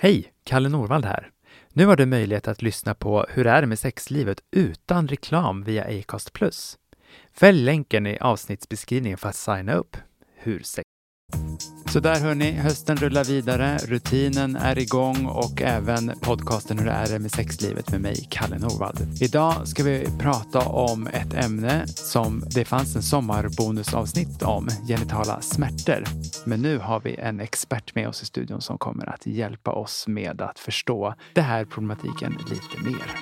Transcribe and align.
Hej! 0.00 0.32
Kalle 0.44 0.68
Norvald 0.68 1.04
här. 1.04 1.30
Nu 1.72 1.86
har 1.86 1.96
du 1.96 2.06
möjlighet 2.06 2.48
att 2.48 2.62
lyssna 2.62 2.94
på 2.94 3.26
Hur 3.28 3.46
är 3.46 3.60
det 3.60 3.66
med 3.66 3.78
sexlivet 3.78 4.40
utan 4.50 5.08
reklam 5.08 5.64
via 5.64 5.84
Acast+. 5.84 6.30
Fäll 7.32 7.64
länken 7.64 8.06
i 8.06 8.18
avsnittsbeskrivningen 8.18 9.18
för 9.18 9.28
att 9.28 9.36
signa 9.36 9.74
upp. 9.74 9.96
Hur 10.36 10.62
sex 10.62 10.84
så 11.92 12.00
där 12.00 12.20
hörni, 12.20 12.52
hösten 12.52 12.96
rullar 12.96 13.24
vidare, 13.24 13.78
rutinen 13.78 14.56
är 14.56 14.78
igång 14.78 15.26
och 15.26 15.62
även 15.62 16.12
podcasten 16.20 16.78
Hur 16.78 16.88
är 16.88 17.06
det 17.06 17.18
med 17.18 17.30
sexlivet 17.30 17.90
med 17.90 18.00
mig, 18.00 18.26
Kalle 18.30 18.58
Norvald. 18.58 19.22
Idag 19.22 19.68
ska 19.68 19.82
vi 19.82 20.08
prata 20.18 20.58
om 20.60 21.06
ett 21.06 21.34
ämne 21.34 21.86
som 21.86 22.44
det 22.54 22.64
fanns 22.64 22.96
en 22.96 23.02
sommarbonusavsnitt 23.02 24.42
om, 24.42 24.68
genitala 24.88 25.40
smärtor. 25.40 26.04
Men 26.44 26.62
nu 26.62 26.78
har 26.78 27.00
vi 27.00 27.14
en 27.14 27.40
expert 27.40 27.94
med 27.94 28.08
oss 28.08 28.22
i 28.22 28.26
studion 28.26 28.60
som 28.60 28.78
kommer 28.78 29.08
att 29.08 29.26
hjälpa 29.26 29.70
oss 29.70 30.04
med 30.08 30.42
att 30.42 30.58
förstå 30.58 31.14
den 31.34 31.44
här 31.44 31.64
problematiken 31.64 32.38
lite 32.50 32.90
mer. 32.90 33.14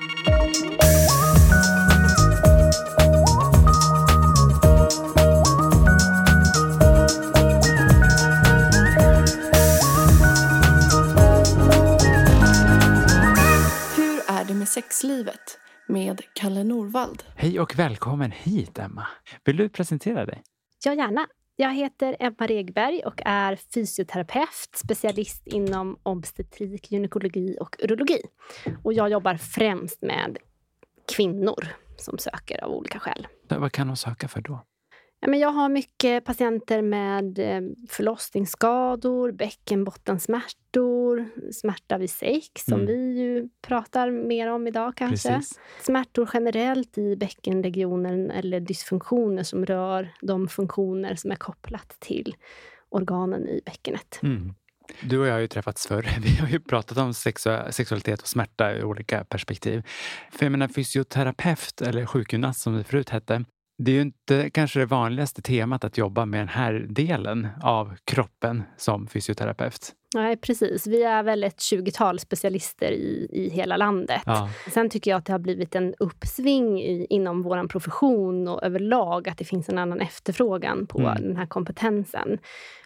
Med 14.67 14.71
sexlivet 14.71 15.59
med 15.89 16.21
Kalle 16.35 16.65
Norvald. 16.65 17.23
Hej 17.37 17.61
och 17.61 17.79
välkommen 17.79 18.31
hit 18.31 18.79
Emma. 18.79 19.07
Vill 19.45 19.57
du 19.57 19.69
presentera 19.69 20.27
dig? 20.27 20.43
Ja, 20.85 20.95
gärna. 20.95 21.27
Jag 21.57 21.75
heter 21.75 22.17
Emma 22.21 22.47
Regberg 22.47 23.03
och 23.05 23.23
är 23.25 23.57
fysioterapeut, 23.75 24.71
specialist 24.75 25.47
inom 25.47 25.99
obstetrik, 26.03 26.93
gynekologi 26.93 27.57
och 27.61 27.77
urologi. 27.79 28.21
Och 28.83 28.93
jag 28.93 29.11
jobbar 29.11 29.35
främst 29.35 30.03
med 30.03 30.39
kvinnor 31.17 31.67
som 31.99 32.19
söker 32.19 32.65
av 32.65 32.71
olika 32.71 32.99
skäl. 32.99 33.27
Vad 33.49 33.73
kan 33.73 33.87
de 33.87 33.97
söka 33.97 34.29
för 34.29 34.41
då? 34.41 34.65
Men 35.27 35.39
jag 35.39 35.49
har 35.49 35.69
mycket 35.69 36.25
patienter 36.25 36.83
med 36.83 37.39
eh, 37.39 37.61
förlossningsskador, 37.89 39.33
bäckenbottensmärtor, 39.33 41.29
smärta 41.53 41.99
vid 41.99 42.11
sex, 42.11 42.65
som 42.65 42.81
mm. 42.81 42.87
vi 42.87 43.21
ju 43.21 43.49
pratar 43.63 44.11
mer 44.11 44.51
om 44.51 44.67
idag 44.67 44.97
kanske. 44.97 45.29
Precis. 45.29 45.61
Smärtor 45.83 46.31
generellt 46.35 46.99
i 46.99 47.17
bäckenregionen 47.17 48.31
eller 48.31 48.61
dysfunktioner 48.61 49.43
som 49.43 49.67
rör 49.67 50.15
de 50.21 50.49
funktioner 50.49 51.15
som 51.15 51.31
är 51.31 51.37
kopplat 51.37 51.97
till 51.99 52.37
organen 52.89 53.49
i 53.49 53.61
bäckenet. 53.65 54.19
Mm. 54.23 54.55
Du 55.03 55.19
och 55.19 55.27
jag 55.27 55.33
har 55.33 55.41
ju 55.41 55.49
träffats 55.49 55.87
förr. 55.87 56.09
Vi 56.21 56.37
har 56.37 56.49
ju 56.49 56.61
pratat 56.61 56.99
om 56.99 57.15
sexualitet 57.71 58.23
och 58.23 58.29
smärta 58.29 58.77
i 58.77 58.83
olika 58.83 59.25
perspektiv. 59.25 59.83
För 60.31 60.45
jag 60.45 60.51
menar 60.53 60.69
fysioterapeut, 60.69 61.83
eller 61.83 62.07
sjukgymnast 62.07 62.61
som 62.61 62.77
det 62.77 62.85
förut 62.85 63.11
hette, 63.11 63.45
det 63.79 63.91
är 63.91 63.95
ju 63.95 64.01
inte 64.01 64.51
kanske 64.51 64.79
det 64.79 64.87
vanligaste 64.87 65.43
temat 65.43 65.85
att 65.85 65.99
jobba 65.99 66.27
med 66.27 66.41
den 66.41 66.49
här 66.49 66.87
delen 66.89 67.49
av 67.63 67.95
kroppen 68.05 68.63
som 68.77 69.07
fysioterapeut. 69.07 69.93
Nej, 70.15 70.37
precis. 70.37 70.87
Vi 70.87 71.03
är 71.03 71.23
väl 71.23 71.45
ett 71.45 71.59
20-tal 71.59 72.19
specialister 72.19 72.91
i, 72.93 73.29
i 73.33 73.51
hela 73.51 73.77
landet. 73.77 74.23
Ja. 74.27 74.49
Sen 74.71 74.91
tycker 74.91 75.11
jag 75.11 75.19
att 75.19 75.27
det 75.27 75.33
har 75.33 75.39
blivit 75.39 75.75
en 75.75 75.95
uppsving 75.99 76.81
i, 76.81 77.07
inom 77.11 77.43
vår 77.43 77.69
profession 77.69 78.49
och 78.49 78.63
överlag 78.63 79.29
att 79.29 79.39
det 79.39 79.45
finns 79.45 79.69
en 79.69 79.79
annan 79.79 80.01
efterfrågan 80.01 80.87
på 80.87 81.01
mm. 81.01 81.23
den 81.23 81.37
här 81.37 81.47
kompetensen. 81.47 82.39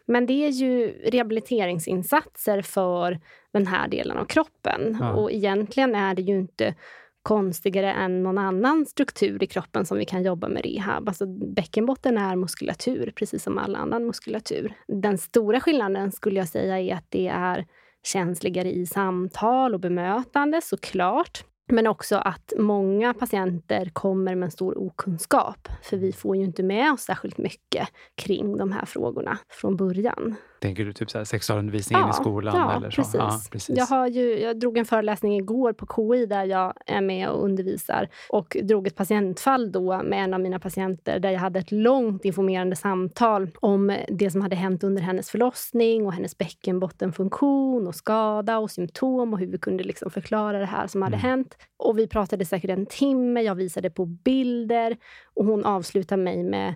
Men 0.06 0.26
det 0.26 0.46
är 0.46 0.50
ju 0.50 0.88
rehabiliteringsinsatser 1.04 2.62
för 2.62 3.20
den 3.52 3.66
här 3.66 3.88
delen 3.88 4.16
av 4.16 4.24
kroppen. 4.24 4.96
Ja. 5.00 5.12
Och 5.12 5.32
egentligen 5.32 5.94
är 5.94 6.14
det 6.14 6.22
ju 6.22 6.38
inte 6.38 6.74
konstigare 7.22 7.92
än 7.92 8.22
någon 8.22 8.38
annan 8.38 8.86
struktur 8.86 9.42
i 9.42 9.46
kroppen 9.46 9.86
som 9.86 9.98
vi 9.98 10.04
kan 10.04 10.22
jobba 10.22 10.48
med 10.48 10.64
rehab. 10.64 11.08
Alltså 11.08 11.26
bäckenbotten 11.26 12.18
är 12.18 12.36
muskulatur, 12.36 13.12
precis 13.16 13.42
som 13.42 13.58
all 13.58 13.76
annan 13.76 14.06
muskulatur. 14.06 14.74
Den 14.88 15.18
stora 15.18 15.60
skillnaden 15.60 16.12
skulle 16.12 16.38
jag 16.38 16.48
säga 16.48 16.80
är 16.80 16.94
att 16.94 17.06
det 17.08 17.28
är 17.28 17.66
känsligare 18.02 18.72
i 18.72 18.86
samtal 18.86 19.74
och 19.74 19.80
bemötande, 19.80 20.60
såklart. 20.62 21.44
Men 21.72 21.86
också 21.86 22.16
att 22.16 22.52
många 22.58 23.14
patienter 23.14 23.90
kommer 23.92 24.34
med 24.34 24.46
en 24.46 24.50
stor 24.50 24.78
okunskap. 24.78 25.68
För 25.82 25.96
vi 25.96 26.12
får 26.12 26.36
ju 26.36 26.44
inte 26.44 26.62
med 26.62 26.92
oss 26.92 27.00
särskilt 27.00 27.38
mycket 27.38 27.88
kring 28.14 28.56
de 28.56 28.72
här 28.72 28.84
frågorna 28.84 29.38
från 29.48 29.76
början. 29.76 30.36
Tänker 30.60 30.84
du 30.84 30.92
typ 30.92 31.10
så 31.10 31.18
här 31.18 31.24
sexualundervisningen 31.24 32.06
ja, 32.06 32.10
i 32.10 32.12
skolan? 32.12 32.56
Ja, 32.56 32.76
eller 32.76 32.90
så? 32.90 33.02
Precis. 33.02 33.14
Ja, 33.14 33.40
precis. 33.50 33.76
Jag, 33.78 33.86
har 33.86 34.06
ju, 34.06 34.38
jag 34.38 34.58
drog 34.58 34.78
en 34.78 34.84
föreläsning 34.84 35.36
igår 35.36 35.72
på 35.72 35.86
KI 35.86 36.26
där 36.26 36.44
jag 36.44 36.74
är 36.86 37.00
med 37.00 37.28
och 37.28 37.44
undervisar 37.44 38.08
och 38.28 38.56
drog 38.62 38.86
ett 38.86 38.96
patientfall 38.96 39.72
då 39.72 40.02
med 40.02 40.24
en 40.24 40.34
av 40.34 40.40
mina 40.40 40.58
patienter 40.58 41.18
där 41.18 41.30
jag 41.30 41.40
hade 41.40 41.58
ett 41.58 41.72
långt 41.72 42.24
informerande 42.24 42.76
samtal 42.76 43.50
om 43.60 43.96
det 44.08 44.30
som 44.30 44.40
hade 44.40 44.56
hänt 44.56 44.84
under 44.84 45.02
hennes 45.02 45.30
förlossning 45.30 46.06
och 46.06 46.12
hennes 46.12 46.38
bäckenbottenfunktion 46.38 47.86
och 47.86 47.94
skada 47.94 48.58
och 48.58 48.70
symptom 48.70 49.32
och 49.32 49.38
hur 49.38 49.46
vi 49.46 49.58
kunde 49.58 49.84
liksom 49.84 50.10
förklara 50.10 50.58
det 50.58 50.66
här 50.66 50.86
som 50.86 51.02
hade 51.02 51.16
mm. 51.16 51.30
hänt. 51.30 51.56
Och 51.76 51.98
vi 51.98 52.06
pratade 52.06 52.44
säkert 52.44 52.70
en 52.70 52.86
timme, 52.86 53.42
jag 53.42 53.54
visade 53.54 53.90
på 53.90 54.06
bilder 54.06 54.96
och 55.34 55.44
hon 55.44 55.64
avslutade 55.64 56.22
mig 56.22 56.42
med 56.42 56.74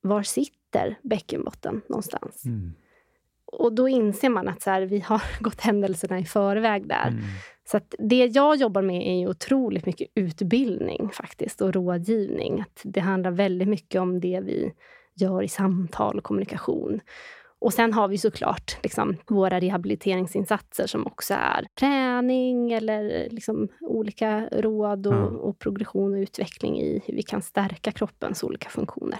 var 0.00 0.22
sitter 0.22 0.98
bäckenbotten 1.02 1.82
någonstans? 1.88 2.44
Mm 2.44 2.74
och 3.52 3.74
då 3.74 3.88
inser 3.88 4.28
man 4.28 4.48
att 4.48 4.62
så 4.62 4.70
här, 4.70 4.82
vi 4.82 5.00
har 5.00 5.22
gått 5.40 5.60
händelserna 5.60 6.18
i 6.18 6.24
förväg 6.24 6.88
där. 6.88 7.08
Mm. 7.08 7.22
Så 7.64 7.80
det 7.98 8.26
jag 8.26 8.56
jobbar 8.56 8.82
med 8.82 9.06
är 9.06 9.20
ju 9.20 9.28
otroligt 9.28 9.86
mycket 9.86 10.08
utbildning 10.14 11.10
faktiskt 11.12 11.60
och 11.60 11.74
rådgivning. 11.74 12.60
Att 12.60 12.80
det 12.84 13.00
handlar 13.00 13.30
väldigt 13.30 13.68
mycket 13.68 14.00
om 14.00 14.20
det 14.20 14.40
vi 14.40 14.72
gör 15.14 15.42
i 15.42 15.48
samtal 15.48 16.18
och 16.18 16.24
kommunikation. 16.24 17.00
Och 17.58 17.72
sen 17.72 17.92
har 17.92 18.08
vi 18.08 18.18
såklart 18.18 18.78
liksom, 18.82 19.16
våra 19.26 19.60
rehabiliteringsinsatser 19.60 20.86
som 20.86 21.06
också 21.06 21.34
är 21.34 21.66
träning 21.78 22.72
eller 22.72 23.28
liksom, 23.30 23.68
olika 23.80 24.48
råd 24.52 25.06
och, 25.06 25.14
mm. 25.14 25.36
och 25.36 25.58
progression 25.58 26.14
och 26.14 26.18
utveckling 26.18 26.80
i 26.80 27.02
hur 27.06 27.14
vi 27.14 27.22
kan 27.22 27.42
stärka 27.42 27.92
kroppens 27.92 28.44
olika 28.44 28.68
funktioner. 28.68 29.18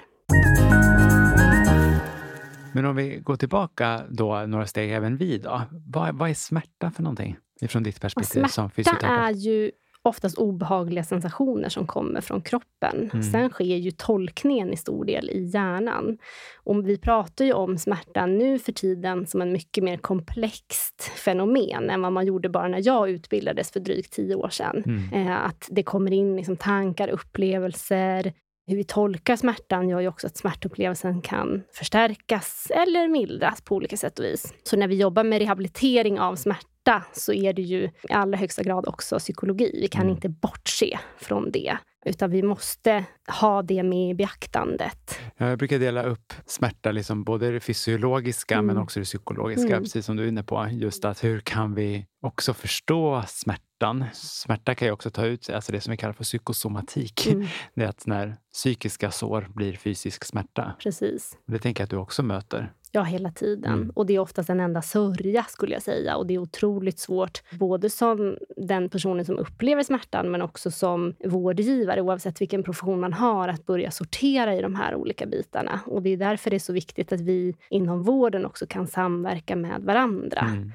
Men 2.76 2.84
om 2.84 2.96
vi 2.96 3.16
går 3.16 3.36
tillbaka 3.36 4.02
då 4.08 4.46
några 4.46 4.66
steg 4.66 4.92
även 4.92 5.16
vi 5.16 5.38
då. 5.38 5.62
Vad, 5.86 6.14
vad 6.14 6.30
är 6.30 6.34
smärta 6.34 6.90
för 6.90 7.02
någonting? 7.02 7.36
Ifrån 7.60 7.82
ditt 7.82 8.00
perspektiv 8.00 8.44
som 8.44 8.70
fysioterapeut. 8.70 9.00
Smärta 9.00 9.28
är 9.28 9.32
ju 9.32 9.70
oftast 10.02 10.38
obehagliga 10.38 11.04
sensationer 11.04 11.68
som 11.68 11.86
kommer 11.86 12.20
från 12.20 12.40
kroppen. 12.40 13.10
Mm. 13.12 13.22
Sen 13.22 13.50
sker 13.50 13.76
ju 13.76 13.90
tolkningen 13.90 14.72
i 14.72 14.76
stor 14.76 15.04
del 15.04 15.30
i 15.30 15.44
hjärnan. 15.44 16.18
Och 16.64 16.88
vi 16.88 16.98
pratar 16.98 17.44
ju 17.44 17.52
om 17.52 17.78
smärta 17.78 18.26
nu 18.26 18.58
för 18.58 18.72
tiden 18.72 19.26
som 19.26 19.42
en 19.42 19.52
mycket 19.52 19.84
mer 19.84 19.96
komplext 19.96 21.02
fenomen 21.02 21.90
än 21.90 22.02
vad 22.02 22.12
man 22.12 22.26
gjorde 22.26 22.48
bara 22.48 22.68
när 22.68 22.86
jag 22.86 23.10
utbildades 23.10 23.70
för 23.70 23.80
drygt 23.80 24.12
tio 24.12 24.34
år 24.34 24.48
sedan. 24.48 24.82
Mm. 24.86 25.12
Eh, 25.12 25.46
att 25.46 25.68
det 25.70 25.82
kommer 25.82 26.12
in 26.12 26.36
liksom 26.36 26.56
tankar, 26.56 27.08
upplevelser, 27.08 28.32
hur 28.66 28.76
vi 28.76 28.84
tolkar 28.84 29.36
smärtan 29.36 29.88
gör 29.88 30.00
ju 30.00 30.08
också 30.08 30.26
att 30.26 30.36
smärtupplevelsen 30.36 31.22
kan 31.22 31.62
förstärkas 31.72 32.70
eller 32.70 33.08
mildras 33.08 33.62
på 33.62 33.74
olika 33.74 33.96
sätt 33.96 34.18
och 34.18 34.24
vis. 34.24 34.54
Så 34.62 34.76
när 34.76 34.88
vi 34.88 34.94
jobbar 34.96 35.24
med 35.24 35.38
rehabilitering 35.38 36.20
av 36.20 36.36
smärta 36.36 37.02
så 37.12 37.32
är 37.32 37.52
det 37.52 37.62
ju 37.62 37.84
i 37.84 38.12
allra 38.12 38.38
högsta 38.38 38.62
grad 38.62 38.88
också 38.88 39.18
psykologi. 39.18 39.78
Vi 39.80 39.88
kan 39.88 40.02
mm. 40.02 40.14
inte 40.14 40.28
bortse 40.28 40.98
från 41.18 41.50
det. 41.50 41.76
Utan 42.06 42.30
vi 42.30 42.42
måste 42.42 43.04
ha 43.40 43.62
det 43.62 43.82
med 43.82 44.10
i 44.10 44.14
beaktandet. 44.14 45.18
Jag 45.36 45.58
brukar 45.58 45.78
dela 45.78 46.02
upp 46.02 46.32
smärta, 46.46 46.92
liksom 46.92 47.24
både 47.24 47.50
det 47.50 47.60
fysiologiska 47.60 48.54
mm. 48.54 48.66
men 48.66 48.78
också 48.78 49.00
det 49.00 49.04
psykologiska, 49.04 49.68
mm. 49.68 49.82
precis 49.82 50.06
som 50.06 50.16
du 50.16 50.24
är 50.24 50.28
inne 50.28 50.42
på. 50.42 50.68
Just 50.70 51.04
att 51.04 51.24
hur 51.24 51.40
kan 51.40 51.74
vi 51.74 52.06
också 52.22 52.54
förstå 52.54 53.22
smärtan? 53.28 54.04
Smärta 54.12 54.74
kan 54.74 54.88
ju 54.88 54.92
också 54.92 55.10
ta 55.10 55.26
ut 55.26 55.50
alltså 55.50 55.72
det 55.72 55.80
som 55.80 55.90
vi 55.90 55.96
kallar 55.96 56.12
för 56.12 56.24
psykosomatik. 56.24 57.26
Mm. 57.26 57.46
Det 57.74 57.84
är 57.84 57.88
att 57.88 58.06
när 58.06 58.36
psykiska 58.52 59.10
sår 59.10 59.48
blir 59.54 59.76
fysisk 59.76 60.24
smärta. 60.24 60.76
Precis. 60.82 61.38
Det 61.46 61.58
tänker 61.58 61.82
jag 61.82 61.84
att 61.86 61.90
du 61.90 61.96
också 61.96 62.22
möter. 62.22 62.72
Ja, 62.96 63.02
hela 63.02 63.30
tiden. 63.30 63.72
Mm. 63.72 63.90
Och 63.94 64.06
det 64.06 64.14
är 64.14 64.18
oftast 64.18 64.50
en 64.50 64.60
enda 64.60 64.82
sörja, 64.82 65.42
skulle 65.42 65.72
jag 65.72 65.82
säga. 65.82 66.16
Och 66.16 66.26
det 66.26 66.34
är 66.34 66.38
otroligt 66.38 66.98
svårt, 66.98 67.42
både 67.50 67.90
som 67.90 68.36
den 68.56 68.88
personen 68.88 69.24
som 69.24 69.38
upplever 69.38 69.82
smärtan, 69.82 70.30
men 70.30 70.42
också 70.42 70.70
som 70.70 71.14
vårdgivare, 71.24 72.00
oavsett 72.00 72.40
vilken 72.40 72.62
profession 72.62 73.00
man 73.00 73.12
har, 73.12 73.48
att 73.48 73.66
börja 73.66 73.90
sortera 73.90 74.54
i 74.54 74.62
de 74.62 74.74
här 74.74 74.94
olika 74.94 75.26
bitarna. 75.26 75.80
Och 75.86 76.02
det 76.02 76.10
är 76.10 76.16
därför 76.16 76.50
det 76.50 76.56
är 76.56 76.58
så 76.58 76.72
viktigt 76.72 77.12
att 77.12 77.20
vi 77.20 77.54
inom 77.70 78.02
vården 78.02 78.46
också 78.46 78.66
kan 78.66 78.86
samverka 78.86 79.56
med 79.56 79.82
varandra. 79.82 80.40
Mm. 80.40 80.72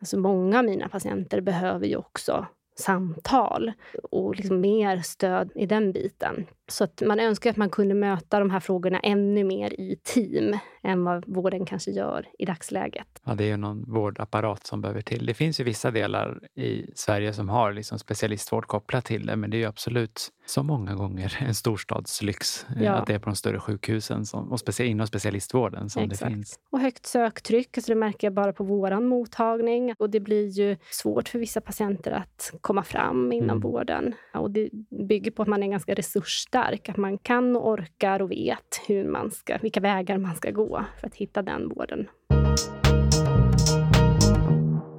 Alltså 0.00 0.18
många 0.18 0.58
av 0.58 0.64
mina 0.64 0.88
patienter 0.88 1.40
behöver 1.40 1.86
ju 1.86 1.96
också 1.96 2.46
samtal 2.76 3.72
och 4.10 4.36
liksom 4.36 4.60
mer 4.60 4.98
stöd 4.98 5.52
i 5.54 5.66
den 5.66 5.92
biten. 5.92 6.46
Så 6.72 6.84
att 6.84 7.02
man 7.06 7.20
önskar 7.20 7.50
att 7.50 7.56
man 7.56 7.70
kunde 7.70 7.94
möta 7.94 8.38
de 8.38 8.50
här 8.50 8.60
frågorna 8.60 9.00
ännu 9.00 9.44
mer 9.44 9.80
i 9.80 9.96
team 10.02 10.58
än 10.82 11.04
vad 11.04 11.24
vården 11.26 11.66
kanske 11.66 11.90
gör 11.90 12.28
i 12.38 12.44
dagsläget. 12.44 13.06
Ja, 13.24 13.34
det 13.34 13.44
är 13.44 13.48
ju 13.48 13.56
någon 13.56 13.84
vårdapparat 13.92 14.66
som 14.66 14.80
behöver 14.80 15.00
till. 15.00 15.26
Det 15.26 15.34
finns 15.34 15.60
ju 15.60 15.64
vissa 15.64 15.90
delar 15.90 16.40
i 16.54 16.86
Sverige 16.94 17.32
som 17.32 17.48
har 17.48 17.72
liksom 17.72 17.98
specialistvård 17.98 18.66
kopplat 18.66 19.04
till 19.04 19.26
det, 19.26 19.36
men 19.36 19.50
det 19.50 19.56
är 19.56 19.58
ju 19.58 19.64
absolut 19.64 20.28
så 20.46 20.62
många 20.62 20.94
gånger 20.94 21.38
en 21.40 21.54
storstadslyx 21.54 22.66
eh, 22.76 22.82
ja. 22.82 22.92
att 22.92 23.06
det 23.06 23.14
är 23.14 23.18
på 23.18 23.30
de 23.30 23.36
större 23.36 23.60
sjukhusen 23.60 24.26
som, 24.26 24.52
och 24.52 24.60
specie, 24.60 24.86
inom 24.86 25.06
specialistvården 25.06 25.90
som 25.90 26.02
Exakt. 26.02 26.20
det 26.20 26.30
finns. 26.30 26.58
Och 26.70 26.80
högt 26.80 27.06
söktryck, 27.06 27.78
alltså 27.78 27.92
det 27.92 27.98
märker 27.98 28.26
jag 28.26 28.34
bara 28.34 28.52
på 28.52 28.64
vår 28.64 29.00
mottagning. 29.00 29.94
Och 29.98 30.10
det 30.10 30.20
blir 30.20 30.48
ju 30.48 30.76
svårt 30.90 31.28
för 31.28 31.38
vissa 31.38 31.60
patienter 31.60 32.12
att 32.12 32.52
komma 32.60 32.82
fram 32.82 33.32
inom 33.32 33.50
mm. 33.50 33.60
vården. 33.60 34.14
Och 34.34 34.50
det 34.50 34.68
bygger 35.08 35.30
på 35.30 35.42
att 35.42 35.48
man 35.48 35.62
är 35.62 35.68
ganska 35.68 35.94
resursstark, 35.94 36.61
att 36.70 36.96
man 36.96 37.18
kan 37.18 37.56
och 37.56 37.68
orkar 37.68 38.22
och 38.22 38.30
vet 38.30 38.80
hur 38.86 39.08
man 39.08 39.30
ska, 39.30 39.58
vilka 39.62 39.80
vägar 39.80 40.18
man 40.18 40.34
ska 40.36 40.50
gå 40.50 40.84
för 41.00 41.06
att 41.06 41.14
hitta 41.14 41.42
den 41.42 41.68
vården. 41.68 42.08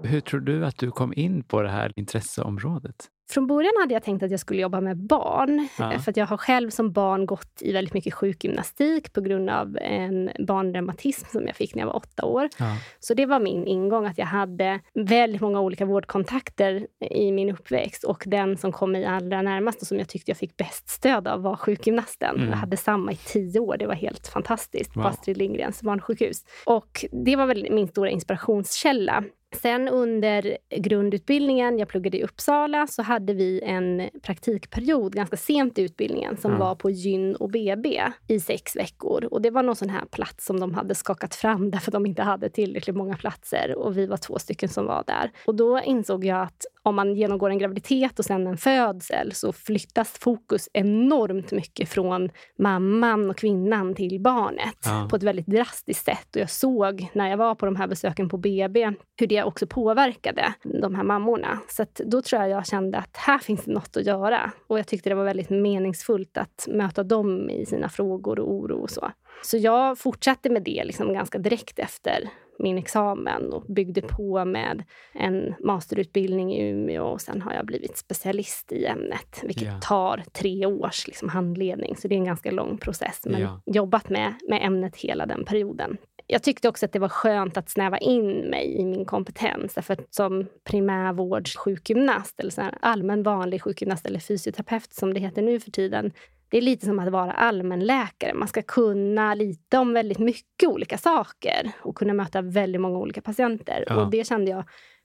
Hur 0.04 0.20
tror 0.20 0.40
du 0.40 0.66
att 0.66 0.78
du 0.78 0.92
kom 0.92 1.14
in 1.16 1.44
på 1.44 1.62
det 1.62 1.70
här 1.70 1.92
intresseområdet? 1.96 2.96
Från 3.30 3.48
början 3.48 3.74
hade 3.82 3.94
jag 3.94 4.04
tänkt 4.04 4.24
att 4.24 4.32
jag 4.32 4.40
skulle 4.40 4.62
jobba 4.62 4.82
med 4.82 4.98
barn. 4.98 5.68
Ja. 5.80 6.00
För 6.00 6.12
att 6.12 6.18
jag 6.18 6.26
har 6.26 6.38
själv 6.38 6.70
som 6.70 6.92
barn 6.92 7.26
gått 7.26 7.62
i 7.62 7.72
väldigt 7.74 7.94
mycket 7.94 8.14
sjukgymnastik 8.14 9.14
på 9.14 9.22
grund 9.22 9.50
av 9.50 9.78
en 9.82 10.30
barnreumatism 10.48 11.26
som 11.32 11.48
jag 11.48 11.56
fick 11.56 11.76
när 11.76 11.82
jag 11.82 11.88
var 11.88 11.96
åtta 11.96 12.26
år. 12.26 12.50
Ja. 12.60 12.78
Så 13.00 13.14
det 13.14 13.26
var 13.26 13.40
min 13.40 13.68
ingång, 13.68 14.06
att 14.06 14.18
jag 14.18 14.26
hade 14.26 14.80
väldigt 14.94 15.42
många 15.42 15.62
olika 15.62 15.86
vårdkontakter 15.86 16.88
i 17.12 17.32
min 17.32 17.50
uppväxt. 17.50 18.04
Och 18.04 18.24
den 18.28 18.58
som 18.58 18.72
kom 18.72 18.92
mig 18.92 19.06
allra 19.06 19.42
närmast 19.42 19.82
och 19.82 19.88
som 19.88 20.00
jag 20.00 20.10
tyckte 20.10 20.32
jag 20.32 20.38
fick 20.38 20.58
bäst 20.58 20.90
stöd 20.90 21.28
av 21.28 21.42
var 21.42 21.56
sjukgymnasten. 21.56 22.36
Mm. 22.36 22.50
Jag 22.50 22.58
hade 22.58 22.78
samma 22.78 23.12
i 23.12 23.16
tio 23.16 23.60
år. 23.60 23.78
Det 23.78 23.88
var 23.88 23.96
helt 23.96 24.28
fantastiskt 24.28 24.96
wow. 24.96 25.04
på 25.04 25.10
Astrid 25.10 25.38
Lindgrens 25.38 25.84
barnsjukhus. 25.84 26.46
Och 26.66 27.06
det 27.12 27.36
var 27.36 27.46
väl 27.46 27.68
min 27.72 27.88
stora 27.88 28.10
inspirationskälla. 28.10 29.24
Sen 29.56 29.90
under 29.90 30.58
grundutbildningen, 30.76 31.80
jag 31.80 31.88
pluggade 31.88 32.18
i 32.18 32.24
Uppsala, 32.24 32.88
så 32.88 33.02
hade 33.14 33.34
vi 33.34 33.62
en 33.64 34.10
praktikperiod 34.22 35.16
ganska 35.16 35.38
sent 35.38 35.78
i 35.78 35.82
utbildningen 35.82 36.38
som 36.38 36.52
mm. 36.52 36.60
var 36.60 36.76
på 36.76 36.90
gyn 36.90 37.36
och 37.36 37.50
BB 37.50 38.04
i 38.28 38.40
sex 38.40 38.76
veckor. 38.76 39.26
Och 39.32 39.42
det 39.42 39.50
var 39.50 39.64
någon 39.64 39.76
sån 39.76 39.90
här 39.90 40.06
plats 40.06 40.46
som 40.46 40.60
de 40.60 40.74
hade 40.74 40.96
skakat 40.96 41.36
fram 41.36 41.72
därför 41.72 41.92
att 41.92 41.94
de 41.94 42.06
inte 42.06 42.24
hade 42.24 42.50
tillräckligt 42.50 42.96
många 42.96 43.18
platser 43.18 43.76
och 43.78 43.98
vi 43.98 44.06
var 44.06 44.18
två 44.18 44.40
stycken 44.40 44.70
som 44.70 44.86
var 44.86 45.04
där. 45.08 45.32
Och 45.46 45.56
då 45.56 45.80
insåg 45.80 46.26
jag 46.26 46.42
att 46.42 46.66
om 46.84 46.96
man 46.96 47.16
genomgår 47.16 47.50
en 47.50 47.58
graviditet 47.58 48.20
och 48.20 48.26
sen 48.26 48.48
en 48.48 48.58
födsel 48.58 49.32
så 49.32 49.54
flyttas 49.54 50.12
fokus 50.20 50.70
enormt 50.74 51.52
mycket 51.52 51.90
från 51.90 52.30
mamman 52.60 53.30
och 53.30 53.38
kvinnan 53.38 53.96
till 53.96 54.22
barnet 54.22 54.78
ja. 54.86 55.08
på 55.10 55.16
ett 55.16 55.24
väldigt 55.24 55.48
drastiskt 55.48 56.06
sätt. 56.06 56.36
Och 56.36 56.42
jag 56.42 56.50
såg 56.50 57.08
när 57.14 57.30
jag 57.30 57.38
var 57.38 57.56
på 57.56 57.66
de 57.66 57.76
här 57.76 57.88
besöken 57.88 58.30
på 58.30 58.38
BB 58.38 58.94
hur 59.20 59.28
det 59.28 59.44
också 59.44 59.68
påverkade 59.68 60.54
de 60.64 60.96
här 60.96 61.04
mammorna. 61.04 61.60
Så 61.68 61.86
då 62.06 62.22
tror 62.22 62.42
jag 62.42 62.52
jag 62.52 62.68
kände 62.68 62.98
att 62.98 63.18
här 63.18 63.40
finns 63.40 63.64
det 63.64 63.72
något 63.72 63.98
att 63.98 64.06
göra. 64.06 64.52
Och 64.68 64.80
jag 64.80 64.88
tyckte 64.88 65.10
det 65.10 65.16
var 65.16 65.26
väldigt 65.26 65.50
meningsfullt 65.50 66.38
att 66.38 66.68
möta 66.68 67.04
dem 67.04 67.50
i 67.50 67.66
sina 67.66 67.90
frågor 67.90 68.40
och 68.40 68.54
oro 68.54 68.82
och 68.82 68.90
så. 68.90 69.12
Så 69.44 69.58
jag 69.58 70.00
fortsatte 70.00 70.50
med 70.50 70.64
det 70.64 70.84
liksom 70.84 71.14
ganska 71.14 71.38
direkt 71.38 71.80
efter 71.80 72.30
min 72.60 72.78
examen 72.78 73.54
och 73.54 73.64
byggde 73.68 74.02
på 74.02 74.46
med 74.46 74.84
en 75.14 75.56
masterutbildning 75.60 76.54
i 76.54 76.70
Umeå 76.70 77.04
och 77.04 77.22
sen 77.22 77.42
har 77.42 77.54
jag 77.54 77.66
blivit 77.66 77.98
specialist 77.98 78.72
i 78.72 78.86
ämnet, 78.86 79.42
vilket 79.44 79.68
ja. 79.68 79.80
tar 79.82 80.24
tre 80.32 80.66
års 80.66 81.08
liksom, 81.08 81.30
handledning. 81.30 81.96
Så 81.96 82.08
det 82.08 82.16
är 82.16 82.18
en 82.18 82.26
ganska 82.26 82.52
lång 82.52 82.78
process, 82.78 83.22
men 83.26 83.42
ja. 83.42 83.62
jobbat 83.66 84.10
med, 84.10 84.34
med 84.50 84.66
ämnet 84.66 84.96
hela 84.96 85.26
den 85.26 85.46
perioden. 85.46 85.98
Jag 86.28 86.44
tyckte 86.44 86.70
också 86.70 86.86
att 86.86 86.92
det 86.92 87.00
var 87.00 87.10
skönt 87.10 87.58
att 87.58 87.70
snäva 87.70 87.98
in 87.98 88.30
mig 88.50 88.76
i 88.80 88.86
min 88.86 89.06
kompetens. 89.06 89.74
Därför 89.74 89.94
att 89.94 90.14
som 90.16 90.48
primärvårdssjukgymnast, 90.64 92.40
eller 92.40 92.52
så 92.52 92.62
allmän 92.82 93.24
vanlig 93.24 93.62
sjukgymnast 93.62 94.06
eller 94.06 94.20
fysioterapeut 94.20 94.94
som 94.94 95.14
det 95.14 95.20
heter 95.20 95.42
nu 95.42 95.60
för 95.60 95.72
tiden, 95.72 96.12
det 96.54 96.58
är 96.58 96.62
lite 96.62 96.86
som 96.86 97.00
att 97.00 97.12
vara 97.12 97.32
allmänläkare. 97.32 98.34
Man 98.34 98.48
ska 98.48 98.62
kunna 98.62 99.34
lite 99.34 99.78
om 99.78 99.94
väldigt 99.94 100.20
mycket 100.20 100.70
olika 100.70 100.98
saker 100.98 101.72
och 101.82 101.96
kunna 101.96 102.14
möta 102.14 102.42
väldigt 102.42 102.82
många 102.82 102.98
olika 102.98 103.22
patienter. 103.22 103.84
Ja. 103.88 103.96
Och 103.96 104.12
det 104.12 104.28
kände 104.28 104.52
jag 104.52 104.64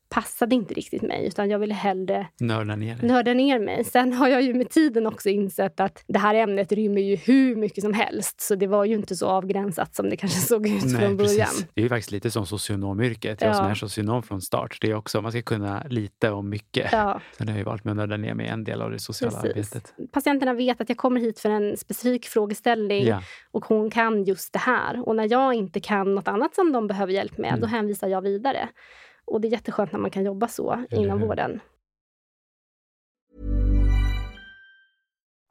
passade 0.08 0.54
inte 0.54 0.74
riktigt 0.74 1.02
mig, 1.02 1.26
utan 1.26 1.50
jag 1.50 1.58
ville 1.58 1.74
hellre 1.74 2.26
nörda 2.40 2.76
ner, 2.76 2.98
nörda 3.02 3.34
ner 3.34 3.58
mig. 3.58 3.84
Sen 3.84 4.12
har 4.12 4.28
jag 4.28 4.42
ju 4.42 4.54
med 4.54 4.70
tiden 4.70 5.06
också 5.06 5.28
insett 5.28 5.80
att 5.80 6.04
det 6.06 6.18
här 6.18 6.34
ämnet 6.34 6.72
rymmer 6.72 7.00
ju 7.00 7.16
hur 7.16 7.56
mycket 7.56 7.84
som 7.84 7.94
helst, 7.94 8.40
så 8.40 8.54
det 8.54 8.66
var 8.66 8.84
ju 8.84 8.94
inte 8.94 9.16
så 9.16 9.26
avgränsat 9.26 9.94
som 9.94 10.10
det 10.10 10.16
kanske 10.16 10.38
såg 10.38 10.66
ut 10.66 10.84
Nej, 10.84 11.00
från 11.00 11.16
början. 11.16 11.46
Precis. 11.46 11.66
Det 11.74 11.80
är 11.80 11.82
ju 11.82 11.88
faktiskt 11.88 12.10
lite 12.10 12.30
som 12.30 12.46
socionomyrket. 12.46 13.40
Jag 13.40 13.50
ja. 13.50 13.54
som 13.54 13.66
är 13.66 13.74
socionom 13.74 14.22
från 14.22 14.40
start, 14.40 14.78
det 14.80 14.90
är 14.90 14.94
också, 14.94 15.22
man 15.22 15.32
ska 15.32 15.42
kunna 15.42 15.82
lite 15.88 16.30
om 16.30 16.48
mycket. 16.48 16.92
Ja. 16.92 17.20
Sen 17.38 17.48
har 17.48 17.54
jag 17.54 17.58
ju 17.58 17.64
valt 17.64 17.84
med 17.84 17.92
att 17.92 17.96
nörda 17.96 18.16
ner 18.16 18.34
mig 18.34 18.46
en 18.46 18.64
del 18.64 18.82
av 18.82 18.90
det 18.90 18.98
sociala 18.98 19.40
precis. 19.40 19.74
arbetet. 19.74 19.94
Patienterna 20.12 20.54
vet 20.54 20.80
att 20.80 20.88
jag 20.88 20.98
kommer 20.98 21.20
hit 21.20 21.40
för 21.40 21.50
en 21.50 21.76
specifik 21.76 22.26
frågeställning 22.26 23.06
ja. 23.06 23.22
och 23.50 23.64
hon 23.64 23.90
kan 23.90 24.24
just 24.24 24.52
det 24.52 24.58
här. 24.58 25.08
Och 25.08 25.16
när 25.16 25.30
jag 25.30 25.54
inte 25.54 25.80
kan 25.80 26.14
något 26.14 26.28
annat 26.28 26.54
som 26.54 26.72
de 26.72 26.86
behöver 26.86 27.12
hjälp 27.12 27.38
med, 27.38 27.48
mm. 27.48 27.60
då 27.60 27.66
hänvisar 27.66 28.08
jag 28.08 28.22
vidare. 28.22 28.68
Och 29.30 29.40
det 29.40 29.48
är 29.48 29.52
jätteskönt 29.52 29.92
när 29.92 30.00
man 30.00 30.10
kan 30.10 30.24
jobba 30.24 30.48
så 30.48 30.84
inom 30.90 31.20
vården. 31.20 31.60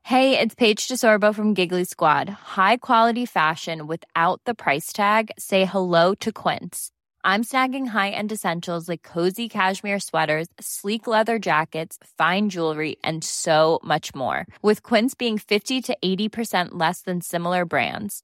Hey, 0.04 0.40
it's 0.40 0.56
Paige 0.56 0.88
DeSorbo 0.88 1.36
from 1.36 1.54
Giggly 1.54 1.84
Squad. 1.84 2.30
High 2.30 2.78
quality 2.78 3.26
fashion 3.26 3.88
without 3.88 4.40
the 4.46 4.54
price 4.54 4.94
tag. 4.94 5.32
Say 5.38 5.66
hello 5.66 6.16
to 6.22 6.32
Quince. 6.32 6.92
I'm 7.26 7.44
snagging 7.44 7.88
high-end 7.88 8.32
essentials 8.32 8.88
like 8.88 9.04
cozy 9.04 9.50
cashmere 9.50 10.00
sweaters, 10.00 10.48
sleek 10.62 11.08
leather 11.08 11.40
jackets, 11.40 11.98
fine 12.18 12.48
jewelry, 12.48 12.96
and 13.04 13.22
so 13.22 13.82
much 13.84 14.16
more. 14.16 14.46
With 14.62 14.82
Quince 14.82 15.14
being 15.14 15.38
50 15.38 15.82
to 15.82 15.98
80% 16.02 16.70
less 16.72 17.02
than 17.02 17.20
similar 17.20 17.66
brands 17.66 18.24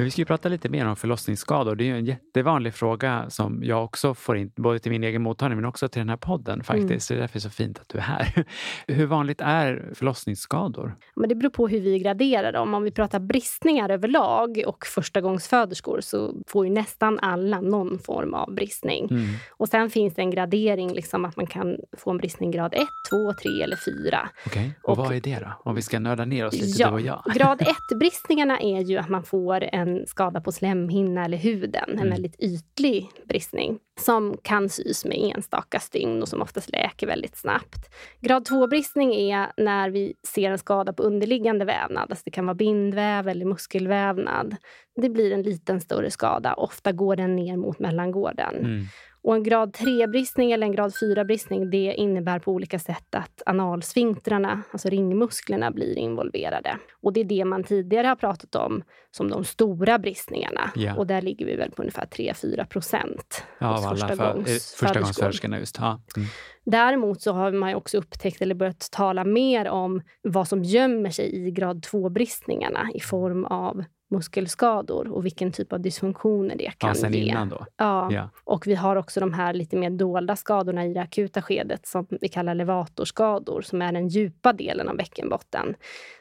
Men 0.00 0.04
vi 0.04 0.10
ska 0.10 0.20
ju 0.20 0.26
prata 0.26 0.48
lite 0.48 0.68
mer 0.68 0.86
om 0.86 0.96
förlossningsskador. 0.96 1.76
Det 1.76 1.84
är 1.84 1.86
ju 1.86 1.98
en 1.98 2.04
jättevanlig 2.04 2.74
fråga 2.74 3.30
som 3.30 3.60
jag 3.64 3.84
också 3.84 4.14
får 4.14 4.36
in, 4.36 4.52
både 4.56 4.78
till 4.78 4.90
min 4.90 5.04
egen 5.04 5.22
mottagning 5.22 5.56
men 5.56 5.64
också 5.64 5.88
till 5.88 6.00
den 6.00 6.08
här 6.08 6.16
podden 6.16 6.64
faktiskt. 6.64 7.10
Mm. 7.10 7.18
Det 7.18 7.20
är 7.20 7.20
därför 7.20 7.32
det 7.32 7.38
är 7.38 7.40
så 7.40 7.50
fint 7.50 7.78
att 7.78 7.88
du 7.88 7.98
är 7.98 8.02
här. 8.02 8.44
Hur 8.86 9.06
vanligt 9.06 9.40
är 9.40 9.90
förlossningsskador? 9.94 10.96
Men 11.14 11.28
det 11.28 11.34
beror 11.34 11.50
på 11.50 11.68
hur 11.68 11.80
vi 11.80 11.98
graderar 11.98 12.52
dem. 12.52 12.74
Om 12.74 12.82
vi 12.82 12.90
pratar 12.90 13.18
bristningar 13.18 13.88
överlag 13.88 14.62
och 14.66 14.86
förstagångsföderskor 14.86 16.00
så 16.00 16.34
får 16.46 16.66
ju 16.66 16.72
nästan 16.72 17.18
alla 17.18 17.60
någon 17.60 17.98
form 17.98 18.34
av 18.34 18.54
bristning. 18.54 19.08
Mm. 19.10 19.26
Och 19.50 19.68
sen 19.68 19.90
finns 19.90 20.14
det 20.14 20.22
en 20.22 20.30
gradering, 20.30 20.92
liksom 20.92 21.24
att 21.24 21.36
man 21.36 21.46
kan 21.46 21.76
få 21.98 22.10
en 22.10 22.18
bristning 22.18 22.50
grad 22.50 22.74
1, 22.74 22.80
2, 23.10 23.32
3 23.32 23.62
eller 23.62 23.76
4. 23.76 24.28
Okej, 24.46 24.60
okay. 24.60 24.70
och, 24.82 24.90
och, 24.90 24.96
vad 24.96 25.12
är 25.16 25.20
det 25.20 25.38
då? 25.38 25.70
Om 25.70 25.74
vi 25.74 25.82
ska 25.82 25.98
nörda 25.98 26.24
ner 26.24 26.46
oss 26.46 26.54
lite, 26.54 26.82
ja, 26.82 26.88
du 26.88 26.94
och 26.94 27.00
jag. 27.00 27.22
grad 27.34 27.60
1-bristningarna 27.60 28.60
är 28.60 28.80
ju 28.80 28.96
att 28.96 29.08
man 29.08 29.22
får 29.22 29.64
en 29.72 29.89
skada 30.06 30.40
på 30.40 30.52
slemhinna 30.52 31.24
eller 31.24 31.36
huden, 31.36 31.90
en 31.90 31.98
mm. 31.98 32.10
väldigt 32.10 32.40
ytlig 32.40 33.08
bristning 33.28 33.78
som 34.00 34.36
kan 34.42 34.68
sys 34.68 35.04
med 35.04 35.32
enstaka 35.36 35.80
stygn 35.80 36.22
och 36.22 36.28
som 36.28 36.42
oftast 36.42 36.70
läker 36.70 37.06
väldigt 37.06 37.36
snabbt. 37.36 37.94
Grad 38.20 38.48
2-bristning 38.48 39.14
är 39.14 39.52
när 39.56 39.90
vi 39.90 40.14
ser 40.28 40.50
en 40.50 40.58
skada 40.58 40.92
på 40.92 41.02
underliggande 41.02 41.64
vävnad. 41.64 42.10
Alltså 42.10 42.22
det 42.24 42.30
kan 42.30 42.46
vara 42.46 42.54
bindväv 42.54 43.28
eller 43.28 43.44
muskelvävnad. 43.44 44.56
Det 45.00 45.08
blir 45.08 45.32
en 45.32 45.42
liten 45.42 45.80
större 45.80 46.10
skada. 46.10 46.54
Ofta 46.54 46.92
går 46.92 47.16
den 47.16 47.36
ner 47.36 47.56
mot 47.56 47.78
mellangården. 47.78 48.56
Mm. 48.56 48.84
Och 49.22 49.34
en 49.34 49.42
grad 49.42 49.76
3-bristning 49.76 50.52
eller 50.52 50.66
en 50.66 50.72
grad 50.72 50.92
4-bristning 50.92 51.70
det 51.70 51.94
innebär 51.96 52.38
på 52.38 52.52
olika 52.52 52.78
sätt 52.78 53.14
att 53.14 53.42
analsfinktrarna, 53.46 54.62
alltså 54.72 54.88
ringmusklerna, 54.88 55.70
blir 55.70 55.98
involverade. 55.98 56.78
Och 57.02 57.12
det 57.12 57.20
är 57.20 57.24
det 57.24 57.44
man 57.44 57.64
tidigare 57.64 58.06
har 58.06 58.16
pratat 58.16 58.54
om 58.54 58.82
som 59.10 59.30
de 59.30 59.44
stora 59.44 59.98
bristningarna. 59.98 60.70
Ja. 60.74 60.96
Och 60.96 61.06
där 61.06 61.22
ligger 61.22 61.46
vi 61.46 61.56
väl 61.56 61.70
på 61.70 61.82
ungefär 61.82 62.06
3-4 62.06 62.64
procent. 62.64 63.44
Ja, 63.58 63.88
alla 63.88 64.08
för, 64.08 64.42
förstagångsföderskorna. 64.76 65.58
Just. 65.58 65.76
Ja. 65.78 66.00
Mm. 66.16 66.28
Däremot 66.64 67.22
så 67.22 67.32
har 67.32 67.52
man 67.52 67.74
också 67.74 67.98
upptäckt 67.98 68.42
eller 68.42 68.54
börjat 68.54 68.88
tala 68.92 69.24
mer 69.24 69.68
om 69.68 70.02
vad 70.22 70.48
som 70.48 70.64
gömmer 70.64 71.10
sig 71.10 71.46
i 71.46 71.50
grad 71.50 71.86
2-bristningarna 71.86 72.88
i 72.94 73.00
form 73.00 73.44
av 73.44 73.84
muskelskador 74.10 75.08
och 75.08 75.24
vilken 75.24 75.52
typ 75.52 75.72
av 75.72 75.80
dysfunktioner 75.80 76.56
det 76.56 76.72
kan 76.78 76.88
ja, 76.88 76.94
sen 76.94 77.12
ge. 77.12 77.20
Innan 77.20 77.48
då. 77.48 77.66
Ja. 77.76 78.12
ja. 78.12 78.30
Och 78.44 78.66
vi 78.66 78.74
har 78.74 78.96
också 78.96 79.20
de 79.20 79.32
här 79.32 79.52
lite 79.54 79.76
mer 79.76 79.90
dolda 79.90 80.36
skadorna 80.36 80.86
i 80.86 80.94
det 80.94 81.00
akuta 81.00 81.42
skedet 81.42 81.86
som 81.86 82.06
vi 82.20 82.28
kallar 82.28 82.54
levatorskador, 82.54 83.62
som 83.62 83.82
är 83.82 83.92
den 83.92 84.08
djupa 84.08 84.52
delen 84.52 84.88
av 84.88 84.96
bäckenbotten. 84.96 85.74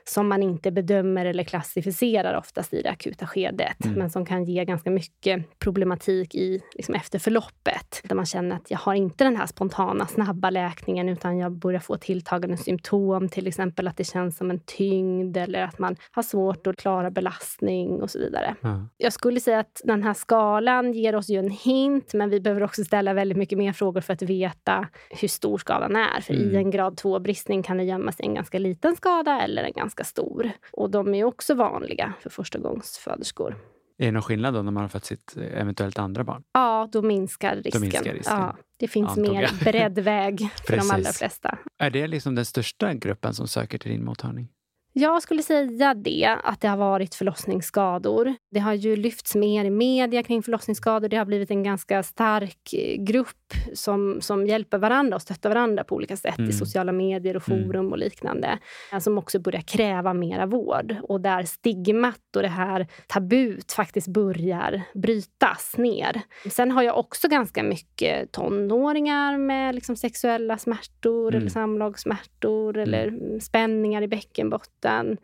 Som 0.10 0.28
man 0.28 0.44
inte 0.44 0.72
bedömer 0.72 1.26
eller 1.26 1.44
klassificerar 1.44 2.38
oftast 2.38 2.74
i 2.74 2.82
det 2.82 2.90
akuta 2.90 3.28
skedet, 3.28 3.86
mm. 3.86 4.00
men 4.00 4.10
som 4.10 4.26
kan 4.26 4.46
ge 4.46 4.66
ganska 4.66 4.92
mycket 4.92 5.60
problematik 5.60 6.36
i 6.36 6.62
liksom 6.76 6.96
efter 6.96 7.20
förloppet. 7.20 8.02
Där 8.04 8.16
man 8.16 8.26
känner 8.26 8.56
att 8.56 8.72
jag 8.72 8.78
har 8.78 8.94
inte 8.94 9.24
den 9.24 9.36
här 9.36 9.46
spontana, 9.46 10.08
snabba 10.08 10.50
läkningen, 10.50 11.10
utan 11.10 11.38
jag 11.38 11.52
börjar 11.52 11.80
få 11.80 11.98
tilltagande 11.98 12.58
symptom. 12.58 13.30
Till 13.30 13.48
exempel 13.48 13.88
att 13.88 13.98
det 13.98 14.04
känns 14.04 14.38
som 14.38 14.52
en 14.52 14.60
tyngd 14.60 15.38
eller 15.38 15.64
att 15.64 15.80
man 15.80 15.96
har 16.12 16.24
svårt 16.24 16.68
att 16.68 16.78
klara 16.78 17.12
belastning 17.12 18.02
och 18.02 18.10
så 18.10 18.20
vidare. 18.20 18.56
Mm. 18.64 18.90
Jag 18.98 19.14
skulle 19.14 19.40
säga 19.40 19.60
att 19.60 19.82
den 19.84 20.04
här 20.04 20.14
skalan 20.14 20.94
ger 20.94 21.16
oss 21.16 21.30
ju 21.30 21.40
en 21.40 21.52
hint, 21.52 22.14
men 22.14 22.30
vi 22.30 22.40
behöver 22.40 22.64
också 22.64 22.84
ställa 22.84 23.14
väldigt 23.14 23.38
mycket 23.38 23.58
mer 23.58 23.74
frågor 23.74 24.02
för 24.02 24.14
att 24.14 24.22
veta 24.22 24.88
hur 25.10 25.28
stor 25.28 25.58
skadan 25.58 25.96
är. 25.96 26.22
För 26.22 26.34
mm. 26.34 26.52
i 26.52 26.56
en 26.56 26.72
grad 26.72 27.00
2-bristning 27.02 27.64
kan 27.64 27.78
det 27.78 27.84
gömma 27.84 28.12
sig 28.12 28.26
en 28.26 28.34
ganska 28.34 28.60
liten 28.60 28.96
skada 28.96 29.42
eller 29.42 29.64
en 29.64 29.74
ganska 29.74 29.99
stor. 30.04 30.52
Och 30.72 30.90
de 30.90 31.14
är 31.14 31.24
också 31.24 31.54
vanliga 31.54 32.14
för 32.20 32.30
förstagångsföderskor. 32.30 33.56
Är 33.98 34.06
det 34.06 34.12
någon 34.12 34.22
skillnad 34.22 34.54
då 34.54 34.62
när 34.62 34.72
man 34.72 34.82
har 34.84 34.90
fått 34.90 35.06
sitt 35.06 35.38
eh, 35.38 35.62
eventuellt 35.62 36.00
andra 36.00 36.24
barn? 36.24 36.44
Ja, 36.54 36.90
då 36.92 37.02
minskar 37.02 37.56
risken. 37.56 37.72
Då 37.72 37.80
minskar 37.80 38.14
risken. 38.14 38.40
Ja, 38.40 38.58
det 38.78 38.88
finns 38.88 39.10
Antog 39.10 39.34
mer 39.34 39.50
beredd 39.64 40.00
väg 40.00 40.50
för 40.68 40.78
de 40.78 40.92
allra 40.92 41.12
flesta. 41.12 41.58
Är 41.78 41.90
det 41.90 42.08
liksom 42.08 42.36
den 42.36 42.46
största 42.46 42.94
gruppen 42.94 43.34
som 43.34 43.48
söker 43.48 43.78
till 43.78 43.92
din 43.92 44.06
mottagning? 44.06 44.48
Jag 44.94 45.24
skulle 45.24 45.44
säga 45.44 45.94
det, 45.94 46.38
att 46.44 46.62
det 46.62 46.68
har 46.68 46.78
varit 46.78 47.16
förlossningsskador. 47.16 48.36
Det 48.52 48.60
har 48.60 48.74
ju 48.74 48.96
lyfts 48.96 49.36
mer 49.36 49.66
i 49.66 49.70
media 49.70 50.24
kring 50.24 50.44
förlossningsskador. 50.44 51.10
Det 51.10 51.18
har 51.18 51.26
blivit 51.26 51.52
en 51.52 51.64
ganska 51.64 52.04
stark 52.04 52.74
eh, 52.74 53.04
grupp 53.50 53.78
som, 53.78 54.22
som 54.22 54.46
hjälper 54.48 54.78
varandra 54.78 55.16
och 55.16 55.22
stöttar 55.22 55.50
varandra 55.50 55.84
på 55.84 55.96
olika 55.96 56.18
sätt 56.18 56.38
mm. 56.38 56.50
i 56.50 56.54
sociala 56.54 56.92
medier 56.92 57.36
och 57.36 57.50
mm. 57.50 57.64
forum 57.64 57.80
mm. 57.80 57.92
och 57.92 57.98
liknande. 57.98 58.60
Som 59.00 59.18
också 59.18 59.40
börjar 59.40 59.62
kräva 59.62 60.14
mera 60.14 60.46
vård 60.46 60.96
och 61.04 61.22
där 61.22 61.44
stigmat 61.44 62.36
och 62.36 62.42
det 62.42 62.48
här 62.48 62.88
tabut 63.08 63.72
faktiskt 63.72 64.08
börjar 64.08 64.82
brytas 64.94 65.78
ner. 65.78 66.22
Sen 66.50 66.72
har 66.72 66.84
jag 66.84 66.98
också 66.98 67.28
ganska 67.28 67.64
mycket 67.64 68.32
tonåringar 68.32 69.38
med 69.38 69.76
liksom 69.76 69.96
sexuella 69.96 70.58
smärtor 70.58 71.30
mm. 71.30 71.42
eller 71.42 71.50
samlagssmärtor 71.50 72.78
mm. 72.78 72.84
eller 72.84 73.40
spänningar 73.40 74.02
i 74.02 74.08
bäckenbotten. 74.08 75.18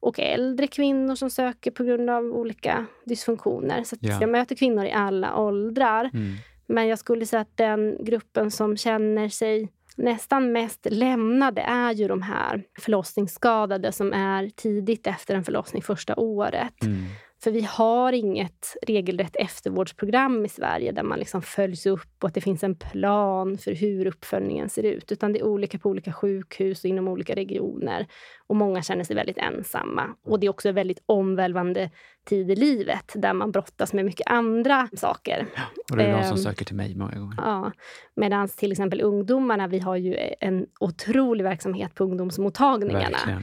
Och 0.00 0.20
äldre 0.20 0.66
kvinnor 0.66 1.14
som 1.14 1.30
söker 1.30 1.70
på 1.70 1.84
grund 1.84 2.10
av 2.10 2.24
olika 2.24 2.86
dysfunktioner. 3.04 3.84
Så 3.84 3.96
ja. 4.00 4.18
jag 4.20 4.30
möter 4.30 4.54
kvinnor 4.54 4.84
i 4.84 4.92
alla 4.92 5.36
åldrar. 5.36 6.10
Men 6.72 6.88
jag 6.88 6.98
skulle 6.98 7.26
säga 7.26 7.40
att 7.42 7.56
den 7.56 8.04
gruppen 8.04 8.50
som 8.50 8.76
känner 8.76 9.28
sig 9.28 9.72
nästan 9.96 10.52
mest 10.52 10.86
lämnade 10.90 11.60
är 11.60 11.92
ju 11.92 12.08
de 12.08 12.22
här 12.22 12.64
förlossningsskadade 12.78 13.92
som 13.92 14.12
är 14.12 14.48
tidigt 14.48 15.06
efter 15.06 15.34
en 15.34 15.44
förlossning 15.44 15.82
första 15.82 16.16
året. 16.16 16.82
Mm. 16.82 17.04
För 17.42 17.50
vi 17.50 17.62
har 17.62 18.12
inget 18.12 18.76
regelrätt 18.86 19.36
eftervårdsprogram 19.36 20.44
i 20.44 20.48
Sverige 20.48 20.92
där 20.92 21.02
man 21.02 21.18
liksom 21.18 21.42
följs 21.42 21.86
upp 21.86 22.22
och 22.22 22.28
att 22.28 22.34
det 22.34 22.40
finns 22.40 22.64
en 22.64 22.74
plan 22.74 23.58
för 23.58 23.72
hur 23.72 24.06
uppföljningen 24.06 24.68
ser 24.68 24.82
ut. 24.82 25.12
Utan 25.12 25.32
det 25.32 25.38
är 25.38 25.44
olika 25.44 25.78
på 25.78 25.88
olika 25.88 26.12
sjukhus 26.12 26.84
och 26.84 26.90
inom 26.90 27.08
olika 27.08 27.34
regioner. 27.34 28.06
Och 28.46 28.56
många 28.56 28.82
känner 28.82 29.04
sig 29.04 29.16
väldigt 29.16 29.38
ensamma. 29.38 30.02
Och 30.24 30.40
det 30.40 30.46
är 30.46 30.50
också 30.50 30.68
en 30.68 30.74
väldigt 30.74 31.02
omvälvande 31.06 31.90
tid 32.24 32.50
i 32.50 32.56
livet 32.56 33.12
där 33.14 33.32
man 33.32 33.52
brottas 33.52 33.92
med 33.92 34.04
mycket 34.04 34.30
andra 34.30 34.88
saker. 34.96 35.46
Ja, 35.54 35.62
och 35.90 35.96
det 35.96 36.04
är 36.04 36.16
de 36.16 36.22
som 36.22 36.36
ehm, 36.36 36.42
söker 36.42 36.64
till 36.64 36.76
mig 36.76 36.94
många 36.94 37.14
gånger. 37.14 37.34
Ja, 37.36 37.72
Medan 38.14 38.48
till 38.48 38.72
exempel 38.72 39.00
ungdomarna, 39.00 39.66
vi 39.66 39.78
har 39.78 39.96
ju 39.96 40.16
en 40.40 40.66
otrolig 40.80 41.44
verksamhet 41.44 41.94
på 41.94 42.04
ungdomsmottagningarna. 42.04 43.10
Verkligen 43.10 43.42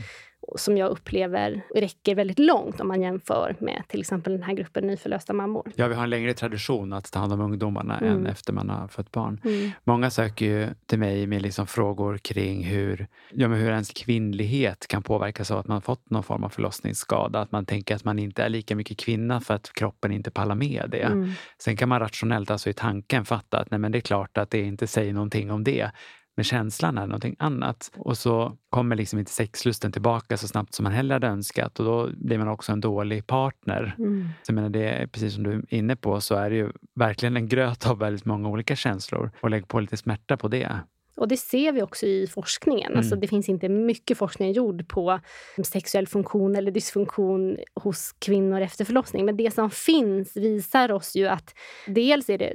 som 0.56 0.78
jag 0.78 0.90
upplever 0.90 1.62
räcker 1.76 2.16
väldigt 2.16 2.40
långt 2.40 2.80
om 2.80 2.88
man 2.88 3.02
jämför 3.02 3.56
med 3.60 3.84
till 3.88 4.00
exempel 4.00 4.34
den 4.34 4.44
här 4.44 4.54
gruppen 4.54 4.88
nyförlösta 4.88 5.34
mammor. 5.34 5.72
Ja, 5.76 5.88
vi 5.88 5.96
har 5.96 6.04
en 6.04 6.10
längre 6.10 6.34
tradition 6.34 6.94
att 6.94 7.12
ta 7.12 7.20
hand 7.20 7.34
om 7.34 7.42
ungdomarna 7.42 7.98
mm. 7.98 8.14
än 8.14 8.28
efter 8.28 8.54
man 8.54 8.70
har 8.70 8.88
fött 8.88 9.12
barn. 9.12 9.42
Mm. 9.44 9.72
Många 9.84 10.10
söker 10.10 10.46
ju 10.46 10.68
till 10.86 11.00
mig 11.00 11.28
med 11.28 11.42
liksom 11.42 11.68
frågor 11.68 12.18
kring 12.18 12.64
hur, 12.64 13.08
ja, 13.34 13.48
men 13.48 13.60
hur 13.60 13.70
ens 13.72 13.90
kvinnlighet 13.90 14.88
kan 14.88 15.04
påverkas 15.04 15.52
av 15.52 15.60
att 15.60 15.68
man 15.68 15.82
fått 15.82 16.10
någon 16.10 16.24
form 16.24 16.44
av 16.44 16.50
förlossningsskada. 16.50 17.40
Att 17.40 17.52
man 17.52 17.66
tänker 17.66 17.96
att 17.96 18.04
man 18.04 18.20
inte 18.20 18.44
är 18.44 18.50
lika 18.50 18.76
mycket 18.76 18.98
kvinna 18.98 19.42
för 19.42 19.54
att 19.54 19.74
kroppen 19.74 20.12
inte 20.12 20.32
pallar 20.32 20.56
med 20.56 20.86
det. 20.92 21.02
Mm. 21.02 21.32
Sen 21.58 21.78
kan 21.78 21.90
man 21.90 22.00
rationellt, 22.00 22.52
alltså 22.52 22.70
i 22.70 22.74
tanken, 22.74 23.26
fatta 23.26 23.60
att 23.60 23.72
nej, 23.72 23.80
men 23.80 23.92
det 23.92 23.98
är 23.98 24.02
klart 24.02 24.38
att 24.38 24.50
det 24.52 24.62
inte 24.62 24.88
säger 24.88 25.14
någonting 25.14 25.52
om 25.52 25.64
det. 25.64 25.92
Men 26.40 26.44
känslan 26.44 26.98
är 26.98 27.08
någonting 27.08 27.36
annat. 27.40 27.92
Och 27.98 28.18
så 28.18 28.58
kommer 28.70 28.96
liksom 28.96 29.20
inte 29.20 29.32
sexlusten 29.32 29.92
tillbaka 29.92 30.38
så 30.38 30.48
snabbt 30.48 30.74
som 30.74 30.84
man 30.84 30.92
heller 30.92 31.16
hade 31.16 31.28
önskat 31.28 31.80
och 31.80 31.86
då 31.86 32.10
blir 32.18 32.38
man 32.38 32.48
också 32.48 32.72
en 32.72 32.82
dålig 32.82 33.28
partner. 33.28 33.96
Mm. 33.98 34.30
Så 34.44 34.50
jag 34.50 34.56
menar, 34.56 34.70
det 34.70 34.90
är, 34.90 35.08
precis 35.08 35.34
som 35.34 35.44
du 35.44 35.52
är 35.52 35.74
inne 35.74 35.96
på 35.96 36.22
så 36.22 36.36
är 36.36 36.50
det 36.50 36.56
ju 36.56 36.72
verkligen 36.96 37.38
en 37.38 37.48
gröt 37.48 37.88
av 37.88 38.00
väldigt 38.00 38.26
många 38.26 38.50
olika 38.50 38.76
känslor 38.76 39.32
och 39.42 39.50
lägg 39.50 39.68
på 39.68 39.80
lite 39.80 39.98
smärta 39.98 40.38
på 40.38 40.48
det. 40.48 40.80
Och 41.20 41.28
det 41.28 41.38
ser 41.38 41.72
vi 41.72 41.82
också 41.82 42.06
i 42.06 42.28
forskningen. 42.28 42.86
Alltså, 42.86 42.92
mm. 42.92 43.00
Alltså 43.00 43.16
det 43.16 43.28
finns 43.28 43.50
inte 43.50 43.70
mycket 43.70 44.18
forskning 44.18 44.52
gjord 44.52 44.88
på 44.88 45.20
sexuell 45.64 46.08
funktion 46.08 46.56
eller 46.56 46.72
dysfunktion 46.72 47.58
hos 47.76 48.16
kvinnor 48.20 48.62
efter 48.62 48.86
förlossning. 48.86 49.26
Men 49.26 49.38
det 49.38 49.54
som 49.54 49.70
finns 49.70 50.38
visar 50.38 50.92
oss 50.92 51.16
ju 51.16 51.28
att 51.28 51.56
dels 51.88 52.30
är 52.30 52.38
det 52.38 52.54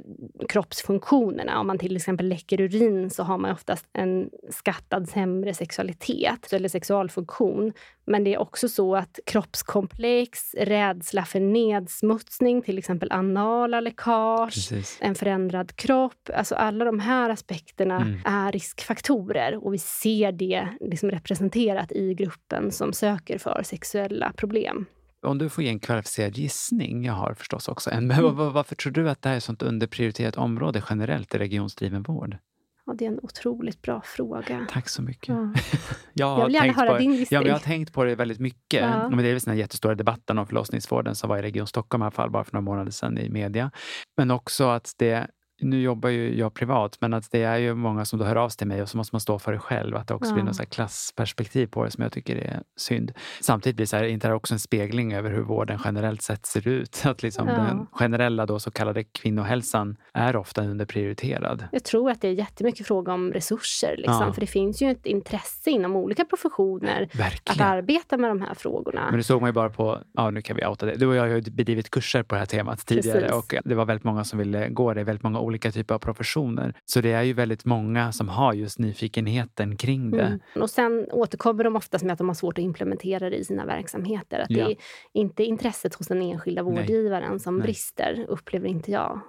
kroppsfunktionerna. 0.49 1.59
Om 1.59 1.67
man 1.67 1.77
till 1.77 1.95
exempel 1.95 2.27
läcker 2.27 2.61
urin 2.61 3.09
så 3.09 3.23
har 3.23 3.37
man 3.37 3.51
oftast 3.51 3.85
en 3.93 4.29
skattad 4.49 5.09
sämre 5.09 5.53
sexualitet 5.53 6.53
eller 6.53 6.69
sexualfunktion. 6.69 7.73
Men 8.07 8.23
det 8.23 8.33
är 8.33 8.39
också 8.39 8.69
så 8.69 8.95
att 8.95 9.19
kroppskomplex, 9.25 10.53
rädsla 10.53 11.25
för 11.25 11.39
nedsmutsning, 11.39 12.61
till 12.61 12.77
exempel 12.77 13.11
anala 13.11 13.79
läckage, 13.79 14.53
Precis. 14.53 14.97
en 15.01 15.15
förändrad 15.15 15.75
kropp. 15.75 16.29
Alltså 16.33 16.55
alla 16.55 16.85
de 16.85 16.99
här 16.99 17.29
aspekterna 17.29 17.95
mm. 17.95 18.19
är 18.25 18.51
riskfaktorer 18.51 19.65
och 19.65 19.73
vi 19.73 19.77
ser 19.77 20.31
det 20.31 20.67
liksom 20.79 21.11
representerat 21.11 21.91
i 21.91 22.13
gruppen 22.13 22.71
som 22.71 22.93
söker 22.93 23.37
för 23.37 23.63
sexuella 23.63 24.33
problem. 24.35 24.85
Om 25.21 25.37
du 25.37 25.49
får 25.49 25.63
ge 25.63 25.69
en 25.69 25.79
kvalificerad 25.79 26.37
gissning, 26.37 27.05
jag 27.05 27.13
har 27.13 27.33
förstås 27.33 27.67
också 27.67 27.89
en, 27.89 28.07
men 28.07 28.19
mm. 28.19 28.35
varför 28.35 28.75
tror 28.75 28.93
du 28.93 29.09
att 29.09 29.21
det 29.21 29.29
här 29.29 29.33
är 29.33 29.37
ett 29.37 29.43
sånt 29.43 29.61
underprioriterat 29.61 30.37
område 30.37 30.83
generellt 30.89 31.35
i 31.35 31.37
regionsdriven 31.37 32.03
vård? 32.03 32.37
Ja, 32.85 32.93
det 32.93 33.05
är 33.05 33.09
en 33.09 33.19
otroligt 33.23 33.81
bra 33.81 34.01
fråga. 34.05 34.67
Tack 34.69 34.89
så 34.89 35.01
mycket. 35.01 35.27
Ja. 35.27 35.53
Jag, 36.13 36.39
Jag 36.39 36.45
vill 36.45 36.53
gärna 36.53 36.73
höra 36.73 36.97
din 36.97 37.11
ja, 37.13 37.17
gissning. 37.17 37.39
men 37.39 37.47
Jag 37.47 37.55
har 37.55 37.59
tänkt 37.59 37.93
på 37.93 38.03
det 38.03 38.15
väldigt 38.15 38.39
mycket. 38.39 38.81
Ja. 38.81 39.09
Men 39.09 39.17
det 39.17 39.27
är 39.29 39.33
väl 39.33 39.39
den 39.39 39.51
här 39.53 39.59
jättestora 39.59 39.95
debatten 39.95 40.37
om 40.37 40.47
förlossningsvården 40.47 41.15
som 41.15 41.29
var 41.29 41.37
i 41.37 41.41
Region 41.41 41.67
Stockholm 41.67 42.01
i 42.01 42.05
alla 42.05 42.11
fall 42.11 42.31
bara 42.31 42.43
för 42.43 42.53
några 42.53 42.61
månader 42.61 42.91
sedan 42.91 43.17
i 43.17 43.29
media. 43.29 43.71
Men 44.17 44.31
också 44.31 44.67
att 44.67 44.93
det 44.97 45.27
nu 45.61 45.81
jobbar 45.81 46.09
ju 46.09 46.37
jag 46.37 46.53
privat, 46.53 46.97
men 47.01 47.13
att 47.13 47.31
det 47.31 47.43
är 47.43 47.57
ju 47.57 47.73
många 47.75 48.05
som 48.05 48.19
då 48.19 48.25
hör 48.25 48.35
av 48.35 48.49
sig 48.49 48.57
till 48.57 48.67
mig 48.67 48.81
och 48.81 48.89
så 48.89 48.97
måste 48.97 49.15
man 49.15 49.19
stå 49.19 49.39
för 49.39 49.51
det 49.51 49.59
själv. 49.59 49.95
Att 49.95 50.07
det 50.07 50.13
också 50.13 50.29
Ja. 50.29 50.33
blir 50.33 50.43
något 50.43 50.69
klassperspektiv 50.69 51.67
på 51.67 51.83
det 51.83 51.91
som 51.91 52.01
jag 52.03 52.11
tycker 52.11 52.35
är 52.35 52.61
synd. 52.77 53.11
Samtidigt 53.41 53.75
blir 53.75 53.85
så 53.85 53.97
här, 53.97 54.03
inte 54.03 54.27
det 54.27 54.31
här 54.31 54.35
också 54.35 54.53
en 54.53 54.59
spegling 54.59 55.13
över 55.13 55.31
hur 55.31 55.41
vården 55.41 55.79
generellt 55.85 56.21
sett 56.21 56.45
ser 56.45 56.67
ut? 56.67 57.01
Att 57.05 57.23
liksom 57.23 57.47
Ja. 57.47 57.53
den 57.53 57.87
generella 57.91 58.45
då 58.45 58.59
så 58.59 58.71
kallade 58.71 59.03
kvinnohälsan 59.03 59.97
är 60.13 60.35
ofta 60.35 60.61
underprioriterad. 60.63 61.63
Jag 61.71 61.83
tror 61.83 62.11
att 62.11 62.21
det 62.21 62.27
är 62.27 62.31
jättemycket 62.31 62.87
fråga 62.87 63.13
om 63.13 63.33
resurser. 63.33 63.95
Liksom, 63.97 64.21
Ja. 64.27 64.33
För 64.33 64.41
det 64.41 64.47
finns 64.47 64.81
ju 64.81 64.91
ett 64.91 65.05
intresse 65.05 65.69
inom 65.69 65.95
olika 65.95 66.25
professioner 66.25 67.03
att 67.03 67.15
Verkligen. 67.19 67.67
arbeta 67.67 68.17
med 68.17 68.29
de 68.29 68.41
här 68.41 68.53
frågorna. 68.53 69.05
Men 69.09 69.17
det 69.17 69.23
såg 69.23 69.41
man 69.41 69.47
ju 69.49 69.53
bara 69.53 69.69
på, 69.69 69.99
ja 70.13 70.29
nu 70.29 70.41
kan 70.41 70.55
vi 70.55 70.65
outa 70.65 70.85
det. 70.85 70.95
Du 70.95 71.07
och 71.07 71.15
jag 71.15 71.21
har 71.21 71.27
ju 71.27 71.41
bedrivit 71.41 71.89
kurser 71.89 72.23
på 72.23 72.35
det 72.35 72.39
här 72.39 72.45
temat 72.45 72.85
tidigare 72.85 73.19
Precis. 73.19 73.35
och 73.35 73.55
det 73.69 73.75
var 73.75 73.85
väldigt 73.85 74.03
många 74.03 74.23
som 74.23 74.39
ville 74.39 74.69
gå 74.69 74.93
det, 74.93 75.03
väldigt 75.03 75.23
många 75.23 75.39
olika 75.45 75.71
typer 75.71 75.95
av 75.95 75.99
professioner. 75.99 76.73
Så 76.85 77.01
det 77.01 77.11
är 77.11 77.21
ju 77.23 77.33
väldigt 77.33 77.65
många 77.65 78.11
som 78.11 78.29
har 78.29 78.53
just 78.53 78.79
nyfikenheten 78.79 79.77
kring 79.77 80.11
det. 80.11 80.21
Mm. 80.21 80.39
Och 80.63 80.69
sen 80.69 81.07
återkommer 81.11 81.63
de 81.63 81.75
oftast 81.75 82.03
med 82.05 82.11
att 82.13 82.17
de 82.17 82.27
har 82.27 82.35
svårt 82.35 82.57
att 82.57 82.63
implementera 82.63 83.29
det 83.29 83.35
i 83.35 83.43
sina 83.45 83.65
verksamheter. 83.65 84.39
Att 84.39 84.49
Ja. 84.49 84.65
Det 84.65 84.71
är 84.71 84.77
inte 85.13 85.43
intresset 85.43 85.95
hos 85.95 86.07
den 86.07 86.21
enskilda 86.21 86.63
Nej. 86.63 86.71
vårdgivaren 86.73 87.39
som 87.39 87.57
Nej. 87.57 87.63
brister, 87.63 88.25
upplever 88.29 88.67
inte 88.67 88.91
jag. 88.91 89.19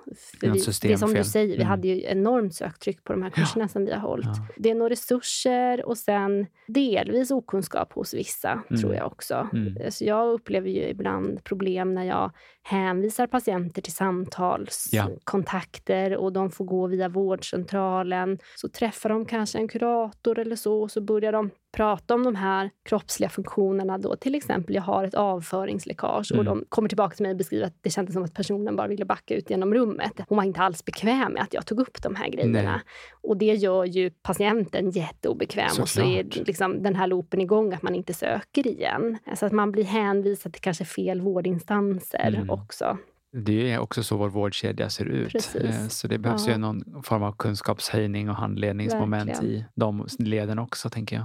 För 0.40 0.46
vi, 0.46 0.52
det 0.82 0.92
är 0.92 0.96
som 0.96 1.14
du 1.14 1.24
säger, 1.24 1.46
vi 1.48 1.54
Mm. 1.54 1.66
hade 1.66 1.88
ju 1.88 2.02
enormt 2.04 2.54
söktryck 2.54 3.04
på 3.04 3.12
de 3.12 3.22
här 3.22 3.30
kurserna 3.30 3.68
som 3.68 3.84
vi 3.84 3.92
har 3.92 4.00
hållit. 4.00 4.26
Ja. 4.26 4.46
Det 4.56 4.70
är 4.70 4.74
nog 4.74 4.90
resurser 4.90 5.86
och 5.86 5.98
sen 5.98 6.46
delvis 6.66 7.30
okunskap 7.30 7.92
hos 7.92 8.14
vissa, 8.14 8.62
Mm. 8.70 8.82
tror 8.82 8.94
jag 8.94 9.06
också. 9.06 9.48
Mm. 9.52 9.90
Så 9.90 10.04
jag 10.04 10.32
upplever 10.32 10.68
ju 10.68 10.88
ibland 10.88 11.44
problem 11.44 11.94
när 11.94 12.04
jag 12.04 12.30
hänvisar 12.62 13.26
patienter 13.26 13.82
till 13.82 13.92
samtalskontakter 13.92 16.05
och 16.14 16.32
de 16.32 16.50
får 16.50 16.64
gå 16.64 16.86
via 16.86 17.08
vårdcentralen. 17.08 18.38
Så 18.56 18.68
träffar 18.68 19.08
de 19.08 19.24
kanske 19.24 19.58
en 19.58 19.68
kurator 19.68 20.38
eller 20.38 20.56
så 20.56 20.82
och 20.82 20.90
så 20.90 21.00
börjar 21.00 21.32
de 21.32 21.50
prata 21.76 22.14
om 22.14 22.24
de 22.24 22.34
här 22.34 22.70
kroppsliga 22.88 23.30
funktionerna. 23.30 23.98
Då. 23.98 24.16
Till 24.16 24.34
exempel, 24.34 24.74
jag 24.74 24.82
har 24.82 25.04
ett 25.04 25.14
avföringsläckage 25.14 26.32
och 26.32 26.40
Mm. 26.40 26.44
de 26.44 26.64
kommer 26.68 26.88
tillbaka 26.88 27.14
till 27.16 27.22
mig 27.22 27.30
och 27.30 27.36
beskriver 27.38 27.66
att 27.66 27.74
det 27.82 27.90
kändes 27.90 28.14
som 28.14 28.22
att 28.24 28.34
personen 28.34 28.76
bara 28.76 28.88
ville 28.88 29.04
backa 29.04 29.34
ut 29.34 29.50
genom 29.50 29.74
rummet. 29.74 30.12
Hon 30.28 30.36
var 30.36 30.44
inte 30.44 30.60
alls 30.60 30.84
bekväm 30.84 31.32
med 31.32 31.42
att 31.42 31.54
jag 31.54 31.66
tog 31.66 31.80
upp 31.80 32.02
de 32.02 32.14
här 32.14 32.28
grejerna. 32.28 32.62
Nej. 32.62 32.80
Och 33.22 33.36
det 33.36 33.54
gör 33.54 33.84
ju 33.84 34.10
patienten 34.10 34.90
jätteobekväm 34.90 35.70
och 35.80 35.88
så 35.88 36.00
är 36.00 36.22
Såklart. 36.22 36.46
liksom 36.46 36.82
den 36.82 36.94
här 36.94 37.06
loopen 37.06 37.40
igång 37.40 37.72
att 37.72 37.82
man 37.82 37.94
inte 37.94 38.14
söker 38.14 38.66
igen. 38.66 39.18
Så 39.34 39.46
att 39.46 39.52
man 39.52 39.72
blir 39.72 39.84
hänvisad 39.84 40.52
till 40.52 40.62
kanske 40.62 40.84
fel 40.84 41.20
vårdinstanser 41.20 42.28
Mm. 42.36 42.50
också. 42.50 42.98
Det 43.44 43.72
är 43.72 43.78
också 43.78 44.02
så 44.02 44.16
vår 44.16 44.28
vårdkedja 44.28 44.90
ser 44.90 45.04
ut. 45.04 45.32
Precis. 45.32 45.54
Eh, 45.62 45.88
Så 45.88 46.08
det 46.08 46.18
behövs 46.18 46.46
Ja. 46.46 46.52
ju 46.52 46.58
någon 46.58 47.02
form 47.02 47.22
av 47.22 47.32
kunskapshöjning 47.32 48.30
och 48.30 48.36
handledningsmoment 48.36 49.30
Verkligen. 49.30 49.54
i 49.54 49.64
de 49.74 50.06
leden 50.18 50.58
också, 50.58 50.90
tänker 50.90 51.16
jag. 51.16 51.24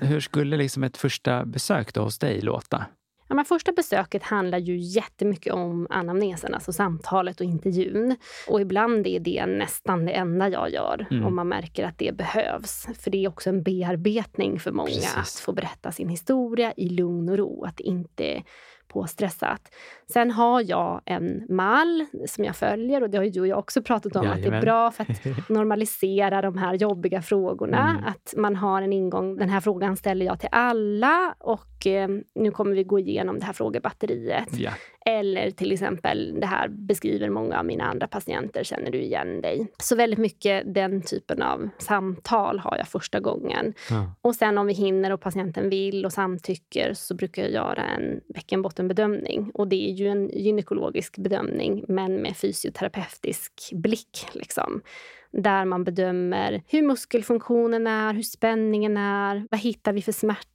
Hur 0.00 0.20
skulle 0.20 0.56
liksom 0.56 0.84
ett 0.84 0.96
första 0.96 1.44
besök 1.44 1.94
då 1.94 2.02
hos 2.02 2.18
dig 2.18 2.40
låta? 2.40 2.84
Ja, 3.28 3.34
men 3.34 3.44
första 3.44 3.72
besöket 3.72 4.22
handlar 4.22 4.58
ju 4.58 4.76
jättemycket 4.76 5.52
om 5.52 5.86
anamnesen, 5.90 6.54
alltså 6.54 6.72
samtalet 6.72 7.40
och 7.40 7.46
intervjun. 7.46 8.16
Och 8.48 8.60
ibland 8.60 9.06
är 9.06 9.20
det 9.20 9.46
nästan 9.46 10.04
det 10.04 10.12
enda 10.12 10.48
jag 10.48 10.70
gör, 10.72 11.06
Mm. 11.10 11.24
om 11.24 11.36
man 11.36 11.48
märker 11.48 11.84
att 11.86 11.98
det 11.98 12.16
behövs. 12.16 12.86
För 13.00 13.10
det 13.10 13.24
är 13.24 13.28
också 13.28 13.50
en 13.50 13.62
bearbetning 13.62 14.60
för 14.60 14.72
många 14.72 14.88
Precis. 14.88 15.16
att 15.16 15.42
få 15.44 15.52
berätta 15.52 15.92
sin 15.92 16.08
historia 16.08 16.72
i 16.76 16.88
lugn 16.88 17.28
och 17.28 17.38
ro, 17.38 17.64
att 17.64 17.80
inte 17.80 18.42
påstressat. 18.88 19.74
Sen 20.12 20.30
har 20.30 20.62
jag 20.70 21.00
en 21.04 21.46
mall 21.48 22.06
som 22.28 22.44
jag 22.44 22.56
följer 22.56 23.02
och 23.02 23.10
det 23.10 23.16
har 23.18 23.24
ju 23.24 23.30
du 23.30 23.40
och 23.40 23.46
jag 23.46 23.58
också 23.58 23.82
pratat 23.82 24.16
om, 24.16 24.26
att 24.26 24.32
det 24.32 24.32
är 24.32 24.38
Jajamän. 24.38 24.60
bra 24.60 24.90
för 24.90 25.02
att 25.02 25.48
normalisera 25.48 26.42
de 26.42 26.58
här 26.58 26.74
jobbiga 26.74 27.22
frågorna. 27.22 27.90
Mm. 27.90 28.04
Att 28.04 28.34
man 28.36 28.56
har 28.56 28.82
en 28.82 28.92
ingång, 28.92 29.36
den 29.36 29.48
här 29.48 29.60
frågan 29.60 29.96
ställer 29.96 30.26
jag 30.26 30.40
till 30.40 30.48
alla 30.52 31.34
och 31.38 31.86
eh, 31.86 32.08
nu 32.34 32.50
kommer 32.50 32.74
vi 32.74 32.84
gå 32.84 32.98
igenom 32.98 33.38
det 33.38 33.44
här 33.44 33.52
frågebatteriet. 33.52 34.58
Ja. 34.58 34.70
Eller 35.06 35.50
till 35.50 35.72
exempel, 35.72 36.40
det 36.40 36.46
här 36.46 36.68
beskriver 36.68 37.30
många 37.30 37.58
av 37.58 37.64
mina 37.64 37.84
andra 37.84 38.06
patienter, 38.06 38.64
känner 38.64 38.90
du 38.90 39.02
igen 39.02 39.40
dig? 39.40 39.66
Så 39.78 39.96
väldigt 39.96 40.18
mycket 40.18 40.74
den 40.74 41.02
typen 41.02 41.42
av 41.42 41.68
samtal 41.78 42.58
har 42.58 42.76
jag 42.76 42.88
första 42.88 43.20
gången. 43.20 43.74
Ja. 43.90 44.14
Och 44.22 44.34
sen 44.34 44.58
om 44.58 44.66
vi 44.66 44.72
hinner 44.72 45.10
och 45.10 45.20
patienten 45.20 45.70
vill 45.70 46.04
och 46.04 46.12
samtycker 46.12 46.94
så 46.94 47.14
brukar 47.14 47.42
jag 47.42 47.50
göra 47.50 47.84
en 47.84 48.20
bäckenbottenbedömning. 48.34 49.50
Och 49.54 49.68
det 49.68 49.90
är 49.90 49.92
ju 49.92 50.08
en 50.08 50.28
gynekologisk 50.28 51.18
bedömning 51.18 51.84
men 51.88 52.14
med 52.16 52.36
fysioterapeutisk 52.36 53.52
blick. 53.72 54.26
Liksom. 54.32 54.82
Där 55.30 55.64
man 55.64 55.84
bedömer 55.84 56.62
hur 56.66 56.82
muskelfunktionen 56.82 57.86
är, 57.86 58.14
hur 58.14 58.22
spänningen 58.22 58.96
är, 58.96 59.46
vad 59.50 59.60
hittar 59.60 59.92
vi 59.92 60.02
för 60.02 60.12
smärta, 60.12 60.48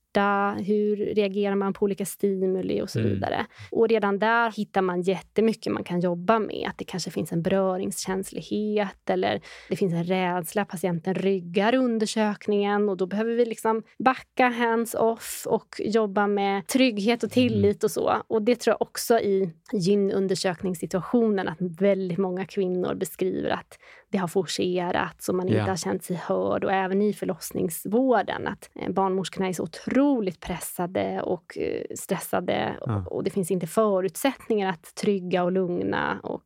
hur 0.66 0.96
reagerar 0.96 1.56
man 1.56 1.74
på 1.74 1.84
olika 1.86 2.06
stimuli 2.06 2.82
och 2.82 2.90
så 2.90 3.00
Mm. 3.00 3.12
vidare. 3.12 3.46
Och 3.72 3.88
redan 3.90 4.20
där 4.20 4.52
hittar 4.52 4.82
man 4.82 5.02
jättemycket 5.02 5.74
man 5.74 5.84
kan 5.84 6.00
jobba 6.00 6.40
med. 6.40 6.66
Att 6.70 6.78
det 6.78 6.86
kanske 6.86 7.12
finns 7.12 7.32
en 7.32 7.42
beröringskänslighet 7.42 9.10
eller 9.10 9.42
det 9.70 9.76
finns 9.76 9.94
en 9.94 10.04
rädsla. 10.04 10.66
Patienten 10.66 11.16
ryggar 11.16 11.76
undersökningen 11.76 12.90
och 12.90 12.98
då 12.98 13.06
behöver 13.06 13.36
vi 13.36 13.46
liksom 13.46 13.84
backa 14.04 14.48
hands 14.48 14.94
off 14.96 15.44
och 15.50 15.76
jobba 15.80 16.28
med 16.28 16.68
trygghet 16.68 17.24
och 17.24 17.32
tillit 17.32 17.84
och 17.84 17.92
så. 17.92 18.14
Och 18.28 18.42
det 18.42 18.56
tror 18.56 18.72
jag 18.72 18.82
också 18.82 19.20
i 19.20 19.54
gynundersökningssituationen 19.74 21.48
att 21.48 21.58
väldigt 21.62 22.18
många 22.18 22.46
kvinnor 22.46 22.96
beskriver 22.96 23.50
att 23.50 23.80
det 24.12 24.18
har 24.18 24.28
forcerats 24.28 25.30
och 25.30 25.36
man 25.36 25.48
inte 25.48 25.60
Ja. 25.60 25.66
har 25.68 25.76
känt 25.76 26.04
sig 26.04 26.16
hörd. 26.16 26.64
Och 26.64 26.72
även 26.74 27.02
i 27.02 27.14
förlossningsvården 27.14 28.48
att 28.48 28.70
eh, 28.76 28.92
barnmorskorna 28.92 29.48
är 29.48 29.54
så 29.54 29.64
otroligt 29.64 30.40
pressade 30.40 31.22
och 31.22 31.58
eh, 31.58 31.84
stressade 31.96 32.76
Ja. 32.86 33.06
och 33.10 33.24
det 33.24 33.30
finns 33.30 33.52
inte 33.52 33.68
förutsättningar 33.68 34.70
att 34.70 34.96
trygga 34.96 35.44
och 35.44 35.52
lugna 35.52 36.20
och 36.24 36.46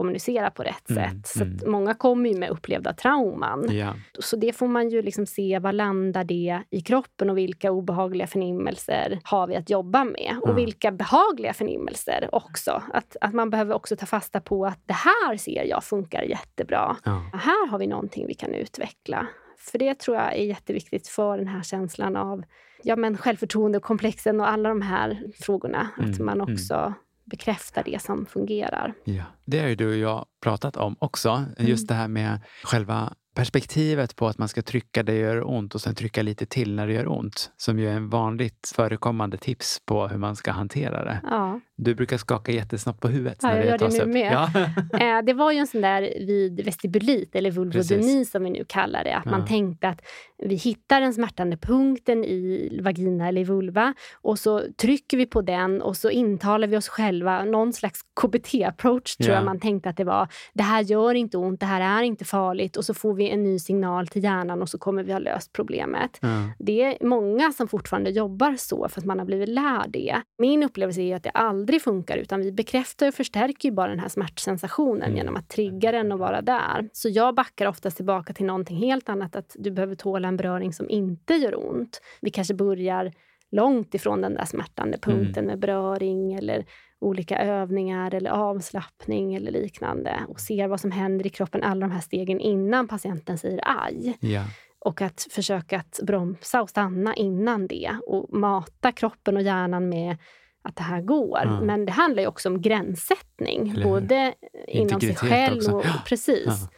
kommunicera 0.00 0.50
på 0.50 0.62
rätt 0.62 0.90
Mm, 0.90 1.04
sätt. 1.04 1.26
Så 1.26 1.44
mm. 1.44 1.58
många 1.66 1.94
kommer 1.94 2.30
ju 2.30 2.38
med 2.38 2.50
upplevda 2.50 2.92
trauman. 2.92 3.76
Ja. 3.76 3.94
Så 4.18 4.36
det 4.36 4.52
får 4.52 4.66
man 4.68 4.88
ju 4.88 5.02
liksom 5.02 5.26
se, 5.26 5.58
vad 5.58 5.74
landar 5.74 6.24
det 6.24 6.62
i 6.70 6.80
kroppen 6.80 7.30
och 7.30 7.38
vilka 7.38 7.70
obehagliga 7.72 8.26
förnimmelser 8.26 9.20
har 9.22 9.46
vi 9.46 9.56
att 9.56 9.70
jobba 9.70 10.04
med? 10.04 10.36
Och 10.42 10.58
vilka 10.58 10.90
behagliga 10.92 11.52
förnimmelser 11.52 12.28
också. 12.32 12.82
Att, 12.92 13.16
att 13.20 13.34
man 13.34 13.50
behöver 13.50 13.74
också 13.74 13.96
ta 13.96 14.06
fasta 14.06 14.40
på 14.40 14.66
att 14.66 14.78
det 14.86 14.94
här 14.94 15.36
ser 15.36 15.64
jag 15.64 15.84
funkar 15.84 16.22
jättebra. 16.22 16.96
Ja. 17.04 17.30
Här 17.32 17.68
har 17.68 17.78
vi 17.78 17.86
någonting 17.86 18.26
vi 18.26 18.34
kan 18.34 18.54
utveckla. 18.54 19.26
För 19.58 19.78
det 19.78 19.98
tror 19.98 20.16
jag 20.16 20.36
är 20.38 20.44
jätteviktigt 20.44 21.08
för 21.08 21.38
den 21.38 21.48
här 21.48 21.62
känslan 21.62 22.16
av 22.16 22.42
ja, 22.82 22.96
men 22.96 23.16
självförtroende 23.16 23.78
och 23.78 23.84
komplexen 23.84 24.40
och 24.40 24.48
alla 24.50 24.68
de 24.68 24.82
här 24.82 25.22
frågorna. 25.40 25.88
Att 25.96 26.04
Mm, 26.04 26.26
man 26.26 26.40
mm. 26.40 26.54
också 26.54 26.94
bekräftar 27.30 27.82
det 27.84 28.02
som 28.02 28.26
fungerar. 28.26 28.94
Ja, 29.04 29.24
det 29.44 29.60
har 29.60 29.68
ju 29.68 29.74
du 29.74 29.88
och 29.88 29.96
jag 29.96 30.26
pratat 30.42 30.76
om 30.76 30.96
också. 30.98 31.44
Just 31.58 31.88
det 31.88 31.94
här 31.94 32.08
med 32.08 32.40
själva 32.64 33.12
perspektivet 33.34 34.16
på 34.16 34.28
att 34.28 34.38
man 34.38 34.48
ska 34.48 34.62
trycka 34.62 35.02
där 35.02 35.12
det 35.12 35.18
gör 35.18 35.50
ont 35.50 35.74
och 35.74 35.80
sen 35.80 35.94
trycka 35.94 36.22
lite 36.22 36.46
till 36.46 36.74
när 36.74 36.86
det 36.86 36.92
gör 36.92 37.08
ont. 37.08 37.52
Som 37.56 37.78
ju 37.78 37.88
är 37.88 37.94
en 37.94 38.08
vanligt 38.08 38.72
förekommande 38.76 39.36
tips 39.36 39.80
på 39.86 40.08
hur 40.08 40.18
man 40.18 40.36
ska 40.36 40.50
hantera 40.50 41.04
det. 41.04 41.20
Ja. 41.22 41.60
Du 41.82 41.94
brukar 41.94 42.16
skaka 42.18 42.52
jättesnabbt 42.52 43.00
på 43.00 43.08
huvudet. 43.08 43.38
Ja, 43.42 43.48
när 43.48 43.56
jag 43.56 43.66
gör 43.66 43.78
det 43.78 43.88
nu 43.92 44.00
upp. 44.00 44.08
med. 44.08 44.32
Ja. 44.32 44.50
Eh, 45.00 45.22
det 45.24 45.32
var 45.32 45.52
ju 45.52 45.58
en 45.58 45.66
sån 45.66 45.80
där 45.80 46.02
vid 46.02 46.64
vestibulit, 46.64 47.34
eller 47.36 47.50
vulvodyni 47.50 48.24
som 48.24 48.44
vi 48.44 48.50
nu 48.50 48.64
kallar 48.68 49.04
det. 49.04 49.16
Att 49.16 49.24
man 49.24 49.40
Ja. 49.40 49.46
tänkte 49.46 49.88
att 49.88 50.02
vi 50.38 50.54
hittar 50.54 51.00
den 51.00 51.14
smärtande 51.14 51.56
punkten 51.56 52.24
i 52.24 52.78
vagina 52.82 53.28
eller 53.28 53.40
i 53.40 53.44
vulva 53.44 53.94
och 54.22 54.38
så 54.38 54.62
trycker 54.76 55.16
vi 55.16 55.26
på 55.26 55.42
den 55.42 55.82
och 55.82 55.96
så 55.96 56.10
intalar 56.10 56.68
vi 56.68 56.76
oss 56.76 56.88
själva 56.88 57.44
någon 57.44 57.72
slags 57.72 58.00
KBT-approach 58.20 59.16
tror 59.16 59.30
Ja. 59.30 59.34
jag 59.34 59.44
man 59.44 59.60
tänkte 59.60 59.88
att 59.88 59.96
det 59.96 60.04
var. 60.04 60.28
Det 60.54 60.62
här 60.62 60.82
gör 60.82 61.14
inte 61.14 61.38
ont, 61.38 61.60
det 61.60 61.66
här 61.66 61.98
är 62.00 62.02
inte 62.02 62.24
farligt 62.24 62.76
och 62.76 62.84
så 62.84 62.94
får 62.94 63.14
vi 63.14 63.30
en 63.30 63.42
ny 63.42 63.58
signal 63.58 64.06
till 64.08 64.24
hjärnan 64.24 64.62
och 64.62 64.68
så 64.68 64.78
kommer 64.78 65.02
vi 65.02 65.12
ha 65.12 65.18
löst 65.18 65.52
problemet. 65.52 66.20
Det 66.58 66.82
är 66.82 67.06
många 67.06 67.52
som 67.52 67.68
fortfarande 67.68 68.10
jobbar 68.10 68.56
så 68.58 68.88
för 68.88 69.00
att 69.00 69.04
man 69.06 69.18
har 69.18 69.26
blivit 69.26 69.48
lärd 69.48 69.86
det. 69.90 70.16
Min 70.38 70.62
upplevelse 70.62 71.00
är 71.02 71.16
att 71.16 71.22
det 71.22 71.30
aldrig 71.30 71.69
funkar 71.78 72.16
utan 72.16 72.40
vi 72.40 72.52
bekräftar 72.52 73.08
och 73.08 73.14
förstärker 73.14 73.70
bara 73.70 73.88
den 73.88 73.98
här 73.98 74.08
smärtsensationen 74.08 75.02
Mm. 75.02 75.16
genom 75.16 75.36
att 75.36 75.48
trigga 75.48 75.92
den 75.92 76.12
och 76.12 76.18
vara 76.18 76.42
där. 76.42 76.88
Så 76.92 77.08
jag 77.08 77.34
backar 77.34 77.66
oftast 77.66 77.96
tillbaka 77.96 78.32
till 78.32 78.46
någonting 78.46 78.76
helt 78.76 79.08
annat. 79.08 79.36
Att 79.36 79.56
du 79.58 79.70
behöver 79.70 79.94
tåla 79.94 80.28
en 80.28 80.36
beröring 80.36 80.72
som 80.72 80.90
inte 80.90 81.34
gör 81.34 81.70
ont. 81.70 82.00
Vi 82.20 82.30
kanske 82.30 82.54
börjar 82.54 83.12
långt 83.52 83.94
ifrån 83.94 84.20
den 84.20 84.34
där 84.34 84.44
smärtande 84.44 84.98
punkten 84.98 85.44
med 85.44 85.58
beröring 85.58 86.32
eller 86.34 86.64
olika 86.98 87.38
övningar 87.38 88.14
eller 88.14 88.30
avslappning 88.30 89.34
eller 89.34 89.50
liknande 89.50 90.20
och 90.28 90.40
ser 90.40 90.68
vad 90.68 90.80
som 90.80 90.90
händer 90.90 91.26
i 91.26 91.30
kroppen, 91.30 91.62
alla 91.62 91.80
de 91.80 91.90
här 91.92 92.00
stegen 92.00 92.40
innan 92.40 92.88
patienten 92.88 93.38
säger 93.38 93.60
aj. 93.64 94.16
Ja. 94.20 94.44
Och 94.78 95.02
att 95.02 95.26
försöka 95.30 95.78
att 95.78 96.00
bromsa 96.02 96.62
och 96.62 96.70
stanna 96.70 97.14
innan 97.14 97.66
det 97.66 97.90
och 98.06 98.32
mata 98.38 98.92
kroppen 98.92 99.36
och 99.36 99.42
hjärnan 99.42 99.88
med 99.88 100.16
att 100.62 100.76
det 100.76 100.82
här 100.82 101.00
går. 101.02 101.40
Ja. 101.44 101.60
Men 101.60 101.86
det 101.86 101.92
handlar 101.92 102.22
ju 102.22 102.26
också 102.28 102.48
om 102.48 102.62
gränssättning, 102.62 103.70
Eller 103.70 103.84
både 103.84 104.34
inom 104.68 105.00
sig 105.00 105.16
själv 105.16 105.56
också. 105.56 105.72
och 105.72 105.84
Ja. 105.84 105.92
precis. 106.06 106.46
Ja. 106.46 106.68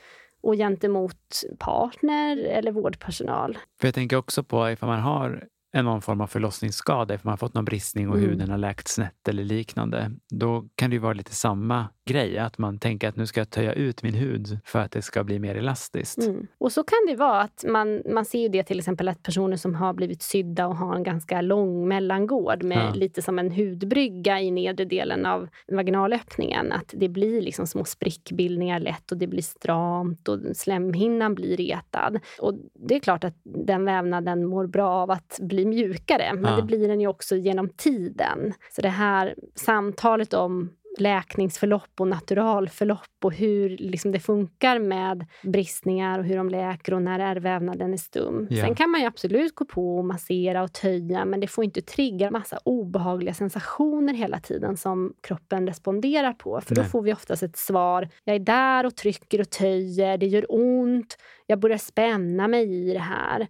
Och 0.43 0.55
gentemot 0.55 1.43
partner 1.59 2.37
eller 2.37 2.73
vårdpersonal. 2.73 3.59
För 3.81 3.87
jag 3.89 3.95
tänker 3.95 4.17
också 4.17 4.45
på 4.45 4.71
ifall 4.71 4.89
man 4.89 5.01
har 5.01 5.45
en 5.75 5.85
någon 5.85 6.03
form 6.03 6.21
av 6.21 6.27
förlossningsskada, 6.27 7.15
ifall 7.15 7.25
man 7.25 7.33
har 7.33 7.37
fått 7.37 7.55
någon 7.55 7.65
bristning 7.65 8.09
och 8.09 8.17
Mm. 8.17 8.31
huden 8.31 8.51
har 8.51 8.59
läkt 8.59 8.89
snett 8.89 9.29
eller 9.29 9.45
liknande. 9.45 10.11
Då 10.31 10.65
kan 10.75 10.91
det 10.91 10.95
ju 10.95 11.01
vara 11.01 11.13
lite 11.13 11.35
samma 11.35 11.89
grej, 12.05 12.39
att 12.39 12.59
man 12.59 12.79
tänker 12.79 13.09
att 13.09 13.17
nu 13.17 13.27
ska 13.27 13.41
jag 13.41 13.51
töja 13.51 13.73
ut 13.73 14.03
min 14.03 14.15
hud 14.15 14.59
för 14.65 14.79
att 14.79 14.91
det 14.93 15.03
ska 15.03 15.25
bli 15.25 15.39
mer 15.39 15.55
elastiskt. 15.55 16.19
Mm. 16.19 16.47
Och 16.59 16.73
så 16.73 16.83
kan 16.85 16.99
det 17.09 17.17
vara 17.17 17.41
att 17.41 17.65
man, 17.69 18.03
man 18.11 18.25
ser 18.25 18.39
ju 18.39 18.49
det 18.49 18.63
till 18.63 18.79
exempel 18.79 19.09
att 19.09 19.23
personer 19.23 19.57
som 19.57 19.75
har 19.75 19.93
blivit 19.93 20.23
sydda 20.23 20.67
och 20.67 20.77
har 20.77 20.97
en 20.97 21.03
ganska 21.03 21.41
lång 21.41 21.89
mellangård 21.89 22.63
med 22.63 22.79
Ja. 22.79 22.95
lite 22.95 23.23
som 23.23 23.39
en 23.39 23.51
hudbrygga 23.53 24.41
i 24.41 24.51
nedre 24.51 24.85
delen 24.85 25.27
av 25.27 25.49
vaginalöppningen. 25.69 26.73
Att 26.73 26.95
det 26.97 27.09
blir 27.09 27.43
liksom 27.43 27.67
små 27.67 27.85
sprickbildningar 27.85 28.81
lätt 28.81 29.13
och 29.13 29.19
det 29.19 29.27
blir 29.27 29.43
stramt 29.43 30.29
och 30.29 30.39
slemhinnan 30.55 31.35
blir 31.35 31.57
retad. 31.57 32.21
Och 32.41 32.55
det 32.75 32.95
är 32.95 33.01
klart 33.01 33.25
att 33.25 33.35
den 33.45 33.85
vävnaden 33.85 34.45
mår 34.47 34.67
bra 34.67 34.89
av 34.91 35.11
att 35.11 35.39
bli 35.43 35.67
mjukare, 35.67 36.31
men 36.35 36.51
Ja. 36.51 36.57
det 36.57 36.63
blir 36.63 36.89
den 36.89 37.01
ju 37.01 37.07
också 37.07 37.37
genom 37.37 37.69
tiden. 37.69 38.53
Så 38.71 38.83
det 38.83 38.89
här 38.89 39.35
samtalet 39.55 40.35
om 40.35 40.71
läkningsförlopp 40.99 42.01
och 42.01 42.09
naturalförlopp 42.09 43.25
och 43.25 43.33
hur 43.33 43.69
liksom 43.69 44.13
det 44.13 44.21
funkar 44.21 44.79
med 44.79 45.27
bristningar 45.43 46.19
och 46.19 46.25
hur 46.25 46.37
de 46.37 46.49
läker 46.49 46.95
och 46.95 47.03
när 47.03 47.19
ärrvävnaden 47.21 47.93
är 47.93 47.97
stum. 47.97 48.47
Ja. 48.51 48.65
Sen 48.65 48.75
kan 48.75 48.91
man 48.91 49.01
ju 49.01 49.07
absolut 49.07 49.55
gå 49.55 49.65
på 49.65 49.99
och 49.99 50.05
massera 50.05 50.63
och 50.63 50.73
töja 50.73 51.25
men 51.25 51.41
det 51.41 51.47
får 51.47 51.65
inte 51.65 51.83
trigga 51.83 52.31
massa 52.31 52.59
obehagliga 52.65 53.35
sensationer 53.35 54.15
hela 54.15 54.41
tiden 54.41 54.77
som 54.77 55.13
kroppen 55.21 55.67
responderar 55.67 56.33
på. 56.33 56.61
För 56.61 56.75
då 56.75 56.81
Nej. 56.81 56.91
får 56.91 57.03
vi 57.03 57.13
oftast 57.13 57.43
ett 57.43 57.57
svar. 57.57 58.09
Jag 58.25 58.37
är 58.37 58.41
där 58.41 58.87
och 58.87 58.97
trycker 58.97 59.41
och 59.41 59.51
töjer. 59.51 60.19
Det 60.19 60.27
gör 60.27 60.47
ont. 60.49 61.17
Jag 61.47 61.61
börjar 61.61 61.79
spänna 61.79 62.49
mig 62.49 62.91
i 62.91 62.93
det 62.93 62.99
här. 62.99 63.47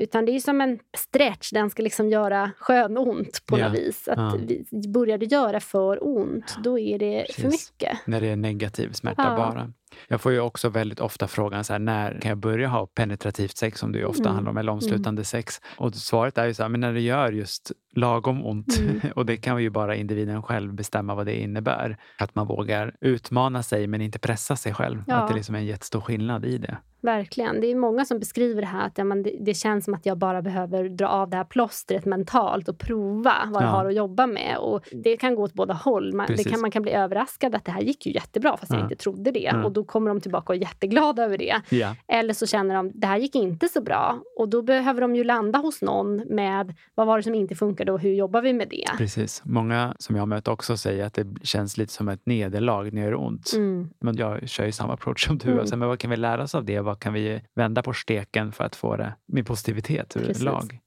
Utan 0.00 0.24
det 0.24 0.32
är 0.32 0.40
som 0.40 0.60
en 0.60 0.78
stretch. 0.96 1.50
Den 1.52 1.70
ska 1.70 1.82
liksom 1.82 2.08
göra 2.08 2.50
skönont 2.58 3.42
på 3.46 3.58
Ja. 3.58 3.68
något 3.68 3.78
vis. 3.78 4.08
Att 4.08 4.18
Ja. 4.18 4.38
vi 4.72 4.88
börjar 4.88 5.18
det 5.18 5.26
göra 5.26 5.60
för 5.60 6.06
ont, 6.06 6.56
då 6.64 6.78
är 6.78 6.98
det 6.98 7.26
för 7.34 7.42
Precis. 7.42 7.72
mycket. 7.72 7.98
När 8.06 8.20
det 8.20 8.26
är 8.28 8.36
negativ 8.36 8.92
smärta 8.92 9.22
Ja. 9.22 9.36
bara. 9.36 9.72
Jag 10.08 10.20
får 10.20 10.32
ju 10.32 10.40
också 10.40 10.68
väldigt 10.68 11.00
ofta 11.00 11.26
frågan 11.28 11.64
så 11.64 11.72
här, 11.72 11.80
när 11.80 12.18
kan 12.20 12.28
jag 12.28 12.38
börja 12.38 12.68
ha 12.68 12.86
penetrativt 12.86 13.56
sex 13.56 13.80
som 13.80 13.92
det 13.92 13.98
ju 13.98 14.04
ofta 14.04 14.22
Mm. 14.22 14.34
handlar 14.34 14.50
om, 14.50 14.56
eller 14.56 14.72
omslutande 14.72 15.24
sex. 15.24 15.60
Och 15.76 15.94
svaret 15.94 16.38
är 16.38 16.46
ju 16.46 16.54
så 16.54 16.62
här, 16.62 16.68
men 16.70 16.80
när 16.80 16.92
det 16.92 17.00
gör 17.00 17.32
just 17.32 17.72
lagom 17.94 18.46
ont. 18.46 18.78
Mm. 18.78 19.00
och 19.16 19.26
det 19.26 19.36
kan 19.36 19.62
ju 19.62 19.70
bara 19.70 19.94
individen 19.96 20.42
själv 20.42 20.74
bestämma 20.74 21.14
vad 21.14 21.26
det 21.26 21.40
innebär. 21.40 21.96
Att 22.18 22.34
man 22.34 22.46
vågar 22.46 22.94
utmana 23.00 23.62
sig 23.62 23.86
men 23.86 24.00
inte 24.00 24.18
pressa 24.18 24.56
sig 24.56 24.74
själv. 24.74 25.02
Ja. 25.06 25.14
Att 25.14 25.28
det 25.28 25.34
liksom 25.34 25.54
är 25.54 25.58
en 25.58 25.66
jättestor 25.66 26.00
skillnad 26.00 26.44
i 26.44 26.58
det. 26.58 26.76
Verkligen. 27.02 27.60
Det 27.60 27.66
är 27.66 27.74
många 27.74 28.04
som 28.04 28.18
beskriver 28.18 28.60
det 28.62 28.66
här 28.66 28.86
att 28.86 28.98
ja, 28.98 29.04
det, 29.04 29.36
det 29.40 29.54
känns 29.54 29.84
som 29.84 29.94
att 29.94 30.06
jag 30.06 30.18
bara 30.18 30.42
behöver 30.42 30.88
dra 30.88 31.08
av 31.08 31.30
det 31.30 31.36
här 31.36 31.44
plåstret 31.44 32.04
mentalt 32.04 32.68
och 32.68 32.78
prova 32.78 33.32
vad 33.46 33.62
jag 33.62 33.68
Ja. 33.68 33.72
har 33.72 33.86
att 33.86 33.94
jobba 33.94 34.26
med. 34.26 34.56
Och 34.58 34.84
Det 35.04 35.16
kan 35.16 35.34
gå 35.34 35.42
åt 35.42 35.52
båda 35.52 35.74
håll. 35.74 36.12
Man, 36.14 36.26
kan, 36.26 36.60
man 36.60 36.70
kan 36.70 36.82
bli 36.82 36.92
överraskad 36.92 37.54
att 37.54 37.64
det 37.64 37.72
här 37.72 37.80
gick 37.80 38.06
ju 38.06 38.12
jättebra 38.12 38.56
fast 38.56 38.72
jag 38.72 38.80
Ja. 38.80 38.82
inte 38.84 38.96
trodde 38.96 39.30
det. 39.30 39.40
Ja. 39.52 39.64
Och 39.64 39.72
då 39.72 39.84
kommer 39.86 40.08
de 40.08 40.20
tillbaka 40.20 40.52
och 40.52 40.56
är 40.56 40.60
jätteglada 40.60 41.24
över 41.24 41.38
det. 41.38 41.60
Ja, 41.68 41.96
Eller 42.08 42.34
så 42.34 42.46
känner 42.46 42.74
de 42.74 42.90
det 42.94 43.06
här 43.06 43.16
gick 43.18 43.34
inte 43.34 43.68
så 43.68 43.80
bra. 43.80 44.20
Och 44.38 44.48
då 44.48 44.62
behöver 44.62 45.00
de 45.00 45.16
ju 45.16 45.24
landa 45.24 45.58
hos 45.58 45.82
någon 45.82 46.16
med 46.16 46.74
vad 46.94 47.06
var 47.06 47.16
det 47.16 47.22
som 47.22 47.34
inte 47.34 47.54
funkade 47.54 47.92
och 47.92 48.00
hur 48.00 48.12
jobbar 48.14 48.42
vi 48.42 48.52
med 48.52 48.68
det? 48.68 48.84
precis. 48.98 49.42
Många 49.44 49.94
som 49.98 50.16
jag 50.16 50.28
mött 50.28 50.48
också 50.48 50.76
säger 50.76 51.04
att 51.04 51.14
det 51.14 51.26
känns 51.42 51.76
lite 51.76 51.92
som 51.92 52.08
ett 52.08 52.26
nederlag 52.26 52.84
när 52.84 53.02
det 53.02 53.08
gör 53.08 53.14
ont. 53.14 53.52
Mm. 53.54 53.88
Men 54.00 54.16
jag 54.16 54.48
kör 54.48 54.64
ju 54.66 54.72
samma 54.72 54.92
approach 54.92 55.26
som 55.26 55.38
du. 55.38 55.48
Mm. 55.48 55.58
Och 55.58 55.68
sen, 55.68 55.78
men 55.78 55.88
vad 55.88 55.98
kan 55.98 56.10
vi 56.10 56.16
lära 56.16 56.42
oss 56.42 56.54
av 56.54 56.64
det? 56.64 56.80
Vad 56.80 57.00
kan 57.00 57.12
vi 57.12 57.40
vända 57.54 57.82
på 57.82 57.92
steken 57.92 58.52
för 58.52 58.64
att 58.64 58.76
få 58.76 58.96
det 58.96 59.14
med 59.26 59.46
positivitet 59.46 60.14
Precis. 60.14 60.42
överlag? 60.42 60.80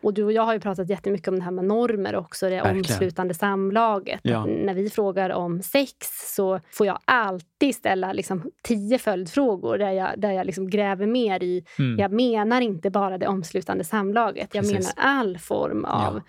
Och 0.00 0.14
du 0.14 0.24
och 0.24 0.32
jag 0.32 0.42
har 0.42 0.54
ju 0.54 0.60
pratat 0.60 0.90
jättemycket 0.90 1.28
om 1.28 1.36
det 1.38 1.42
här 1.44 1.50
med 1.50 1.64
normer 1.64 2.16
också, 2.16 2.46
det 2.48 2.54
Verkligen. 2.56 2.76
omslutande 2.78 3.34
samlaget. 3.34 4.20
Ja. 4.22 4.44
När 4.46 4.74
vi 4.74 4.90
frågar 4.90 5.30
om 5.30 5.62
sex 5.62 5.96
så 6.34 6.60
får 6.70 6.86
jag 6.86 6.98
alltid 7.04 7.74
ställa 7.74 8.12
liksom 8.12 8.50
tio 8.62 8.98
följdfrågor 8.98 9.78
där 9.78 9.90
jag, 9.90 10.20
där 10.20 10.30
jag 10.32 10.46
liksom 10.46 10.70
gräver 10.70 11.06
mer 11.06 11.42
i. 11.42 11.64
Mm. 11.78 11.98
Jag 11.98 12.12
menar 12.12 12.60
inte 12.60 12.90
bara 12.90 13.18
det 13.18 13.26
omslutande 13.26 13.84
samlaget, 13.84 14.54
jag 14.54 14.64
Precis. 14.64 14.72
menar 14.96 15.18
all 15.18 15.38
form 15.38 15.84
av 15.84 16.14
Ja. 16.14 16.22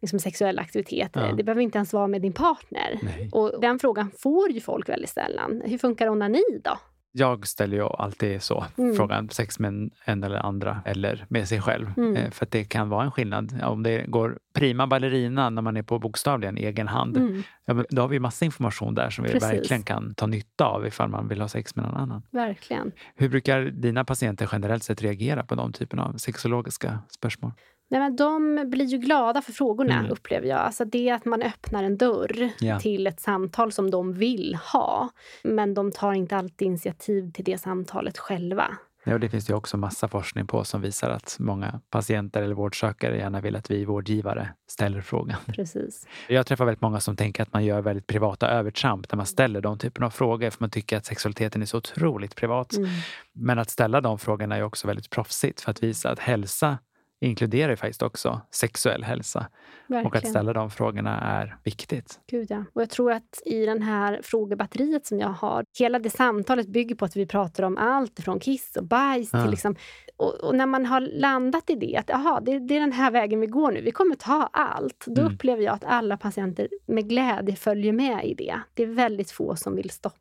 liksom 0.00 0.18
sexuell 0.18 0.58
aktivitet. 0.58 1.10
Ja. 1.14 1.32
Det 1.36 1.44
behöver 1.44 1.62
inte 1.62 1.78
ens 1.78 1.92
vara 1.92 2.06
med 2.06 2.22
din 2.22 2.32
partner. 2.32 2.98
Nej. 3.02 3.30
Och 3.32 3.60
den 3.60 3.78
frågan 3.78 4.10
får 4.18 4.50
ju 4.50 4.60
folk 4.60 4.88
väldigt 4.88 5.10
sällan. 5.10 5.62
Hur 5.64 5.78
funkar 5.78 6.08
onani 6.08 6.42
då? 6.64 6.78
Jag 7.14 7.46
ställer 7.46 7.76
ju 7.76 7.82
alltid 7.82 8.42
så 8.42 8.64
Mm. 8.78 8.96
frågan, 8.96 9.28
sex 9.28 9.58
med 9.58 9.68
en, 9.68 9.90
en 10.04 10.24
eller 10.24 10.36
andra 10.46 10.82
eller 10.84 11.26
med 11.28 11.48
sig 11.48 11.60
själv. 11.60 11.92
Mm. 11.96 12.16
Eh, 12.16 12.30
för 12.30 12.46
att 12.46 12.50
det 12.50 12.64
kan 12.64 12.88
vara 12.88 13.04
en 13.04 13.10
skillnad. 13.10 13.62
Om 13.64 13.82
det 13.82 14.04
går 14.08 14.38
prima 14.54 14.86
ballerina 14.86 15.50
när 15.50 15.62
man 15.62 15.76
är 15.76 15.82
på 15.82 15.98
bokstavligen 15.98 16.56
egen 16.58 16.88
hand, 16.88 17.16
Mm, 17.16 17.42
ja, 17.64 17.84
då 17.90 18.02
har 18.02 18.08
vi 18.08 18.18
massa 18.18 18.44
information 18.44 18.94
där 18.94 19.10
som 19.10 19.24
vi 19.24 19.30
Precis. 19.32 19.52
verkligen 19.52 19.82
kan 19.82 20.14
ta 20.14 20.26
nytta 20.26 20.64
av 20.64 20.86
ifall 20.86 21.08
man 21.08 21.28
vill 21.28 21.40
ha 21.40 21.48
sex 21.48 21.76
med 21.76 21.84
någon 21.84 21.94
annan. 21.96 22.22
verkligen. 22.30 22.92
Hur 23.16 23.28
brukar 23.28 23.60
dina 23.62 24.04
patienter 24.04 24.48
generellt 24.52 24.82
sett 24.84 25.02
reagera 25.02 25.42
på 25.42 25.54
de 25.54 25.72
typerna 25.72 26.04
av 26.04 26.12
sexologiska 26.16 26.98
spörsmål? 27.08 27.52
Nej, 27.92 28.00
men 28.00 28.16
de 28.16 28.64
blir 28.70 28.84
ju 28.84 28.98
glada 28.98 29.42
för 29.42 29.52
frågorna, 29.52 29.98
Mm. 29.98 30.10
upplever 30.10 30.46
jag. 30.48 30.58
Alltså 30.58 30.84
det 30.84 31.10
att 31.10 31.24
man 31.24 31.42
öppnar 31.42 31.84
en 31.84 31.96
dörr 31.96 32.50
Ja. 32.60 32.80
till 32.80 33.06
ett 33.06 33.20
samtal 33.20 33.72
som 33.72 33.90
de 33.90 34.12
vill 34.12 34.58
ha. 34.72 35.08
Men 35.44 35.74
de 35.74 35.92
tar 35.92 36.12
inte 36.12 36.36
alltid 36.36 36.66
initiativ 36.66 37.32
till 37.32 37.44
det 37.44 37.58
samtalet 37.58 38.18
själva. 38.18 38.76
Ja, 39.04 39.14
och 39.14 39.20
det 39.20 39.28
finns 39.28 39.50
ju 39.50 39.54
också 39.54 39.76
massa 39.76 40.08
forskning 40.08 40.46
på 40.46 40.64
som 40.64 40.80
visar 40.80 41.10
att 41.10 41.36
många 41.40 41.80
patienter 41.90 42.42
eller 42.42 42.54
vårdsökare 42.54 43.16
gärna 43.16 43.40
vill 43.40 43.56
att 43.56 43.70
vi 43.70 43.84
vårdgivare 43.84 44.48
ställer 44.70 45.00
frågan. 45.00 45.38
Precis. 45.46 46.06
Jag 46.28 46.46
träffar 46.46 46.64
väldigt 46.64 46.80
många 46.82 47.00
som 47.00 47.16
tänker 47.16 47.42
att 47.42 47.52
man 47.52 47.64
gör 47.64 47.80
väldigt 47.80 48.06
privata 48.06 48.48
övertramp 48.48 49.12
när 49.12 49.16
man 49.16 49.26
ställer 49.26 49.60
de 49.60 49.78
typerna 49.78 50.06
av 50.06 50.10
frågor 50.10 50.50
för 50.50 50.56
man 50.60 50.70
tycker 50.70 50.96
att 50.96 51.06
sexualiteten 51.06 51.62
är 51.62 51.66
så 51.66 51.76
otroligt 51.76 52.36
privat. 52.36 52.72
Mm. 52.76 52.90
Men 53.32 53.58
att 53.58 53.70
ställa 53.70 54.00
de 54.00 54.18
frågorna 54.18 54.56
är 54.56 54.62
också 54.62 54.86
väldigt 54.86 55.10
proffsigt 55.10 55.60
för 55.60 55.70
att 55.70 55.82
visa 55.82 56.10
att 56.10 56.18
hälsa 56.18 56.78
inkluderar 57.22 57.70
ju 57.70 57.76
faktiskt 57.76 58.02
också 58.02 58.40
sexuell 58.50 59.04
hälsa. 59.04 59.46
Verkligen. 59.86 60.06
Och 60.06 60.16
att 60.16 60.28
ställa 60.28 60.52
de 60.52 60.70
frågorna 60.70 61.20
är 61.20 61.56
viktigt. 61.64 62.20
Gud, 62.30 62.46
ja. 62.50 62.64
Och 62.72 62.82
jag 62.82 62.90
tror 62.90 63.12
att 63.12 63.42
i 63.44 63.66
den 63.66 63.82
här 63.82 64.20
frågebatteriet 64.22 65.06
som 65.06 65.18
jag 65.20 65.28
har, 65.28 65.64
hela 65.78 65.98
det 65.98 66.10
samtalet 66.10 66.68
bygger 66.68 66.94
på 66.94 67.04
att 67.04 67.16
vi 67.16 67.26
pratar 67.26 67.62
om 67.62 67.76
allt 67.78 68.20
från 68.20 68.40
kiss 68.40 68.76
och 68.76 68.84
bajs 68.86 69.30
Ja. 69.32 69.42
till 69.42 69.50
liksom... 69.50 69.76
Och, 70.16 70.34
och 70.44 70.54
när 70.54 70.66
man 70.66 70.86
har 70.86 71.00
landat 71.00 71.70
i 71.70 71.74
det, 71.74 71.96
att 71.96 72.10
aha, 72.10 72.40
det, 72.42 72.58
det 72.58 72.76
är 72.76 72.80
den 72.80 72.92
här 72.92 73.10
vägen 73.10 73.40
vi 73.40 73.46
går 73.46 73.72
nu, 73.72 73.80
vi 73.80 73.90
kommer 73.90 74.14
ta 74.14 74.48
allt. 74.52 75.04
Då 75.06 75.20
Mm. 75.22 75.34
upplever 75.34 75.62
jag 75.62 75.74
att 75.74 75.84
alla 75.84 76.16
patienter 76.16 76.68
med 76.86 77.08
glädje 77.08 77.56
följer 77.56 77.92
med 77.92 78.24
i 78.24 78.34
det. 78.34 78.60
Det 78.74 78.82
är 78.82 78.86
väldigt 78.86 79.30
få 79.30 79.56
som 79.56 79.76
vill 79.76 79.90
stoppa. 79.90 80.16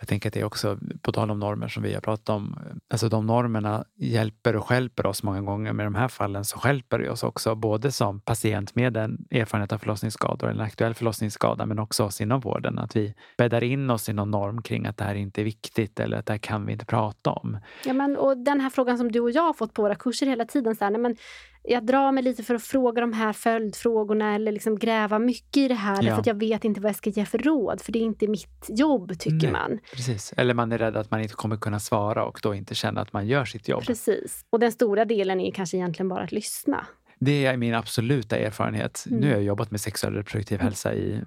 Jag 0.00 0.08
tänker 0.08 0.28
att 0.28 0.34
det 0.34 0.40
är 0.40 0.44
också, 0.44 0.78
på 1.02 1.12
tal 1.12 1.30
om 1.30 1.38
normer 1.38 1.68
som 1.68 1.82
vi 1.82 1.94
har 1.94 2.00
pratat 2.00 2.28
om, 2.28 2.58
alltså 2.88 3.08
de 3.08 3.26
normerna 3.26 3.84
hjälper 3.96 4.56
och 4.56 4.68
skälper 4.68 5.06
oss 5.06 5.22
många 5.22 5.40
gånger. 5.40 5.72
Men 5.72 5.84
i 5.84 5.86
de 5.86 5.94
här 5.94 6.08
fallen 6.08 6.44
så 6.44 6.58
skälper 6.58 6.98
det 6.98 7.10
oss 7.10 7.22
också, 7.22 7.54
både 7.54 7.92
som 7.92 8.20
patient 8.20 8.74
med 8.74 8.96
en 8.96 9.26
erfarenhet 9.30 9.72
av 9.72 9.78
förlossningsskador 9.78 10.50
en 10.50 10.60
aktuell 10.60 10.94
förlossningsskada, 10.94 11.66
men 11.66 11.78
också 11.78 12.04
oss 12.04 12.20
inom 12.20 12.40
vården. 12.40 12.78
Att 12.78 12.96
vi 12.96 13.14
bäddar 13.38 13.64
in 13.64 13.90
oss 13.90 14.08
i 14.08 14.12
någon 14.12 14.30
norm 14.30 14.62
kring 14.62 14.86
att 14.86 14.96
det 14.96 15.04
här 15.04 15.14
inte 15.14 15.42
är 15.42 15.44
viktigt 15.44 16.00
eller 16.00 16.16
att 16.16 16.26
det 16.26 16.32
här 16.32 16.38
kan 16.38 16.66
vi 16.66 16.72
inte 16.72 16.86
prata 16.86 17.30
om. 17.30 17.58
Ja, 17.84 17.92
men, 17.92 18.16
och 18.16 18.36
den 18.38 18.60
här 18.60 18.70
frågan 18.70 18.98
som 18.98 19.12
du 19.12 19.20
och 19.20 19.30
jag 19.30 19.42
har 19.42 19.52
fått 19.52 19.74
på 19.74 19.82
våra 19.82 19.94
kurser 19.94 20.26
hela 20.26 20.44
tiden. 20.44 20.76
Så 20.76 20.84
här, 20.84 20.90
nej, 20.90 21.00
men 21.00 21.16
jag 21.62 21.86
drar 21.86 22.12
mig 22.12 22.22
lite 22.22 22.42
för 22.42 22.54
att 22.54 22.62
fråga 22.62 23.00
de 23.00 23.12
här 23.12 23.32
följdfrågorna 23.32 24.34
eller 24.34 24.52
liksom 24.52 24.78
gräva 24.78 25.18
mycket 25.18 25.56
i 25.56 25.68
det 25.68 25.74
här. 25.74 26.02
Ja. 26.02 26.14
För 26.14 26.20
att 26.20 26.26
jag 26.26 26.38
vet 26.38 26.64
inte 26.64 26.80
vad 26.80 26.88
jag 26.88 26.96
ska 26.96 27.10
ge 27.10 27.24
för 27.24 27.38
råd. 27.38 27.80
För 27.80 27.92
det 27.92 27.98
är 27.98 28.02
inte 28.02 28.26
mitt 28.26 28.66
jobb, 28.68 29.18
tycker 29.18 29.52
Nej. 29.52 29.52
man. 29.52 29.78
Precis. 29.94 30.32
Eller 30.36 30.54
man 30.54 30.72
är 30.72 30.78
rädd 30.78 30.96
att 30.96 31.10
man 31.10 31.20
inte 31.20 31.34
kommer 31.34 31.56
kunna 31.56 31.80
svara 31.80 32.24
och 32.24 32.40
då 32.42 32.54
inte 32.54 32.74
känna 32.74 33.00
att 33.00 33.12
man 33.12 33.26
gör 33.26 33.44
sitt 33.44 33.68
jobb. 33.68 33.84
Precis. 33.84 34.44
Och 34.50 34.60
den 34.60 34.72
stora 34.72 35.04
delen 35.04 35.40
är 35.40 35.50
kanske 35.50 35.76
egentligen 35.76 36.08
bara 36.08 36.24
att 36.24 36.32
lyssna. 36.32 36.86
Det 37.20 37.46
är 37.46 37.56
min 37.56 37.74
absoluta 37.74 38.36
erfarenhet. 38.36 39.04
Mm. 39.06 39.20
Nu 39.20 39.26
har 39.26 39.34
jag 39.34 39.42
jobbat 39.42 39.70
med 39.70 39.80
sexuell 39.80 40.14
reproduktiv 40.14 40.60
hälsa 40.60 40.94
i 40.94 41.20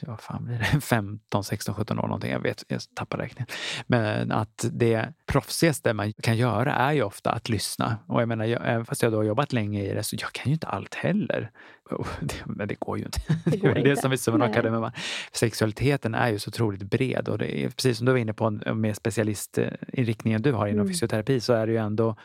ja, 0.00 0.16
fan 0.16 0.44
blir 0.44 0.58
det, 0.72 0.80
15, 0.80 1.44
16, 1.44 1.74
17 1.74 1.98
år 1.98 2.02
någonting. 2.02 2.30
Jag 2.32 2.40
vet, 2.40 2.64
jag 2.68 2.80
tappar 2.94 3.18
räkningen. 3.18 3.46
Men 3.86 4.32
att 4.32 4.64
det 4.72 5.08
proffsigaste 5.26 5.92
man 5.94 6.12
kan 6.12 6.36
göra 6.36 6.74
är 6.74 6.92
ju 6.92 7.02
ofta 7.02 7.30
att 7.30 7.48
lyssna. 7.48 7.98
Och 8.06 8.20
jag 8.20 8.28
menar, 8.28 8.44
jag, 8.44 8.62
även 8.64 8.86
fast 8.86 9.02
jag 9.02 9.12
då 9.12 9.18
har 9.18 9.24
jobbat 9.24 9.52
länge 9.52 9.84
i 9.84 9.94
det 9.94 10.02
så 10.02 10.16
jag 10.20 10.32
kan 10.32 10.44
ju 10.46 10.52
inte 10.52 10.66
allt 10.66 10.94
heller. 10.94 11.50
Oh, 11.90 12.06
det, 12.20 12.34
men 12.46 12.68
det 12.68 12.74
går 12.78 12.98
ju 12.98 13.04
inte. 13.04 13.20
Det 13.44 13.50
Det, 13.50 13.56
går 13.56 13.68
är 13.68 13.74
väl 13.74 13.78
inte. 13.78 13.90
det 14.10 14.16
som 14.16 14.40
är 14.40 14.44
av 14.44 14.52
kardemumman. 14.52 14.92
Sexualiteten 15.32 16.14
är 16.14 16.28
ju 16.28 16.38
så 16.38 16.48
otroligt 16.48 16.82
bred 16.82 17.28
och 17.28 17.38
det 17.38 17.64
är 17.64 17.68
precis 17.70 17.96
som 17.96 18.06
du 18.06 18.12
var 18.12 18.18
inne 18.18 18.32
på 18.32 18.44
en 18.44 18.80
mer 18.80 18.92
specialistinriktningen 18.94 20.42
du 20.42 20.52
har 20.52 20.66
inom 20.66 20.80
Mm. 20.80 20.88
fysioterapi 20.92 21.40
så 21.40 21.52
är 21.52 21.66
det 21.66 21.72
ju 21.72 21.78
ändå 21.78 22.16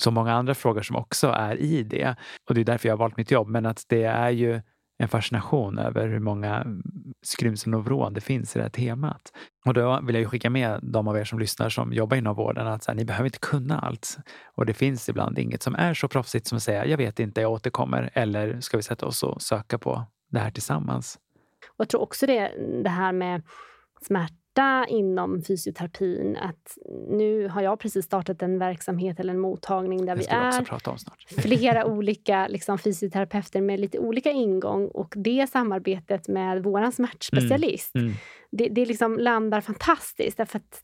så 0.00 0.10
många 0.10 0.32
andra 0.32 0.54
frågor 0.54 0.82
som 0.82 0.96
också 0.96 1.28
är 1.28 1.56
i 1.56 1.82
det. 1.82 2.16
Och 2.48 2.54
det 2.54 2.60
är 2.60 2.64
därför 2.64 2.88
jag 2.88 2.92
har 2.92 2.98
valt 2.98 3.16
mitt 3.16 3.30
jobb. 3.30 3.48
Men 3.48 3.66
att 3.66 3.84
det 3.88 4.02
är 4.02 4.30
ju 4.30 4.60
en 4.98 5.08
fascination 5.08 5.78
över 5.78 6.08
hur 6.08 6.18
många 6.18 6.66
skrymslen 7.22 7.74
och 7.74 7.84
vrån 7.84 8.14
det 8.14 8.20
finns 8.20 8.56
i 8.56 8.58
det 8.58 8.62
här 8.62 8.70
temat. 8.70 9.32
Och 9.66 9.74
då 9.74 10.00
vill 10.00 10.14
jag 10.14 10.22
ju 10.22 10.28
skicka 10.28 10.50
med 10.50 10.80
de 10.82 11.08
av 11.08 11.18
er 11.18 11.24
som 11.24 11.38
lyssnar 11.38 11.68
som 11.68 11.92
jobbar 11.92 12.16
inom 12.16 12.36
vården 12.36 12.66
att 12.66 12.84
så 12.84 12.90
här, 12.90 12.96
ni 12.96 13.04
behöver 13.04 13.26
inte 13.26 13.38
kunna 13.38 13.78
allt. 13.78 14.16
Och 14.54 14.66
det 14.66 14.74
finns 14.74 15.08
ibland 15.08 15.38
inget 15.38 15.62
som 15.62 15.74
är 15.74 15.94
så 15.94 16.08
proffsigt 16.08 16.46
som 16.46 16.56
att 16.56 16.62
säga 16.62 16.86
jag 16.86 16.96
vet 16.96 17.20
inte, 17.20 17.40
jag 17.40 17.52
återkommer. 17.52 18.10
Eller 18.12 18.60
ska 18.60 18.76
vi 18.76 18.82
sätta 18.82 19.06
oss 19.06 19.22
och 19.22 19.42
söka 19.42 19.78
på 19.78 20.06
det 20.30 20.38
här 20.38 20.50
tillsammans? 20.50 21.18
Och 21.68 21.80
jag 21.80 21.88
tror 21.88 22.02
också 22.02 22.26
det, 22.26 22.52
det 22.82 22.90
här 22.90 23.12
med 23.12 23.42
smärta 24.00 24.34
inom 24.88 25.42
fysioterapin. 25.42 26.36
Att 26.36 26.78
nu 27.08 27.48
har 27.48 27.62
jag 27.62 27.78
precis 27.80 28.04
startat 28.04 28.42
en 28.42 28.58
verksamhet 28.58 29.20
eller 29.20 29.32
en 29.34 29.40
mottagning 29.40 30.06
där 30.06 30.16
vi 30.16 30.24
är 30.26 30.52
flera 31.42 31.84
olika 31.86 32.46
liksom, 32.48 32.78
fysioterapeuter 32.78 33.60
med 33.60 33.80
lite 33.80 33.98
olika 33.98 34.30
ingång. 34.30 34.88
Och 34.88 35.14
det 35.16 35.50
samarbetet 35.50 36.28
med 36.28 36.62
vår 36.62 36.90
smärtspecialist, 36.90 37.94
Mm. 37.94 38.12
Det, 38.56 38.68
det 38.68 38.86
liksom 38.86 39.18
landar 39.18 39.60
fantastiskt. 39.60 40.36
Därför 40.36 40.58
att 40.58 40.82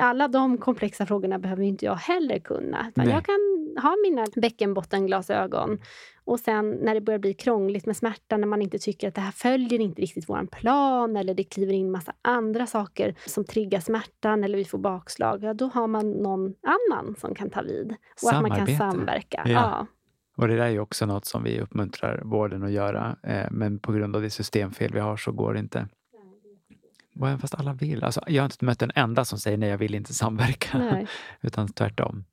alla 0.00 0.28
de 0.28 0.58
komplexa 0.58 1.06
frågorna 1.06 1.38
behöver 1.38 1.62
inte 1.62 1.84
jag 1.84 1.94
heller 1.94 2.38
kunna. 2.38 2.92
Jag 2.94 3.24
kan 3.24 3.40
ha 3.82 3.96
mina 4.02 4.26
bäckenbottenglasögon. 4.36 5.78
Och 6.24 6.40
sen 6.40 6.70
när 6.70 6.94
det 6.94 7.00
börjar 7.00 7.18
bli 7.18 7.34
krångligt 7.34 7.86
med 7.86 7.96
smärta, 7.96 8.36
när 8.36 8.46
man 8.46 8.62
inte 8.62 8.78
tycker 8.78 9.08
att 9.08 9.14
det 9.14 9.20
här 9.20 9.32
följer 9.32 9.80
inte 9.80 10.02
riktigt 10.02 10.28
vår 10.28 10.46
plan 10.46 11.16
eller 11.16 11.34
det 11.34 11.44
kliver 11.44 11.72
in 11.72 11.90
massa 11.90 12.12
andra 12.22 12.66
saker 12.66 13.14
som 13.26 13.44
triggar 13.44 13.80
smärtan 13.80 14.44
eller 14.44 14.58
vi 14.58 14.64
får 14.64 14.78
bakslag, 14.78 15.44
ja, 15.44 15.54
då 15.54 15.66
har 15.66 15.86
man 15.86 16.10
någon 16.10 16.54
annan 16.62 17.14
som 17.18 17.34
kan 17.34 17.50
ta 17.50 17.62
vid. 17.62 17.94
Och 18.22 18.32
att 18.32 18.42
man 18.42 18.50
kan 18.50 18.66
Samarbete. 18.66 18.78
samverka. 18.78 19.42
Ja. 19.44 19.52
Ja. 19.52 19.86
Och 20.36 20.48
det 20.48 20.56
där 20.56 20.64
är 20.64 20.70
ju 20.70 20.80
också 20.80 21.06
något 21.06 21.24
som 21.24 21.42
vi 21.42 21.60
uppmuntrar 21.60 22.22
vården 22.24 22.62
att 22.62 22.72
göra. 22.72 23.16
Eh, 23.22 23.50
men 23.50 23.78
på 23.78 23.92
grund 23.92 24.16
av 24.16 24.22
det 24.22 24.30
systemfel 24.30 24.92
vi 24.92 25.00
har 25.00 25.16
så 25.16 25.32
går 25.32 25.52
det 25.54 25.58
inte. 25.58 25.88
Och 27.20 27.26
även 27.26 27.38
fast 27.38 27.54
alla 27.54 27.72
vill. 27.72 28.04
Alltså, 28.04 28.20
jag 28.26 28.42
har 28.42 28.46
inte 28.46 28.64
mött 28.64 28.82
en 28.82 28.92
enda 28.94 29.24
som 29.24 29.38
säger 29.38 29.56
nej, 29.56 29.68
jag 29.68 29.78
vill 29.78 29.94
inte 29.94 30.14
samverka. 30.14 30.78
Nej. 30.78 31.06
Utan 31.40 31.68
tvärtom. 31.68 32.24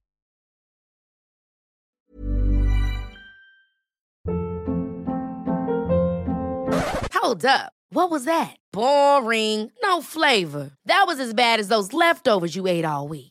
Hold 7.13 7.45
up. 7.45 7.71
What 7.93 8.09
was 8.09 8.25
that? 8.25 8.55
Boring. 8.73 9.69
No 9.83 10.01
flavor. 10.01 10.71
That 10.85 11.03
was 11.07 11.19
as 11.19 11.33
bad 11.33 11.59
as 11.59 11.67
those 11.67 11.93
leftovers 11.93 12.55
you 12.55 12.67
ate 12.67 12.85
all 12.85 13.07
week. 13.07 13.30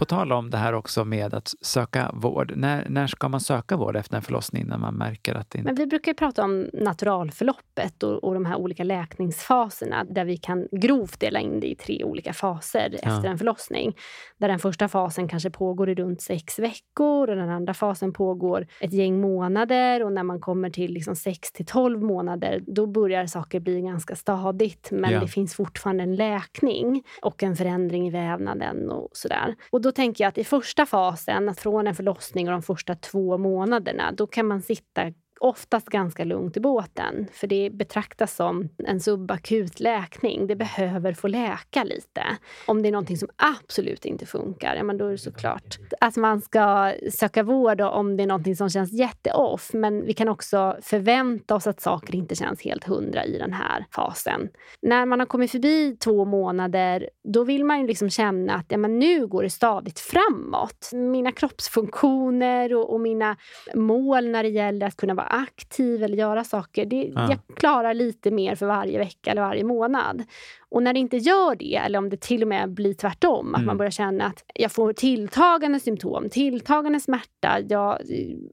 På 0.00 0.06
tal 0.06 0.32
om 0.32 0.50
det 0.50 0.56
här 0.58 0.72
också 0.72 1.04
med 1.04 1.34
att 1.34 1.52
söka 1.60 2.10
vård. 2.14 2.52
När, 2.56 2.86
när 2.88 3.06
ska 3.06 3.28
man 3.28 3.40
söka 3.40 3.76
vård 3.76 3.96
efter 3.96 4.16
en 4.16 4.22
förlossning 4.22 4.66
när 4.66 4.78
man 4.78 4.94
märker 4.94 5.34
att 5.34 5.50
det 5.50 5.58
inte... 5.58 5.68
Men 5.68 5.74
vi 5.74 5.86
brukar 5.86 6.14
prata 6.14 6.44
om 6.44 6.70
naturalförloppet 6.72 8.02
och, 8.02 8.24
och 8.24 8.34
de 8.34 8.44
här 8.44 8.56
olika 8.56 8.84
läkningsfaserna 8.84 10.04
där 10.04 10.24
vi 10.24 10.36
kan 10.36 10.68
grovt 10.72 11.20
dela 11.20 11.40
in 11.40 11.60
det 11.60 11.66
i 11.66 11.74
tre 11.74 12.04
olika 12.04 12.32
faser 12.32 12.94
efter 12.94 13.28
en 13.28 13.38
förlossning. 13.38 13.96
Där 14.38 14.48
den 14.48 14.58
första 14.58 14.88
fasen 14.88 15.28
kanske 15.28 15.50
pågår 15.50 15.90
i 15.90 15.94
runt 15.94 16.22
sex 16.22 16.58
veckor 16.58 17.30
och 17.30 17.36
den 17.36 17.50
andra 17.50 17.74
fasen 17.74 18.12
pågår 18.12 18.66
ett 18.80 18.92
gäng 18.92 19.20
månader 19.20 20.04
och 20.04 20.12
när 20.12 20.22
man 20.22 20.40
kommer 20.40 20.70
till 20.70 20.92
liksom 20.92 21.16
6 21.16 21.52
till 21.52 21.66
12 21.66 22.02
månader 22.02 22.62
då 22.66 22.86
börjar 22.86 23.26
saker 23.26 23.60
bli 23.60 23.80
ganska 23.80 24.16
stadigt 24.16 24.88
men 24.90 25.10
Ja. 25.10 25.20
det 25.20 25.28
finns 25.28 25.54
fortfarande 25.54 26.02
en 26.02 26.16
läkning 26.16 27.02
och 27.22 27.42
en 27.42 27.56
förändring 27.56 28.06
i 28.06 28.10
vävnaden 28.10 28.90
och 28.90 29.08
sådär. 29.12 29.54
Och 29.70 29.80
då 29.80 29.89
tänker 29.92 30.24
jag 30.24 30.28
att 30.28 30.38
i 30.38 30.44
första 30.44 30.86
fasen, 30.86 31.54
från 31.54 31.86
en 31.86 31.94
förlossning 31.94 32.48
och 32.48 32.52
de 32.52 32.62
första 32.62 32.94
två 32.94 33.38
månaderna, 33.38 34.12
då 34.12 34.26
kan 34.26 34.46
man 34.46 34.62
sitta 34.62 35.12
oftast 35.40 35.88
ganska 35.88 36.24
lugnt 36.24 36.56
i 36.56 36.60
båten. 36.60 37.26
För 37.32 37.46
det 37.46 37.70
betraktas 37.72 38.36
som 38.36 38.68
en 38.78 39.00
subakut 39.00 39.80
läkning. 39.80 40.46
Det 40.46 40.56
behöver 40.56 41.12
få 41.12 41.28
läka 41.28 41.84
lite. 41.84 42.22
Om 42.66 42.82
det 42.82 42.88
är 42.88 42.92
någonting 42.92 43.16
som 43.16 43.28
absolut 43.36 44.04
inte 44.04 44.26
funkar, 44.26 44.76
ja, 44.76 44.82
men 44.82 44.98
då 44.98 45.06
är 45.06 45.10
det 45.10 45.18
såklart 45.18 45.78
att 46.00 46.16
man 46.16 46.40
ska 46.40 46.94
söka 47.12 47.42
vård 47.42 47.80
om 47.80 48.16
det 48.16 48.22
är 48.22 48.26
någonting 48.26 48.56
som 48.56 48.70
känns 48.70 48.92
jätteoff. 48.92 49.70
Men 49.72 50.04
vi 50.04 50.12
kan 50.12 50.28
också 50.28 50.76
förvänta 50.82 51.54
oss 51.54 51.66
att 51.66 51.80
saker 51.80 52.14
inte 52.14 52.34
känns 52.34 52.62
helt 52.62 52.84
hundra 52.84 53.24
i 53.24 53.38
den 53.38 53.52
här 53.52 53.86
fasen. 53.94 54.48
När 54.82 55.06
man 55.06 55.20
har 55.20 55.26
kommit 55.26 55.50
förbi 55.50 55.96
två 55.96 56.24
månader, 56.24 57.10
då 57.24 57.44
vill 57.44 57.64
man 57.64 57.80
ju 57.80 57.86
liksom 57.86 58.10
känna 58.10 58.54
att 58.54 58.66
ja, 58.68 58.78
men 58.78 58.98
nu 58.98 59.26
går 59.26 59.42
det 59.42 59.50
stadigt 59.50 60.00
framåt. 60.00 60.90
Mina 60.92 61.32
kroppsfunktioner 61.32 62.74
och, 62.74 62.92
och 62.92 63.00
mina 63.00 63.36
mål 63.74 64.28
när 64.28 64.42
det 64.42 64.48
gäller 64.48 64.86
att 64.86 64.96
kunna 64.96 65.14
vara 65.14 65.29
aktiv 65.30 66.02
eller 66.04 66.16
göra 66.16 66.44
saker, 66.44 66.86
det, 66.86 67.12
Ja. 67.14 67.28
jag 67.30 67.56
klarar 67.56 67.94
lite 67.94 68.30
mer 68.30 68.54
för 68.54 68.66
varje 68.66 68.98
vecka 68.98 69.30
eller 69.30 69.42
varje 69.42 69.64
månad. 69.64 70.22
Och 70.68 70.82
när 70.82 70.92
det 70.92 71.00
inte 71.00 71.16
gör 71.16 71.54
det, 71.56 71.76
eller 71.76 71.98
om 71.98 72.08
det 72.10 72.20
till 72.20 72.42
och 72.42 72.48
med 72.48 72.70
blir 72.74 72.94
tvärtom, 72.94 73.54
att 73.54 73.58
Mm. 73.58 73.66
man 73.66 73.76
börjar 73.76 73.90
känna 73.90 74.24
att 74.24 74.44
jag 74.54 74.72
får 74.72 74.92
tilltagande 74.92 75.80
symptom, 75.80 76.28
tilltagande 76.30 77.00
smärta, 77.00 77.60
jag 77.68 77.98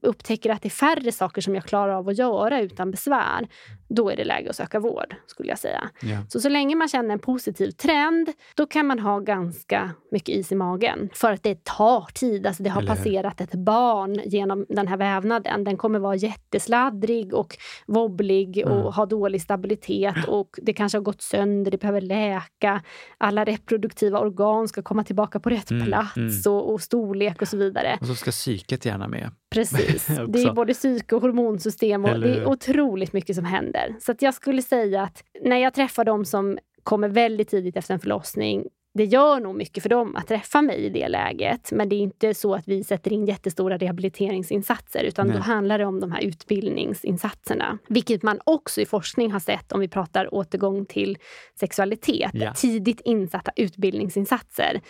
upptäcker 0.02 0.50
att 0.50 0.62
det 0.62 0.68
är 0.68 0.70
färre 0.70 1.12
saker 1.12 1.40
som 1.42 1.54
jag 1.54 1.64
klarar 1.64 1.92
av 1.94 2.08
att 2.08 2.18
göra 2.18 2.60
utan 2.60 2.90
besvär. 2.90 3.48
Då 3.88 4.10
är 4.10 4.16
det 4.16 4.24
läge 4.24 4.50
att 4.50 4.56
söka 4.56 4.80
vård, 4.80 5.14
skulle 5.26 5.48
jag 5.48 5.58
säga. 5.58 5.90
Ja. 6.02 6.18
Så 6.28 6.40
så 6.40 6.48
länge 6.48 6.76
man 6.76 6.88
känner 6.88 7.12
en 7.12 7.18
positiv 7.18 7.70
trend, 7.70 8.28
då 8.54 8.66
kan 8.66 8.86
man 8.86 8.98
ha 8.98 9.18
ganska 9.18 9.90
mycket 10.10 10.28
is 10.36 10.52
i 10.52 10.54
magen. 10.54 11.08
För 11.14 11.32
att 11.32 11.42
det 11.42 11.64
tar 11.64 12.06
tid. 12.14 12.46
Alltså 12.46 12.62
det 12.62 12.70
har 12.70 12.82
Eller 12.82 12.94
passerat 12.96 13.40
ett 13.40 13.54
barn 13.54 14.20
genom 14.24 14.66
den 14.68 14.88
här 14.88 14.96
vävnaden. 14.96 15.64
Den 15.64 15.76
kommer 15.76 15.98
vara 15.98 16.14
jättesladdrig 16.16 17.34
och 17.34 17.56
wobblig 17.86 18.62
och 18.66 18.72
Mm. 18.78 18.92
ha 18.92 19.06
dålig 19.06 19.42
stabilitet. 19.42 20.28
Och 20.28 20.50
det 20.62 20.72
kanske 20.72 20.98
har 20.98 21.02
gått 21.02 21.22
sönder, 21.22 21.70
det 21.70 21.78
behöver 21.80 22.00
läka. 22.00 22.82
Alla 23.18 23.44
reproduktiva 23.44 24.18
organ 24.20 24.68
ska 24.68 24.82
komma 24.82 25.04
tillbaka 25.04 25.40
på 25.40 25.50
rätt 25.50 25.70
Mm, 25.70 25.86
plats 25.86 26.16
mm. 26.16 26.56
Och, 26.58 26.72
och 26.72 26.80
storlek 26.80 27.42
och 27.42 27.48
så 27.48 27.56
vidare. 27.56 27.98
Och 28.00 28.06
så 28.06 28.14
ska 28.14 28.30
psyket 28.30 28.84
gärna 28.84 29.08
med. 29.08 29.30
Precis. 29.50 30.06
Det 30.28 30.42
är 30.42 30.52
både 30.52 30.74
psyke 30.74 31.14
och 31.14 31.22
hormonsystem 31.22 32.04
och 32.04 32.20
det 32.20 32.34
är 32.34 32.46
otroligt 32.46 33.12
mycket 33.12 33.36
som 33.36 33.44
händer. 33.44 33.96
Så 34.00 34.12
att 34.12 34.22
jag 34.22 34.34
skulle 34.34 34.62
säga 34.62 35.02
att 35.02 35.24
när 35.44 35.56
jag 35.56 35.74
träffar 35.74 36.04
de 36.04 36.24
som 36.24 36.58
kommer 36.82 37.08
väldigt 37.08 37.48
tidigt 37.48 37.76
efter 37.76 37.94
en 37.94 38.00
förlossning 38.00 38.68
det 38.94 39.04
gör 39.04 39.40
nog 39.40 39.56
mycket 39.56 39.82
för 39.82 39.90
dem 39.90 40.16
att 40.16 40.28
träffa 40.28 40.62
mig 40.62 40.76
i 40.76 40.88
det 40.88 41.08
läget. 41.08 41.72
Men 41.72 41.88
det 41.88 41.96
är 41.96 42.00
inte 42.00 42.34
så 42.34 42.54
att 42.54 42.68
vi 42.68 42.84
sätter 42.84 43.12
in 43.12 43.26
jättestora 43.26 43.78
rehabiliteringsinsatser 43.78 45.04
utan 45.04 45.26
Nej. 45.26 45.36
då 45.36 45.42
handlar 45.42 45.78
det 45.78 45.86
om 45.86 46.00
de 46.00 46.12
här 46.12 46.20
utbildningsinsatserna. 46.20 47.78
Vilket 47.88 48.22
man 48.22 48.40
också 48.44 48.80
i 48.80 48.86
forskning 48.86 49.32
har 49.32 49.40
sett 49.40 49.72
om 49.72 49.80
vi 49.80 49.88
pratar 49.88 50.34
återgång 50.34 50.86
till 50.86 51.18
sexualitet. 51.60 52.30
Ja. 52.34 52.54
Tidigt 52.54 53.00
insatta 53.00 53.50
utbildningsinsatser 53.56 54.80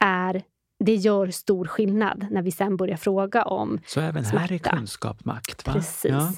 är 0.00 0.42
det 0.84 0.94
gör 0.94 1.26
stor 1.26 1.64
skillnad 1.64 2.26
när 2.30 2.42
vi 2.42 2.50
sen 2.50 2.76
börjar 2.76 2.96
fråga 2.96 3.42
om 3.42 3.80
Så 3.86 4.00
även 4.00 4.24
här 4.24 4.42
är 4.42 4.46
Smärta. 4.46 4.76
kunskap 4.76 5.24
makt. 5.24 5.66
Va? 5.66 5.72
Precis. 5.72 6.10
Ja. 6.10 6.32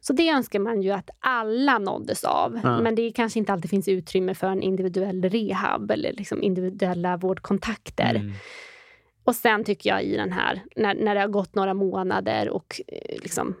Så 0.00 0.12
det 0.12 0.28
önskar 0.28 0.58
man 0.58 0.82
ju 0.82 0.90
att 0.90 1.10
alla 1.20 1.78
nåddes 1.78 2.24
av. 2.24 2.60
Ja. 2.62 2.80
Men 2.80 2.94
det 2.94 3.10
kanske 3.10 3.38
inte 3.38 3.52
alltid 3.52 3.70
finns 3.70 3.88
utrymme 3.88 4.34
för 4.34 4.46
en 4.46 4.62
individuell 4.62 5.22
rehab 5.22 5.90
eller 5.90 6.12
liksom 6.12 6.42
individuella 6.42 7.16
vårdkontakter. 7.16 8.14
Mm. 8.14 8.32
Och 9.24 9.34
sen 9.34 9.64
tycker 9.64 9.90
jag 9.90 10.02
i 10.02 10.16
den 10.16 10.32
här, 10.32 10.62
när, 10.76 10.94
när 10.94 11.14
det 11.14 11.20
har 11.20 11.28
gått 11.28 11.54
några 11.54 11.74
månader 11.74 12.48
och 12.48 12.80
eh, 12.86 13.22
liksom 13.22 13.54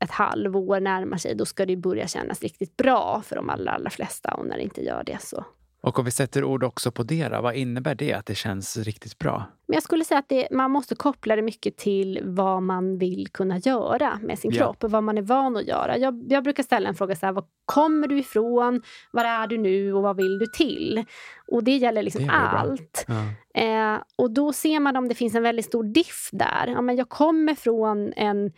ett 0.00 0.10
halvår 0.10 0.80
närmar 0.80 1.16
sig, 1.16 1.34
då 1.34 1.44
ska 1.44 1.66
det 1.66 1.76
börja 1.76 2.06
kännas 2.06 2.42
riktigt 2.42 2.76
bra 2.76 3.22
för 3.26 3.36
de 3.36 3.50
allra, 3.50 3.70
allra 3.70 3.90
flesta. 3.90 4.34
Och 4.34 4.46
när 4.46 4.56
det 4.56 4.62
inte 4.62 4.84
gör 4.84 5.04
det 5.04 5.18
så 5.20 5.44
Och 5.82 5.98
om 5.98 6.04
vi 6.04 6.10
sätter 6.10 6.44
ord 6.44 6.64
också 6.64 6.90
på 6.90 7.02
det, 7.02 7.28
då, 7.28 7.40
vad 7.40 7.54
innebär 7.54 7.94
det 7.94 8.12
att 8.12 8.26
det 8.26 8.34
känns 8.34 8.76
riktigt 8.76 9.18
bra? 9.18 9.44
Men 9.66 9.74
jag 9.74 9.82
skulle 9.82 10.04
säga 10.04 10.18
att 10.18 10.28
det, 10.28 10.48
man 10.50 10.70
måste 10.70 10.94
koppla 10.94 11.36
det 11.36 11.42
mycket 11.42 11.76
till 11.76 12.20
vad 12.24 12.62
man 12.62 12.98
vill 12.98 13.28
kunna 13.32 13.58
göra 13.58 14.18
med 14.22 14.38
sin 14.38 14.50
Ja. 14.50 14.58
kropp 14.64 14.84
och 14.84 14.90
vad 14.90 15.02
man 15.02 15.18
är 15.18 15.22
van 15.22 15.56
att 15.56 15.66
göra. 15.66 15.98
Jag, 15.98 16.24
jag 16.28 16.44
brukar 16.44 16.62
ställa 16.62 16.88
en 16.88 16.94
fråga 16.94 17.16
så 17.16 17.26
här, 17.26 17.32
var 17.32 17.44
kommer 17.64 18.08
du 18.08 18.18
ifrån? 18.18 18.82
Var 19.10 19.24
är 19.24 19.46
du 19.46 19.58
nu 19.58 19.94
och 19.94 20.02
vad 20.02 20.16
vill 20.16 20.38
du 20.38 20.46
till? 20.46 21.04
Och 21.48 21.64
det 21.64 21.76
gäller 21.76 22.02
liksom 22.02 22.26
Det 22.26 22.32
allt. 22.32 23.06
Ja. 23.08 23.62
Eh, 23.62 24.00
och 24.16 24.30
då 24.30 24.52
ser 24.52 24.80
man 24.80 24.96
om 24.96 25.08
det 25.08 25.14
finns 25.14 25.34
en 25.34 25.42
väldigt 25.42 25.66
stor 25.66 25.84
diff 25.84 26.28
där. 26.32 26.66
Ja, 26.66 26.80
men 26.80 26.96
jag 26.96 27.08
kommer 27.08 27.54
från 27.54 28.12
en 28.16 28.52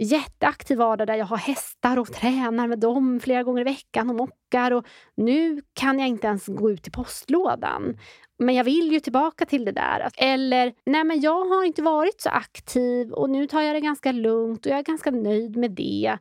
jätteaktiv 0.00 0.78
vardag 0.78 1.06
där 1.06 1.14
jag 1.14 1.26
har 1.26 1.36
hästar 1.36 1.98
och 1.98 2.12
tränar 2.12 2.66
med 2.66 2.78
dem 2.78 3.20
flera 3.20 3.42
gånger 3.42 3.60
i 3.60 3.64
veckan 3.64 4.10
och 4.10 4.16
mockar. 4.16 4.70
Och 4.70 4.86
nu 5.16 5.62
kan 5.72 5.98
jag 5.98 6.08
inte 6.08 6.26
ens 6.26 6.46
gå 6.46 6.70
ut 6.70 6.88
i 6.88 6.90
postlådan. 6.90 7.98
Men 8.38 8.54
jag 8.54 8.64
vill 8.64 8.92
ju 8.92 9.00
tillbaka 9.00 9.44
till 9.44 9.64
det 9.64 9.72
där. 9.72 10.08
Eller, 10.16 10.72
nej 10.86 11.04
men 11.04 11.20
jag 11.20 11.44
har 11.44 11.64
inte 11.64 11.82
varit 11.82 12.20
så 12.20 12.28
aktiv 12.28 13.12
och 13.12 13.30
nu 13.30 13.46
tar 13.46 13.60
jag 13.60 13.74
det 13.74 13.80
ganska 13.80 14.12
lugnt 14.12 14.66
och 14.66 14.72
jag 14.72 14.78
är 14.78 14.82
ganska 14.82 15.10
nöjd 15.10 15.56
med 15.56 15.70
det. 15.70 16.18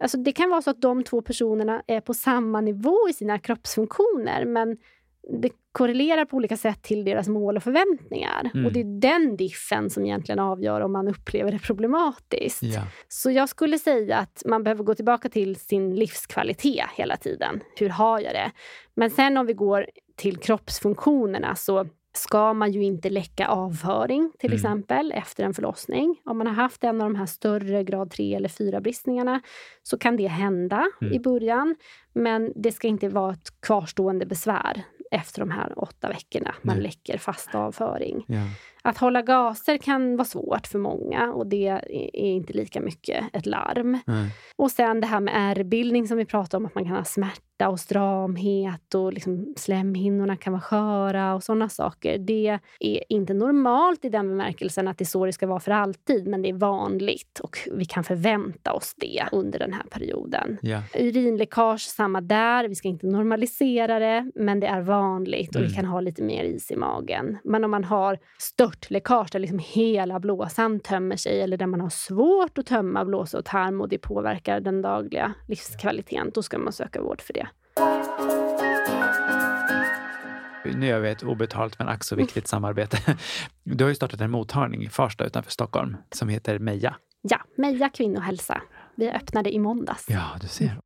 Alltså 0.00 0.18
det 0.18 0.32
kan 0.32 0.50
vara 0.50 0.62
så 0.62 0.70
att 0.70 0.80
de 0.80 1.04
två 1.04 1.22
personerna 1.22 1.82
är 1.86 2.00
på 2.00 2.14
samma 2.14 2.60
nivå 2.60 3.08
i 3.10 3.12
sina 3.12 3.38
kroppsfunktioner 3.38 4.44
men 4.44 4.76
det 5.42 5.50
korrelerar 5.72 6.24
på 6.24 6.36
olika 6.36 6.56
sätt 6.56 6.82
till 6.82 7.04
deras 7.04 7.28
mål 7.28 7.56
och 7.56 7.62
förväntningar. 7.62 8.50
Mm. 8.54 8.66
Och 8.66 8.72
det 8.72 8.80
är 8.80 9.00
den 9.00 9.36
diffen 9.36 9.90
som 9.90 10.04
egentligen 10.04 10.38
avgör 10.38 10.80
om 10.80 10.92
man 10.92 11.08
upplever 11.08 11.52
det 11.52 11.58
problematiskt. 11.58 12.62
Ja. 12.62 12.82
Så 13.08 13.30
jag 13.30 13.48
skulle 13.48 13.78
säga 13.78 14.16
att 14.16 14.42
man 14.46 14.62
behöver 14.62 14.84
gå 14.84 14.94
tillbaka 14.94 15.28
till 15.28 15.56
sin 15.56 15.94
livskvalitet 15.96 16.86
hela 16.96 17.16
tiden. 17.16 17.60
Hur 17.76 17.88
har 17.88 18.20
jag 18.20 18.34
det? 18.34 18.50
Men 18.94 19.10
sen 19.10 19.36
om 19.36 19.46
vi 19.46 19.52
går 19.52 19.86
till 20.16 20.36
kroppsfunktionerna 20.36 21.54
så 21.54 21.86
ska 22.14 22.54
man 22.54 22.72
ju 22.72 22.82
inte 22.84 23.10
läcka 23.10 23.46
avföring 23.48 24.32
till 24.38 24.50
Mm. 24.50 24.56
exempel 24.56 25.12
efter 25.12 25.44
en 25.44 25.54
förlossning. 25.54 26.16
Om 26.24 26.38
man 26.38 26.46
har 26.46 26.54
haft 26.54 26.84
en 26.84 27.00
av 27.00 27.08
de 27.12 27.14
här 27.18 27.26
större 27.26 27.84
grad 27.84 28.10
3 28.10 28.34
eller 28.34 28.48
4 28.48 28.80
bristningarna 28.80 29.40
så 29.82 29.98
kan 29.98 30.16
det 30.16 30.26
hända 30.26 30.86
Mm. 31.02 31.14
i 31.14 31.20
början. 31.20 31.76
Men 32.12 32.52
det 32.56 32.72
ska 32.72 32.88
inte 32.88 33.08
vara 33.08 33.32
ett 33.32 33.60
kvarstående 33.60 34.26
besvär 34.26 34.82
efter 35.10 35.40
de 35.40 35.50
här 35.50 35.72
åtta 35.76 36.08
veckorna. 36.08 36.54
Man 36.62 36.76
Nej. 36.76 36.82
läcker 36.82 37.18
fast 37.18 37.54
avföring. 37.54 38.24
Ja. 38.28 38.42
Att 38.82 38.98
hålla 38.98 39.22
gaser 39.22 39.76
kan 39.76 40.16
vara 40.16 40.24
svårt 40.24 40.66
för 40.66 40.78
många 40.78 41.32
och 41.32 41.46
det 41.46 41.66
är 41.66 41.90
är 42.16 42.32
inte 42.32 42.52
lika 42.52 42.80
mycket 42.80 43.24
ett 43.32 43.46
larm. 43.46 43.98
Nej. 44.06 44.34
Och 44.56 44.70
sen 44.70 45.00
det 45.00 45.06
här 45.06 45.20
med 45.20 45.34
ärrbildning 45.36 46.08
som 46.08 46.16
vi 46.16 46.24
pratade 46.24 46.56
om, 46.56 46.66
att 46.66 46.74
man 46.74 46.84
kan 46.84 46.96
ha 46.96 47.04
smärta 47.04 47.40
och 47.68 47.80
stramhet 47.80 48.94
och 48.94 49.12
liksom 49.12 49.54
slemhinnorna 49.56 50.36
kan 50.36 50.52
vara 50.52 50.62
sköra 50.62 51.34
och 51.34 51.42
sådana 51.42 51.68
saker. 51.68 52.18
Det 52.18 52.58
är 52.80 53.04
inte 53.08 53.34
normalt 53.34 54.04
i 54.04 54.08
den 54.08 54.28
bemärkelsen 54.28 54.88
att 54.88 54.98
det 54.98 55.02
är 55.02 55.06
så 55.06 55.26
det 55.26 55.32
ska 55.32 55.46
vara 55.46 55.60
för 55.60 55.70
alltid, 55.70 56.26
men 56.26 56.42
det 56.42 56.48
är 56.48 56.54
vanligt 56.54 57.40
och 57.42 57.58
vi 57.72 57.84
kan 57.84 58.04
förvänta 58.04 58.72
oss 58.72 58.94
det 58.96 59.24
under 59.32 59.58
den 59.58 59.72
här 59.72 59.82
perioden. 59.90 60.58
Ja. 60.62 60.82
Urinläckage, 60.94 61.80
samma 61.80 62.20
där. 62.20 62.68
Vi 62.68 62.74
ska 62.74 62.88
inte 62.88 63.06
normalisera 63.06 63.98
det, 63.98 64.30
men 64.34 64.60
det 64.60 64.66
är 64.66 64.80
vanligt 64.80 65.54
och 65.56 65.62
vi 65.62 65.66
Mm. 65.66 65.76
kan 65.76 65.84
ha 65.84 66.00
lite 66.00 66.22
mer 66.22 66.44
is 66.44 66.70
i 66.70 66.76
magen. 66.76 67.38
Men 67.44 67.64
om 67.64 67.70
man 67.70 67.84
har 67.84 68.18
störtläckage 68.38 69.28
där 69.32 69.38
liksom 69.38 69.58
hela 69.58 70.20
blåsan 70.20 70.80
tömmer 70.80 71.16
sig 71.16 71.40
eller 71.40 71.56
där 71.56 71.66
man 71.66 71.80
har 71.80 71.88
svårt 71.90 72.58
att 72.58 72.66
tömma 72.66 73.04
blåsa 73.04 73.38
och 73.38 73.44
tarm 73.44 73.80
och 73.80 73.88
det 73.88 73.98
påverkar 73.98 74.60
den 74.60 74.82
dagliga 74.82 75.34
livskvaliteten, 75.48 76.30
då 76.34 76.42
ska 76.42 76.58
man 76.58 76.72
söka 76.72 77.02
vård 77.02 77.20
för 77.20 77.32
det. 77.32 77.46
Nu 80.74 80.86
gör 80.86 81.00
vi 81.00 81.10
ett 81.10 81.22
obetalt 81.22 81.78
men 81.78 81.88
ack 81.88 82.04
så 82.04 82.16
viktigt 82.16 82.48
samarbete. 82.48 83.16
Du 83.64 83.84
har 83.84 83.88
ju 83.88 83.94
startat 83.94 84.20
en 84.20 84.30
mottagning 84.30 84.82
i 84.82 84.88
Farsta 84.88 85.24
utanför 85.24 85.50
Stockholm 85.50 85.96
som 86.12 86.28
heter 86.28 86.58
Meja. 86.58 86.96
Ja, 87.22 87.40
Meja 87.56 87.88
kvinnohälsa. 87.88 88.62
Vi 88.96 89.10
öppnade 89.10 89.54
i 89.54 89.58
måndags. 89.58 90.06
Ja, 90.08 90.24
du 90.40 90.48
ser. 90.48 90.80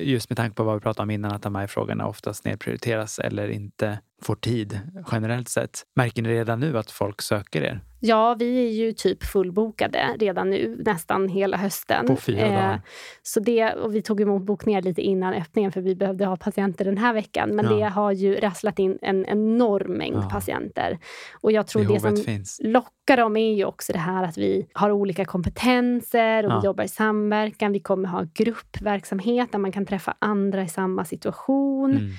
Just 0.00 0.30
med 0.30 0.36
tanke 0.36 0.54
på 0.54 0.64
vad 0.64 0.74
vi 0.74 0.80
pratade 0.80 1.02
om 1.02 1.10
innan, 1.10 1.32
att 1.32 1.42
de 1.42 1.54
här 1.54 1.66
frågorna 1.66 2.06
oftast 2.06 2.44
nedprioriteras 2.44 3.18
eller 3.18 3.48
inte 3.48 3.98
får 4.22 4.34
tid 4.34 4.80
generellt 5.12 5.48
sett. 5.48 5.82
Märker 5.96 6.22
ni 6.22 6.28
redan 6.28 6.60
nu 6.60 6.78
att 6.78 6.90
folk 6.90 7.22
söker 7.22 7.62
er? 7.62 7.80
Ja, 8.00 8.36
vi 8.38 8.66
är 8.66 8.70
ju 8.72 8.92
typ 8.92 9.24
fullbokade 9.24 10.16
redan 10.18 10.50
nu, 10.50 10.82
nästan 10.86 11.28
hela 11.28 11.56
hösten. 11.56 12.06
På 12.06 12.16
fyra 12.16 12.44
dagar. 12.48 12.80
Så 13.22 13.40
det, 13.40 13.72
och 13.74 13.94
vi 13.94 14.02
tog 14.02 14.20
emot 14.20 14.42
bokningar 14.42 14.82
lite 14.82 15.02
innan 15.02 15.34
öppningen 15.34 15.72
för 15.72 15.80
vi 15.80 15.94
behövde 15.96 16.24
ha 16.26 16.36
patienter 16.36 16.84
den 16.84 16.98
här 16.98 17.12
veckan. 17.12 17.50
Men 17.56 17.64
Ja. 17.64 17.72
det 17.72 17.82
har 17.84 18.12
ju 18.12 18.34
rasslat 18.34 18.78
in 18.78 18.98
en 19.02 19.26
enorm 19.26 19.92
mängd 19.92 20.16
Ja. 20.16 20.28
patienter. 20.30 20.98
Och 21.40 21.52
jag 21.52 21.66
tror 21.66 21.82
det 21.82 21.88
Behovet 21.88 22.16
som 22.16 22.24
finns. 22.24 22.60
lockar 22.64 23.16
dem 23.16 23.36
är 23.36 23.54
ju 23.54 23.64
också 23.64 23.92
det 23.92 23.98
här 23.98 24.24
att 24.24 24.38
vi 24.38 24.68
har 24.72 24.90
olika 24.90 25.24
kompetenser 25.24 26.46
och 26.46 26.52
Ja. 26.52 26.60
vi 26.60 26.66
jobbar 26.66 26.84
i 26.84 26.88
samverkan. 26.88 27.72
Vi 27.72 27.80
kommer 27.80 28.08
ha 28.08 28.26
gruppverksamhet 28.34 29.52
där 29.52 29.58
man 29.58 29.72
kan 29.72 29.86
träffa 29.86 30.14
andra 30.18 30.62
i 30.62 30.68
samma 30.68 31.04
situation. 31.04 31.90
Mm. 31.90 32.10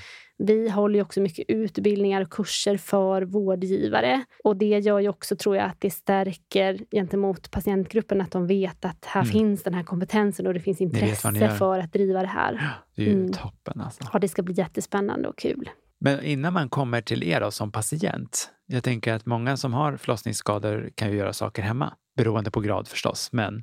Vi 0.44 0.70
håller 0.70 1.02
också 1.02 1.22
mycket 1.22 1.46
utbildningar 1.48 2.22
och 2.22 2.30
kurser 2.30 2.78
för 2.78 3.22
vårdgivare. 3.22 4.24
Och 4.44 4.58
det 4.58 4.66
gör 4.80 5.00
ju 5.00 5.10
också, 5.10 5.36
tror 5.36 5.56
jag, 5.56 5.66
att 5.66 5.76
det 5.82 5.90
stärker 5.90 6.80
gentemot 6.92 7.52
patientgruppen 7.52 8.22
att 8.22 8.32
de 8.32 8.48
vet 8.48 8.86
att 8.86 9.06
här 9.06 9.22
Mm. 9.22 9.32
finns 9.32 9.64
den 9.64 9.74
här 9.74 9.84
kompetensen 9.84 10.48
och 10.48 10.54
det 10.54 10.60
finns 10.60 10.82
intresse 10.82 11.50
för 11.50 11.80
att 11.80 11.94
driva 11.94 12.22
det 12.22 12.28
här. 12.28 12.74
Det 12.96 13.02
är 13.02 13.06
ju 13.06 13.14
Mm. 13.14 13.32
toppen 13.34 13.82
alltså. 13.82 14.04
Ja, 14.14 14.20
det 14.20 14.28
ska 14.28 14.42
bli 14.42 14.54
jättespännande 14.54 15.28
och 15.28 15.38
kul. 15.38 15.70
Men 16.02 16.24
innan 16.24 16.54
man 16.54 16.70
kommer 16.70 17.02
till 17.02 17.24
er 17.24 17.42
då, 17.42 17.52
som 17.52 17.72
patient. 17.72 18.50
Jag 18.66 18.84
tänker 18.84 19.14
att 19.14 19.26
många 19.26 19.58
som 19.58 19.74
har 19.74 19.98
förlossningsskador 19.98 20.90
kan 20.96 21.12
ju 21.12 21.18
göra 21.18 21.34
saker 21.34 21.62
hemma. 21.62 21.94
Beroende 22.18 22.52
på 22.52 22.60
grad 22.62 22.88
förstås, 22.88 23.30
men 23.32 23.62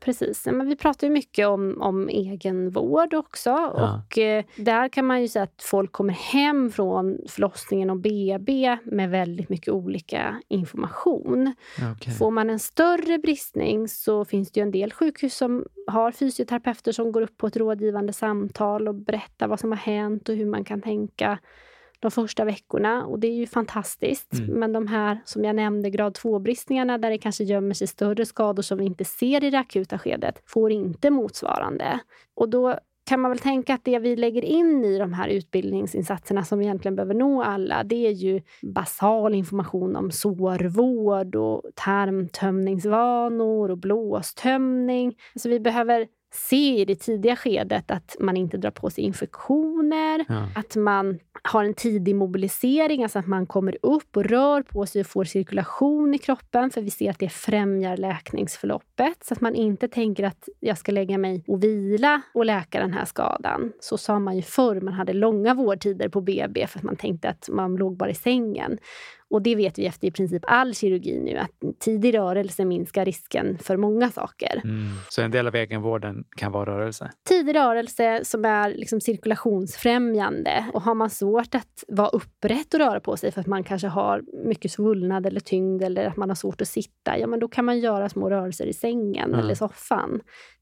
Precis. 0.00 0.46
Men 0.46 0.68
vi 0.68 0.76
pratar 0.76 1.06
ju 1.06 1.12
mycket 1.12 1.46
om, 1.46 1.76
om 1.80 2.08
egenvård 2.08 3.14
också. 3.14 3.50
Ja. 3.50 4.02
Och 4.06 4.18
eh, 4.18 4.44
där 4.56 4.88
kan 4.88 5.06
man 5.06 5.20
ju 5.20 5.28
säga 5.28 5.42
att 5.42 5.62
folk 5.62 5.92
kommer 5.92 6.12
hem 6.12 6.70
från 6.70 7.18
förlossningen 7.28 7.90
och 7.90 7.96
BB 7.96 8.78
med 8.84 9.10
väldigt 9.10 9.48
mycket 9.48 9.74
olika 9.74 10.42
information. 10.48 11.54
okej. 11.94 12.14
Får 12.14 12.30
man 12.30 12.50
en 12.50 12.58
större 12.58 13.18
bristning 13.18 13.88
så 13.88 14.24
finns 14.24 14.50
det 14.52 14.60
ju 14.60 14.62
en 14.62 14.70
del 14.70 14.92
sjukhus 14.92 15.36
som 15.36 15.64
har 15.86 16.12
fysioterapeuter 16.12 16.92
som 16.92 17.12
går 17.12 17.22
upp 17.22 17.36
på 17.36 17.46
ett 17.46 17.56
rådgivande 17.56 18.12
samtal 18.12 18.88
och 18.88 18.94
berättar 18.94 19.48
vad 19.48 19.60
som 19.60 19.72
har 19.72 19.78
hänt 19.78 20.28
och 20.28 20.34
hur 20.34 20.46
man 20.46 20.64
kan 20.64 20.82
tänka 20.82 21.38
de 22.00 22.10
första 22.10 22.44
veckorna. 22.44 23.06
Och 23.06 23.18
det 23.18 23.26
är 23.26 23.34
ju 23.34 23.46
fantastiskt. 23.46 24.32
Mm. 24.32 24.58
Men 24.58 24.72
de 24.72 24.86
här 24.86 25.20
som 25.24 25.44
jag 25.44 25.56
nämnde, 25.56 25.90
grad 25.90 26.18
2-bristningarna 26.18 26.98
där 26.98 27.10
det 27.10 27.18
kanske 27.18 27.44
gömmer 27.44 27.74
sig 27.74 27.86
större 27.86 28.26
skador 28.26 28.62
som 28.62 28.78
vi 28.78 28.84
inte 28.84 29.04
ser 29.04 29.44
i 29.44 29.50
det 29.50 29.58
akuta 29.58 29.98
skedet, 29.98 30.42
får 30.46 30.72
inte 30.72 31.10
motsvarande. 31.10 32.00
Och 32.34 32.48
då 32.48 32.78
kan 33.10 33.20
man 33.20 33.30
väl 33.30 33.38
tänka 33.38 33.74
att 33.74 33.84
det 33.84 33.98
vi 33.98 34.16
lägger 34.16 34.44
in 34.44 34.84
i 34.84 34.98
de 34.98 35.12
här 35.12 35.28
utbildningsinsatserna 35.28 36.44
som 36.44 36.58
vi 36.58 36.64
egentligen 36.64 36.96
behöver 36.96 37.14
nå 37.14 37.42
alla, 37.42 37.84
det 37.84 38.06
är 38.06 38.10
ju 38.10 38.42
basal 38.62 39.34
information 39.34 39.96
om 39.96 40.10
sårvård 40.10 41.36
och 41.36 41.62
tarmtömningsvanor 41.74 43.70
och 43.70 43.78
blåstömning. 43.78 45.16
Alltså 45.34 45.48
vi 45.48 45.60
behöver 45.60 46.06
se 46.32 46.80
i 46.80 46.84
det 46.84 46.94
tidiga 46.94 47.36
skedet 47.36 47.90
att 47.90 48.16
man 48.20 48.36
inte 48.36 48.56
drar 48.56 48.70
på 48.70 48.90
sig 48.90 49.04
infektioner, 49.04 50.24
ja. 50.28 50.48
att 50.54 50.76
man 50.76 51.18
har 51.42 51.64
en 51.64 51.74
tidig 51.74 52.16
mobilisering, 52.16 53.02
alltså 53.02 53.18
att 53.18 53.26
man 53.26 53.46
kommer 53.46 53.76
upp 53.82 54.16
och 54.16 54.24
rör 54.24 54.62
på 54.62 54.86
sig 54.86 55.00
och 55.00 55.06
får 55.06 55.24
cirkulation 55.24 56.14
i 56.14 56.18
kroppen, 56.18 56.70
för 56.70 56.80
vi 56.80 56.90
ser 56.90 57.10
att 57.10 57.18
det 57.18 57.28
främjar 57.28 57.96
läkningsförloppet. 57.96 59.24
Så 59.24 59.34
att 59.34 59.40
man 59.40 59.54
inte 59.54 59.88
tänker 59.88 60.24
att 60.24 60.48
jag 60.60 60.78
ska 60.78 60.92
lägga 60.92 61.18
mig 61.18 61.44
och 61.46 61.64
vila 61.64 62.22
och 62.34 62.44
läka 62.44 62.80
den 62.80 62.92
här 62.92 63.04
skadan. 63.04 63.72
Så 63.80 63.98
sa 63.98 64.18
man 64.18 64.36
ju 64.36 64.42
förr, 64.42 64.80
man 64.80 64.94
hade 64.94 65.12
långa 65.12 65.54
vårdtider 65.54 66.08
på 66.08 66.20
BB 66.20 66.66
för 66.66 66.78
att 66.78 66.84
man 66.84 66.96
tänkte 66.96 67.28
att 67.28 67.48
man 67.52 67.76
låg 67.76 67.96
bara 67.96 68.10
i 68.10 68.14
sängen. 68.14 68.78
Och 69.30 69.42
det 69.42 69.54
vet 69.54 69.78
vi 69.78 69.86
efter 69.86 70.08
i 70.08 70.10
princip 70.10 70.42
all 70.46 70.74
kirurgi 70.74 71.20
nu, 71.20 71.36
att 71.36 71.50
tidig 71.78 72.14
rörelse 72.14 72.64
minskar 72.64 73.04
risken 73.04 73.58
för 73.58 73.76
många 73.76 74.10
saker. 74.10 74.60
Mm. 74.64 74.86
Så 75.08 75.22
en 75.22 75.30
del 75.30 75.46
av 75.46 75.54
egenvården 75.54 76.24
kan 76.36 76.52
vara 76.52 76.78
rörelse? 76.78 77.10
Tidig 77.28 77.54
rörelse 77.54 78.20
som 78.24 78.44
är 78.44 78.74
liksom 78.74 79.00
cirkulationsfrämjande. 79.00 80.64
Och 80.72 80.82
har 80.82 80.94
man 80.94 81.10
svårt 81.10 81.54
att 81.54 81.84
vara 81.88 82.08
upprätt 82.08 82.74
och 82.74 82.80
röra 82.80 83.00
på 83.00 83.16
sig 83.16 83.32
för 83.32 83.40
att 83.40 83.46
man 83.46 83.64
kanske 83.64 83.88
har 83.88 84.22
mycket 84.44 84.72
svullnad 84.72 85.26
eller 85.26 85.40
tyngd 85.40 85.82
eller 85.82 86.04
att 86.04 86.16
man 86.16 86.30
har 86.30 86.36
svårt 86.36 86.60
att 86.60 86.68
sitta, 86.68 87.18
ja 87.18 87.26
men 87.26 87.40
då 87.40 87.48
kan 87.48 87.64
man 87.64 87.78
göra 87.78 88.08
små 88.08 88.30
rörelser 88.30 88.66
i 88.66 88.72
sängen 88.72 89.28
mm. 89.28 89.40
eller 89.40 89.54
soffan. 89.54 90.20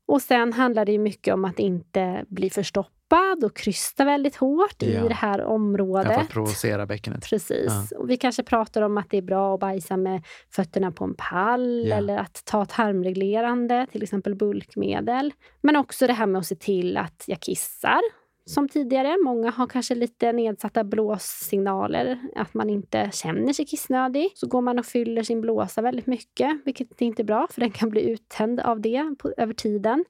Och 0.09 0.23
sen 0.23 0.53
handlar 0.53 0.85
det 0.85 0.99
mycket 0.99 1.35
om 1.35 1.45
att 1.45 1.59
inte 1.59 2.25
bli 2.29 2.51
förstoppad 2.51 3.45
och 3.45 3.57
krysta 3.57 4.05
väldigt 4.05 4.37
hårt 4.37 4.77
ja. 4.79 5.05
i 5.05 5.09
det 5.09 5.15
här 5.15 5.45
området. 5.45 6.15
För 6.15 6.21
att 6.21 6.29
provocera 6.29 6.87
bäckenet. 6.87 7.25
Precis. 7.31 7.73
Ja. 7.91 7.99
Och 7.99 8.11
vi 8.11 8.17
kanske 8.17 8.43
pratar 8.43 8.83
om 8.83 8.99
att 8.99 9.11
det 9.11 9.17
är 9.17 9.23
bra 9.23 9.55
att 9.55 9.61
bajsa 9.61 9.97
med 9.97 10.23
fötterna 10.51 10.93
på 10.93 11.05
en 11.05 11.15
pall 11.15 11.87
ja. 11.87 11.97
eller 11.97 12.19
att 12.19 12.43
ta 12.45 12.65
tarmreglerande, 12.65 13.87
till 13.93 14.03
exempel 14.03 14.35
bulkmedel. 14.35 15.33
Men 15.61 15.77
också 15.77 16.07
det 16.07 16.13
här 16.13 16.27
med 16.27 16.39
att 16.39 16.47
se 16.47 16.57
till 16.57 16.97
att 16.97 17.25
jag 17.27 17.41
kissar 17.41 18.01
som 18.49 18.69
tidigare. 18.69 19.17
Många 19.25 19.51
har 19.51 19.67
kanske 19.67 19.95
lite 19.95 20.33
nedsatta 20.33 20.85
blåssignaler, 20.85 22.19
att 22.37 22.55
man 22.55 22.71
inte 22.71 23.11
känner 23.13 23.53
sig 23.53 23.67
kissnödig. 23.67 24.33
Så 24.35 24.47
går 24.49 24.61
man 24.61 24.79
och 24.79 24.87
fyller 24.87 25.23
sin 25.23 25.41
blåsa 25.41 25.83
väldigt 25.83 26.07
mycket, 26.07 26.61
vilket 26.65 27.01
inte 27.01 27.23
är 27.23 27.25
bra, 27.25 27.49
för 27.51 27.61
den 27.61 27.71
kan 27.71 27.91
bli 27.91 28.11
uttänd 28.11 28.61
av 28.61 28.81
det 28.81 29.15
på, 29.19 29.33
över 29.37 29.55
tiden. 29.55 30.05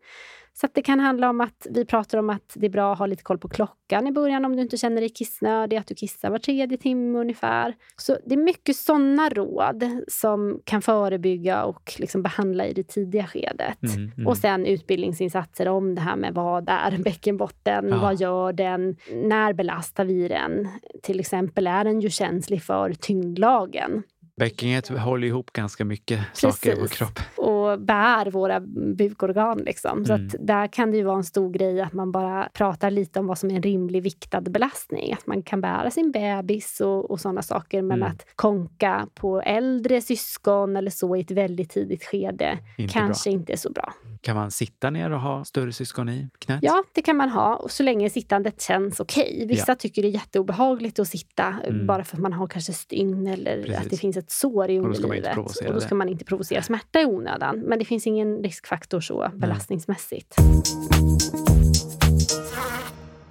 Så 0.60 0.68
det 0.72 0.82
kan 0.82 1.00
handla 1.00 1.30
om 1.30 1.40
att 1.40 1.66
vi 1.70 1.84
pratar 1.84 2.18
om 2.18 2.30
att 2.30 2.52
det 2.54 2.66
är 2.66 2.70
bra 2.70 2.92
att 2.92 2.98
ha 2.98 3.06
lite 3.06 3.22
koll 3.22 3.38
på 3.38 3.48
klockan 3.48 4.06
i 4.06 4.12
början 4.12 4.44
om 4.44 4.56
du 4.56 4.62
inte 4.62 4.76
känner 4.76 5.00
dig 5.00 5.10
kissnödig, 5.10 5.76
att 5.76 5.86
du 5.86 5.94
kissar 5.94 6.30
var 6.30 6.38
tredje 6.38 6.78
timme 6.78 7.18
ungefär. 7.18 7.74
Så 7.96 8.16
det 8.26 8.34
är 8.34 8.38
mycket 8.38 8.76
sådana 8.76 9.28
råd 9.28 9.84
som 10.08 10.60
kan 10.64 10.82
förebygga 10.82 11.64
och 11.64 11.94
liksom 11.98 12.22
behandla 12.22 12.66
i 12.66 12.72
det 12.72 12.88
tidiga 12.88 13.26
skedet. 13.26 13.82
Mm, 13.82 14.12
mm. 14.16 14.26
Och 14.26 14.36
sen 14.36 14.66
utbildningsinsatser 14.66 15.68
om 15.68 15.94
det 15.94 16.00
här 16.00 16.16
med 16.16 16.34
vad 16.34 16.68
är 16.68 16.98
bäckenbotten, 17.04 17.88
ja. 17.88 17.98
vad 17.98 18.20
gör 18.20 18.52
den, 18.52 18.96
när 19.12 19.52
belastar 19.52 20.04
vi 20.04 20.28
den? 20.28 20.68
Till 21.02 21.20
exempel 21.20 21.66
är 21.66 21.84
den 21.84 22.00
ju 22.00 22.10
känslig 22.10 22.62
för 22.62 22.92
tyngdlagen. 22.92 24.02
Bäckenet 24.38 24.88
håller 24.88 25.28
ihop 25.28 25.52
ganska 25.52 25.84
mycket 25.84 26.20
Precis. 26.28 26.40
saker 26.40 26.76
i 26.76 26.80
vår 26.80 26.86
kropp. 26.86 27.20
Och 27.36 27.57
bär 27.76 28.30
våra 28.30 28.60
bukorgan. 28.96 29.58
Liksom. 29.58 30.04
Så 30.04 30.12
mm. 30.12 30.28
där 30.40 30.66
kan 30.66 30.90
det 30.90 30.96
ju 30.96 31.02
vara 31.02 31.16
en 31.16 31.24
stor 31.24 31.50
grej 31.50 31.80
att 31.80 31.92
man 31.92 32.12
bara 32.12 32.48
pratar 32.52 32.90
lite 32.90 33.20
om 33.20 33.26
vad 33.26 33.38
som 33.38 33.50
är 33.50 33.54
en 33.54 33.62
rimlig 33.62 34.02
viktad 34.02 34.40
belastning. 34.40 35.12
Att 35.12 35.26
man 35.26 35.42
kan 35.42 35.60
bära 35.60 35.90
sin 35.90 36.12
bebis 36.12 36.80
och, 36.80 37.10
och 37.10 37.20
sådana 37.20 37.42
saker. 37.42 37.82
Men 37.82 37.98
mm. 37.98 38.12
att 38.12 38.26
konka 38.36 39.08
på 39.14 39.40
äldre 39.40 40.00
syskon 40.00 40.76
eller 40.76 40.90
så 40.90 41.16
i 41.16 41.20
ett 41.20 41.30
väldigt 41.30 41.70
tidigt 41.70 42.04
skede 42.04 42.58
inte 42.76 42.92
kanske 42.92 43.30
bra. 43.30 43.38
inte 43.38 43.52
är 43.52 43.56
så 43.56 43.70
bra. 43.70 43.92
Kan 44.20 44.36
man 44.36 44.50
sitta 44.50 44.90
ner 44.90 45.10
och 45.10 45.20
ha 45.20 45.44
större 45.44 45.72
syskon 45.72 46.08
i 46.08 46.28
knät? 46.38 46.58
Ja, 46.62 46.84
det 46.94 47.02
kan 47.02 47.16
man 47.16 47.28
ha. 47.28 47.56
Och 47.56 47.70
så 47.70 47.82
länge 47.82 48.10
sittandet 48.10 48.62
känns 48.62 49.00
okej. 49.00 49.32
Okay. 49.34 49.46
Vissa 49.46 49.72
ja. 49.72 49.74
tycker 49.74 50.02
det 50.02 50.08
är 50.08 50.12
jätteobehagligt 50.12 50.98
att 50.98 51.08
sitta 51.08 51.54
mm. 51.64 51.86
bara 51.86 52.04
för 52.04 52.16
att 52.16 52.22
man 52.22 52.32
har 52.32 52.46
kanske 52.46 52.72
stygn 52.72 53.26
eller 53.26 53.62
Precis. 53.62 53.78
att 53.78 53.90
det 53.90 53.96
finns 53.96 54.16
ett 54.16 54.30
sår 54.30 54.70
i 54.70 54.78
underlivet. 54.78 55.38
Och 55.38 55.74
då 55.74 55.80
ska 55.80 55.94
man 55.94 56.08
inte 56.08 56.24
provocera 56.24 56.62
smärta 56.62 57.00
i 57.00 57.04
onödan. 57.04 57.57
Men 57.58 57.78
det 57.78 57.84
finns 57.84 58.06
ingen 58.06 58.42
riskfaktor 58.42 59.00
så 59.00 59.30
belastningsmässigt. 59.34 60.36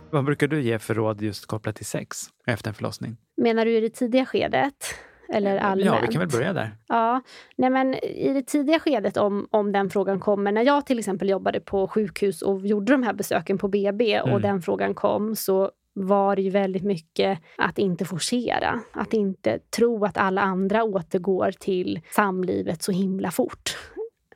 Vad 0.09 0.25
brukar 0.25 0.47
du 0.47 0.61
ge 0.61 0.79
för 0.79 0.93
råd 0.93 1.21
just 1.21 1.45
kopplat 1.45 1.75
till 1.75 1.85
sex 1.85 2.17
efter 2.45 2.69
en 2.69 2.73
förlossning? 2.73 3.17
Menar 3.37 3.65
du 3.65 3.77
i 3.77 3.81
det 3.81 3.89
tidiga 3.89 4.25
skedet? 4.25 4.75
Eller 5.29 5.57
allmänt? 5.57 5.85
Ja, 5.85 5.99
vi 6.01 6.07
kan 6.07 6.19
väl 6.19 6.29
börja 6.29 6.53
där. 6.53 6.71
Ja, 6.87 7.21
nej 7.55 7.69
men 7.69 7.93
i 7.93 8.33
det 8.33 8.41
tidiga 8.41 8.79
skedet 8.79 9.17
om, 9.17 9.47
om 9.51 9.71
den 9.71 9.89
frågan 9.89 10.19
kommer, 10.19 10.51
när 10.51 10.61
jag 10.65 10.85
till 10.85 10.99
exempel 10.99 11.29
jobbade 11.29 11.59
på 11.59 11.87
sjukhus 11.87 12.41
och 12.41 12.67
gjorde 12.67 12.91
de 12.91 13.03
här 13.03 13.13
besöken 13.13 13.57
på 13.57 13.67
BB 13.67 14.13
mm. 14.13 14.33
och 14.33 14.41
den 14.41 14.61
frågan 14.61 14.93
kom, 14.93 15.35
så 15.35 15.71
var 15.93 16.35
det 16.35 16.41
ju 16.41 16.49
väldigt 16.49 16.83
mycket 16.83 17.39
att 17.57 17.77
inte 17.77 18.05
forcera. 18.05 18.81
Att 18.91 19.13
inte 19.13 19.59
tro 19.59 20.05
att 20.05 20.17
alla 20.17 20.41
andra 20.41 20.83
återgår 20.83 21.51
till 21.59 21.99
samlivet 22.11 22.83
så 22.83 22.91
himla 22.91 23.31
fort. 23.31 23.77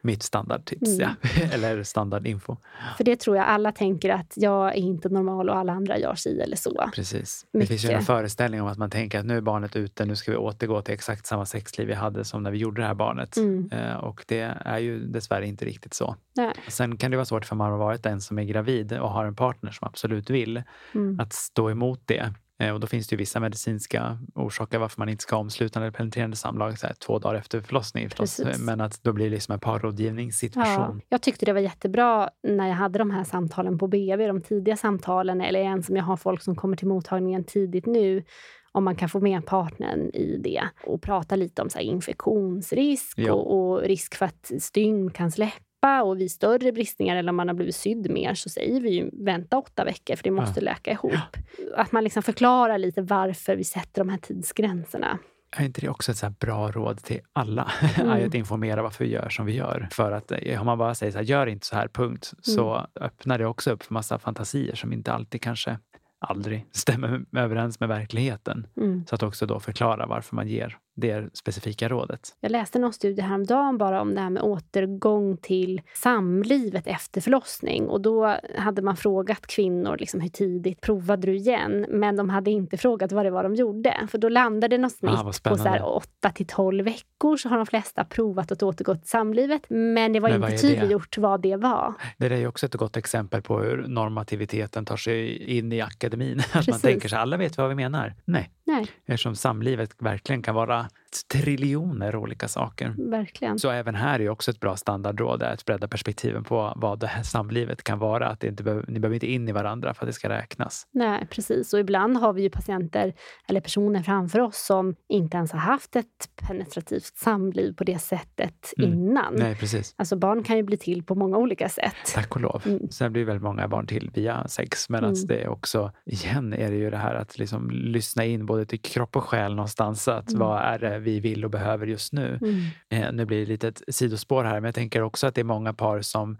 Mitt 0.02 0.24
standardtips, 0.24 0.99
mm. 0.99 0.99
ja. 0.99 1.30
eller 1.54 1.84
standardinfo. 1.84 2.58
För 2.97 3.04
det 3.04 3.20
tror 3.20 3.38
jag 3.38 3.45
alla 3.45 3.72
tänker 3.72 4.10
att 4.10 4.34
jag 4.36 4.68
är 4.68 4.80
inte 4.80 5.10
normal 5.10 5.49
och 5.49 5.58
alla 5.58 5.74
andra 5.74 5.97
gör 5.97 6.16
si 6.16 6.41
eller 6.41 6.56
så. 6.56 6.89
Precis. 6.95 7.45
Mycket. 7.52 7.70
Det 7.70 7.74
finns 7.74 7.91
ju 7.91 7.95
en 7.95 8.02
föreställning 8.02 8.62
om 8.62 8.68
att 8.68 8.78
man 8.78 8.89
tänker 8.89 9.20
att 9.20 9.26
nu 9.26 9.38
är 9.38 9.41
barnet 9.41 9.76
ute, 9.76 10.06
nu 10.06 10.16
ska 10.16 10.32
vi 10.32 10.38
återgå 10.38 10.82
till 10.82 10.93
exakt 10.93 11.26
samma 11.26 11.45
sexliv 11.45 11.88
vi 11.88 11.93
hade 11.93 12.26
som 12.26 12.43
när 12.43 12.52
vi 12.52 12.58
gjorde 12.58 12.82
det 12.82 12.88
här 12.88 12.93
barnet. 12.93 13.38
Mm. 13.38 13.70
Eh, 13.72 13.95
och 13.95 14.26
det 14.28 14.58
är 14.66 14.78
ju 14.78 14.99
dessvärre 15.06 15.47
inte 15.47 15.66
riktigt 15.66 15.93
så. 15.93 16.16
Nej. 16.36 16.54
Sen 16.68 16.97
kan 16.97 17.12
det 17.12 17.18
vara 17.18 17.26
svårt 17.26 17.45
för 17.45 17.56
man 17.56 17.72
har 17.72 17.78
varit 17.78 18.04
den 18.04 18.22
som 18.22 18.39
är 18.39 18.43
gravid 18.43 18.93
och 18.99 19.10
har 19.10 19.26
en 19.26 19.36
partner 19.36 19.72
som 19.72 19.88
absolut 19.88 20.30
vill, 20.30 20.64
mm. 20.95 21.20
att 21.20 21.34
stå 21.34 21.72
emot 21.72 22.02
det. 22.06 22.34
Eh, 22.62 22.74
och 22.74 22.80
då 22.80 22.88
finns 22.88 23.07
det 23.07 23.14
ju 23.14 23.18
vissa 23.18 23.39
medicinska 23.39 24.18
orsaker 24.36 24.80
varför 24.80 25.01
man 25.01 25.09
inte 25.09 25.24
ska 25.24 25.36
ha 25.36 25.41
omslutande 25.41 25.88
eller 25.88 25.97
penetrerande 25.97 26.38
samlag 26.38 26.80
så 26.80 26.88
här, 26.88 26.93
två 26.93 27.20
dagar 27.20 27.36
efter 27.36 27.62
förlossning. 27.62 28.09
Förstås. 28.09 28.59
Men 28.59 28.82
att 28.82 29.03
då 29.03 29.14
blir 29.14 29.26
det 29.26 29.32
liksom 29.32 29.53
en 29.53 29.59
parrådgivningssituation. 29.59 30.97
Ja, 30.99 31.05
jag 31.09 31.22
tyckte 31.22 31.45
det 31.45 31.53
var 31.53 31.59
jättebra 31.59 32.30
när 32.43 32.68
jag 32.68 32.76
hade 32.76 32.99
de 32.99 33.12
här 33.12 33.24
samtalen 33.24 33.78
på 33.78 33.88
BB, 33.88 34.28
de 34.28 34.41
tidiga 34.41 34.78
samtalen, 34.78 35.41
eller 35.41 35.59
en 35.59 35.84
som 35.84 35.95
jag 35.95 36.03
har 36.03 36.18
folk 36.18 36.41
som 36.41 36.55
kommer 36.55 36.78
till 36.78 36.88
mottagningen 36.88 37.43
tidigt 37.43 37.86
nu, 37.86 38.24
om 38.72 38.84
man 38.84 38.95
kan 38.95 39.09
få 39.09 39.20
med 39.20 39.45
partnern 39.45 40.09
i 40.14 40.38
det 40.43 40.64
och 40.84 41.01
prata 41.01 41.36
lite 41.36 41.62
om 41.62 41.70
så 41.70 41.80
infektionsrisk 41.80 43.18
och, 43.18 43.72
och, 43.72 43.82
risk 43.82 44.16
för 44.16 44.26
att 44.26 44.51
stygn 44.59 45.12
kan 45.12 45.32
släppa 45.32 45.70
släppa 45.82 46.03
och 46.03 46.19
vid 46.19 46.32
större 46.32 46.71
bristningar 46.71 47.15
eller 47.15 47.29
om 47.29 47.36
man 47.36 47.47
har 47.47 47.55
blivit 47.55 47.75
sydd 47.75 48.11
mer 48.11 48.34
så 48.34 48.49
säger 48.49 48.82
vi 48.82 48.89
ju 48.89 49.09
vänta 49.13 49.57
åtta 49.57 49.84
veckor 49.84 50.15
för 50.15 50.23
det 50.23 50.32
måste 50.32 50.59
ja. 50.59 50.63
läka 50.63 50.91
ihop. 50.91 51.11
Ja. 51.13 51.82
Att 51.82 51.91
man 51.91 52.03
liksom 52.03 52.23
förklarar 52.23 52.77
lite 52.77 53.01
varför 53.01 53.55
vi 53.55 53.63
sätter 53.63 54.01
de 54.01 54.09
här 54.09 54.17
tidsgränserna. 54.17 55.19
Är 55.57 55.65
inte 55.65 55.82
det 55.82 55.89
också 55.89 56.11
ett 56.11 56.17
så 56.17 56.29
bra 56.29 56.71
råd 56.71 57.03
till 57.03 57.19
alla? 57.34 57.71
Mm. 58.01 58.27
att 58.27 58.34
informera 58.34 58.82
varför 58.82 59.05
vi 59.05 59.11
gör 59.11 59.29
som 59.29 59.45
vi 59.45 59.55
gör. 59.55 59.88
För 59.91 60.11
att 60.11 60.32
eh, 60.32 60.59
om 60.59 60.65
man 60.65 60.77
bara 60.77 60.95
säger 60.95 61.11
så 61.11 61.17
här, 61.17 61.25
gör 61.25 61.47
inte 61.47 61.65
så 61.65 61.75
här, 61.75 61.88
punkt, 61.88 62.32
mm. 62.34 62.41
så 62.41 62.88
öppnar 62.95 63.38
det 63.38 63.45
också 63.45 63.71
upp 63.71 63.84
för 63.84 63.93
massa 63.93 64.19
fantasier 64.19 64.75
som 64.75 64.93
inte 64.93 65.13
alltid 65.13 65.41
kanske 65.41 65.77
aldrig 66.19 66.65
stämmer 66.71 67.21
överens 67.38 67.79
med 67.79 67.89
verkligheten. 67.89 68.67
Mm. 68.77 69.05
Så 69.09 69.15
att 69.15 69.23
också 69.23 69.45
då 69.45 69.59
förklara 69.59 70.05
varför 70.05 70.36
man 70.36 70.47
ger 70.47 70.77
det 70.95 71.29
specifika 71.37 71.89
rådet. 71.89 72.35
Jag 72.39 72.51
läste 72.51 72.79
någon 72.79 72.93
studie 72.93 73.21
häromdagen 73.21 73.77
bara 73.77 74.01
om 74.01 74.15
det 74.15 74.21
här 74.21 74.29
med 74.29 74.43
återgång 74.43 75.37
till 75.37 75.81
samlivet 75.93 76.87
efter 76.87 77.21
förlossning. 77.21 77.87
Och 77.87 78.01
då 78.01 78.37
hade 78.57 78.81
man 78.81 78.97
frågat 78.97 79.47
kvinnor 79.47 79.97
liksom 79.97 80.19
hur 80.19 80.29
tidigt 80.29 80.81
provade 80.81 81.27
du 81.27 81.35
igen? 81.35 81.85
Men 81.89 82.15
de 82.15 82.29
hade 82.29 82.51
inte 82.51 82.77
frågat 82.77 83.11
vad 83.11 83.25
det 83.25 83.31
var 83.31 83.43
de 83.43 83.55
gjorde. 83.55 84.07
För 84.11 84.17
då 84.17 84.29
landade 84.29 84.77
något 84.77 84.91
snitt 84.91 85.11
ah, 85.11 85.33
på 85.43 85.57
så 85.57 85.69
här 85.69 85.85
8 85.85 86.29
till 86.29 86.47
12 86.47 86.85
veckor 86.85 87.37
så 87.37 87.49
har 87.49 87.57
de 87.57 87.65
flesta 87.65 88.03
provat 88.03 88.51
att 88.51 88.63
återgå 88.63 88.95
till 88.95 89.09
samlivet. 89.09 89.65
Men 89.69 90.13
det 90.13 90.19
var 90.19 90.29
men 90.29 90.43
inte 90.43 90.57
tydliggjort 90.57 91.17
vad 91.17 91.41
det 91.41 91.55
var. 91.55 91.93
Det 92.17 92.25
är 92.25 92.37
ju 92.37 92.47
också 92.47 92.65
ett 92.65 92.75
gott 92.75 92.97
exempel 92.97 93.41
på 93.41 93.59
hur 93.59 93.87
normativiteten 93.87 94.85
tar 94.85 94.97
sig 94.97 95.43
in 95.57 95.71
i 95.71 95.81
akademin. 95.81 96.41
Att 96.53 96.67
man 96.67 96.79
tänker 96.79 97.09
sig 97.09 97.19
alla 97.19 97.37
vet 97.37 97.57
vad 97.57 97.69
vi 97.69 97.75
menar. 97.75 98.13
Nej, 98.25 98.49
Nej. 98.63 98.87
Eftersom 99.05 99.35
samlivet 99.35 99.95
verkligen 99.99 100.41
kan 100.41 100.55
vara 100.55 100.80
uh, 100.82 100.88
triljoner 101.32 102.16
olika 102.16 102.47
saker. 102.47 102.95
Verkligen. 103.09 103.59
Så 103.59 103.70
även 103.70 103.95
här 103.95 104.22
är 104.22 104.30
också 104.30 104.51
ett 104.51 104.59
bra 104.59 104.76
standardråd 104.76 105.43
att 105.43 105.66
bredda 105.66 105.88
perspektiven 105.88 106.43
på 106.43 106.74
vad 106.76 106.99
det 106.99 107.07
här 107.07 107.24
samlivet 107.24 107.84
kan 107.84 107.99
vara. 107.99 108.28
Att 108.28 108.43
inte 108.43 108.64
behöver, 108.64 108.86
ni 108.88 108.99
behöver 108.99 109.14
inte 109.14 109.32
in 109.32 109.49
i 109.49 109.51
varandra 109.51 109.93
för 109.93 110.03
att 110.05 110.09
det 110.09 110.14
ska 110.14 110.30
räknas. 110.30 110.88
Nej, 110.91 111.28
precis. 111.30 111.74
Och 111.74 111.80
ibland 111.80 112.18
har 112.18 112.34
vi 112.34 112.41
ju 112.41 112.49
patienter 112.49 113.14
eller 113.47 113.62
personer 113.62 114.03
framför 114.03 114.39
oss 114.39 114.66
som 114.66 114.95
inte 115.09 115.38
ens 115.38 115.51
har 115.51 115.59
haft 115.59 115.95
ett 115.95 116.05
penetrativt 116.47 117.03
samliv 117.18 117.74
på 117.74 117.84
det 117.84 117.99
sättet 117.99 118.74
Mm. 118.78 118.93
innan. 118.93 119.34
Nej, 119.36 119.55
precis. 119.55 119.93
Alltså 119.97 120.16
barn 120.16 120.43
kan 120.43 120.57
ju 120.57 120.64
bli 120.64 120.78
till 120.78 121.03
på 121.03 121.16
många 121.16 121.38
olika 121.38 121.70
sätt. 121.70 121.95
Tack 122.16 122.36
och 122.36 122.41
lov. 122.41 122.62
Mm. 122.66 122.89
Sen 122.89 123.14
blir 123.14 123.26
väldigt 123.26 123.43
många 123.43 123.68
barn 123.68 123.88
till 123.88 124.12
via 124.14 124.47
sex. 124.47 124.89
Men 124.89 125.03
Mm. 125.03 125.16
det 125.28 125.41
är 125.43 125.47
också, 125.47 125.91
igen, 126.05 126.53
är 126.53 126.72
det 126.72 126.78
ju 126.78 126.89
det 126.89 126.97
här 126.97 127.16
att 127.16 127.38
liksom 127.38 127.70
lyssna 127.72 128.26
in 128.26 128.45
både 128.45 128.66
till 128.66 128.82
kropp 128.82 129.16
och 129.16 129.24
själ 129.24 129.55
någonstans. 129.55 130.07
Att 130.07 130.30
Mm. 130.30 130.39
vad 130.39 130.62
är 130.62 130.80
det 130.80 130.99
vi 131.02 131.20
vill 131.20 131.45
och 131.45 131.52
behöver 131.52 131.88
just 131.88 132.14
nu? 132.14 132.39
Mm. 132.41 132.64
Eh, 132.89 133.14
nu 133.14 133.26
blir 133.26 133.39
det 133.39 133.45
lite 133.45 133.68
ett 133.68 133.82
sidospår 133.88 134.43
här, 134.43 134.54
men 134.54 134.64
jag 134.64 134.76
tänker 134.76 135.02
också 135.02 135.28
att 135.28 135.36
det 135.36 135.41
är 135.41 135.45
många 135.45 135.74
par 135.74 136.02
som 136.02 136.38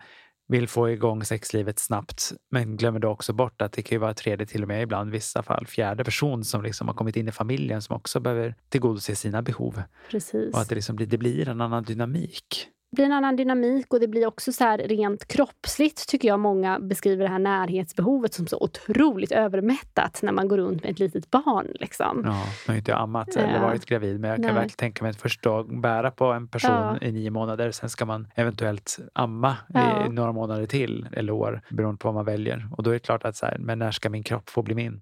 vill 0.52 0.68
få 0.68 0.90
igång 0.90 1.24
sexlivet 1.24 1.80
snabbt, 1.80 2.34
men 2.52 2.78
glömmer 2.78 3.00
då 3.00 3.10
också 3.10 3.34
bort 3.34 3.62
att 3.62 3.72
det 3.72 3.82
kan 3.82 3.96
ju 3.96 4.00
vara 4.00 4.14
tredje, 4.14 4.46
till 4.46 4.62
och 4.62 4.68
med 4.68 4.84
ibland 4.84 5.10
i 5.10 5.12
vissa 5.12 5.44
fall 5.44 5.68
fjärde 5.68 6.04
person 6.04 6.44
som 6.44 6.64
liksom 6.64 6.88
har 6.88 6.96
kommit 6.96 7.16
in 7.16 7.28
i 7.28 7.32
familjen 7.32 7.82
som 7.82 7.96
också 7.96 8.20
behöver 8.20 8.56
tillgodose 8.70 9.16
sina 9.16 9.42
behov. 9.42 9.84
Precis. 10.10 10.54
Och 10.54 10.62
att 10.62 10.70
det, 10.70 10.76
liksom 10.76 10.96
blir, 10.96 11.08
det 11.08 11.18
blir 11.18 11.50
en 11.50 11.62
annan 11.62 11.84
dynamik. 11.84 12.68
Blir 12.96 13.06
en 13.06 13.12
annan 13.12 13.36
dynamik 13.36 13.94
och 13.94 14.00
det 14.00 14.08
blir 14.08 14.26
också 14.28 14.52
så 14.52 14.64
här 14.64 14.78
rent 14.78 15.28
kroppsligt 15.28 16.10
tycker 16.10 16.28
jag 16.28 16.40
många 16.40 16.80
beskriver 16.80 17.24
det 17.24 17.30
här 17.30 17.40
närhetsbehovet 17.40 18.34
som 18.34 18.48
så 18.48 18.58
otroligt 18.62 19.32
övermättat 19.32 20.20
när 20.24 20.32
man 20.32 20.48
går 20.48 20.58
runt 20.58 20.84
med 20.84 20.92
ett 20.92 21.00
litet 21.00 21.32
barn. 21.32 21.68
Liksom. 21.80 22.22
Ja, 22.26 22.44
jag 22.66 22.74
har 22.74 22.78
inte 22.78 22.96
ammat 22.96 23.36
eller 23.36 23.62
varit 23.62 23.86
gravid, 23.86 24.20
men 24.20 24.30
jag 24.30 24.38
kan 24.38 24.46
Nej. 24.46 24.54
verkligen 24.54 24.78
tänka 24.78 25.04
mig 25.04 25.10
att 25.10 25.22
först 25.22 25.44
då 25.44 25.64
bära 25.64 26.12
på 26.12 26.26
en 26.26 26.48
person 26.48 26.72
Ja. 26.72 26.98
i 27.02 27.12
nio 27.12 27.30
månader, 27.30 27.72
sen 27.72 27.90
ska 27.90 28.06
man 28.06 28.28
eventuellt 28.36 29.00
amma 29.14 29.58
Ja. 29.70 30.06
i 30.06 30.10
några 30.10 30.32
månader 30.32 30.66
till 30.66 31.08
eller 31.12 31.34
år 31.34 31.62
beroende 31.70 31.98
på 31.98 32.08
vad 32.08 32.16
man 32.16 32.26
väljer. 32.26 32.68
Och 32.72 32.84
då 32.84 32.90
är 32.90 32.94
det 32.94 33.00
klart 33.00 33.24
att 33.26 33.36
så 33.36 33.46
här, 33.46 33.58
men 33.60 33.80
när 33.80 33.92
ska 33.92 34.10
min 34.10 34.24
kropp 34.24 34.50
få 34.50 34.62
bli 34.62 34.76
min? 34.76 35.02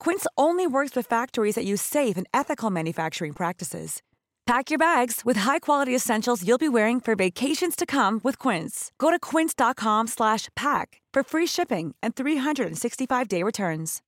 Quince 0.00 0.26
only 0.36 0.66
works 0.66 0.96
with 0.96 1.06
factories 1.06 1.54
that 1.54 1.64
use 1.64 1.82
safe 1.82 2.16
and 2.16 2.26
ethical 2.32 2.70
manufacturing 2.70 3.32
practices. 3.32 4.02
Pack 4.46 4.70
your 4.70 4.78
bags 4.78 5.20
with 5.24 5.36
high-quality 5.36 5.94
essentials 5.94 6.42
you'll 6.44 6.58
be 6.58 6.68
wearing 6.68 7.00
for 7.00 7.14
vacations 7.14 7.76
to 7.76 7.86
come 7.86 8.20
with 8.24 8.36
Quince. 8.36 8.90
Go 8.98 9.10
to 9.12 9.18
quince.com 9.18 10.08
slash 10.08 10.48
pack 10.56 11.00
for 11.14 11.22
free 11.22 11.46
shipping 11.46 11.94
and 12.02 12.16
365-day 12.16 13.44
returns. 13.44 14.02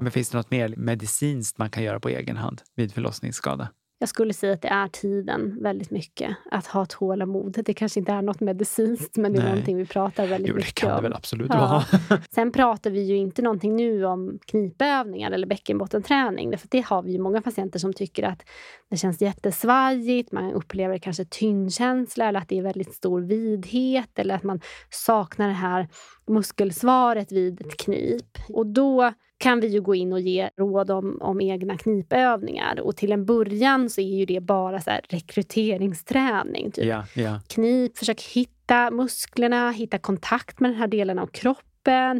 Men 0.00 0.12
finns 0.12 0.30
det 0.30 0.36
något 0.36 0.50
mer 0.50 0.74
medicinskt 0.76 1.58
man 1.58 1.70
kan 1.70 1.82
göra 1.82 2.00
på 2.00 2.08
egen 2.08 2.36
hand 2.36 2.62
vid 2.76 2.92
förlossningsskada? 2.92 3.68
Jag 4.02 4.08
skulle 4.08 4.32
säga 4.34 4.52
att 4.52 4.62
det 4.62 4.68
är 4.68 4.88
tiden 4.88 5.58
väldigt 5.62 5.90
mycket. 5.90 6.36
Att 6.50 6.66
ha 6.66 6.86
tålamod. 6.86 7.62
Det 7.64 7.74
kanske 7.74 8.00
inte 8.00 8.12
är 8.12 8.22
något 8.22 8.40
medicinskt, 8.40 9.16
men 9.16 9.32
det 9.32 9.38
är 9.38 9.42
Nej. 9.42 9.50
någonting 9.50 9.76
vi 9.76 9.86
pratar 9.86 10.26
väldigt 10.26 10.48
Jo, 10.48 10.54
det 10.54 10.58
mycket 10.58 10.74
kan 10.74 10.88
det 10.90 10.96
om. 10.96 11.02
väl 11.02 11.12
absolut 11.14 11.50
Ja. 11.54 11.84
vara. 12.08 12.20
Sen 12.30 12.52
pratar 12.52 12.90
vi 12.90 13.00
ju 13.02 13.16
inte 13.16 13.42
någonting 13.42 13.76
nu 13.76 14.04
om 14.04 14.38
knipövningar 14.46 15.30
eller 15.30 15.46
bäckenbottenträning. 15.46 16.58
För 16.58 16.68
det 16.70 16.80
har 16.80 17.02
vi 17.02 17.12
ju 17.12 17.18
många 17.18 17.42
patienter 17.42 17.78
som 17.78 17.92
tycker 17.92 18.22
att 18.22 18.42
det 18.90 18.96
känns 18.96 19.20
jättesvajigt. 19.20 20.32
Man 20.32 20.52
upplever 20.52 20.98
kanske 20.98 21.24
tyngdkänsla 21.24 22.28
eller 22.28 22.40
att 22.40 22.48
det 22.48 22.58
är 22.58 22.62
väldigt 22.62 22.94
stor 22.94 23.20
vidhet 23.20 24.18
eller 24.18 24.34
att 24.34 24.42
man 24.42 24.60
saknar 24.90 25.48
det 25.48 25.54
här 25.54 25.88
muskelsvaret 26.30 27.32
vid 27.32 27.60
ett 27.60 27.76
knip. 27.76 28.38
Och 28.48 28.66
då 28.66 29.12
kan 29.38 29.60
vi 29.60 29.66
ju 29.66 29.80
gå 29.80 29.94
in 29.94 30.12
och 30.12 30.20
ge 30.20 30.50
råd 30.56 30.90
om, 30.90 31.18
om 31.20 31.40
egna 31.40 31.78
knipövningar. 31.78 32.80
Och 32.80 32.96
till 32.96 33.12
en 33.12 33.24
början 33.26 33.90
så 33.90 34.00
är 34.00 34.18
ju 34.18 34.26
det 34.26 34.40
bara 34.40 34.80
så 34.80 34.90
rekryteringsträning. 35.08 36.70
Typ 36.70 36.84
Ja, 36.84 37.04
ja. 37.14 37.40
knip, 37.48 37.98
försök 37.98 38.22
hitta 38.22 38.90
musklerna, 38.90 39.70
hitta 39.70 39.98
kontakt 39.98 40.60
med 40.60 40.70
den 40.70 40.78
här 40.78 40.88
delen 40.88 41.18
av 41.18 41.26
kroppen. 41.26 41.69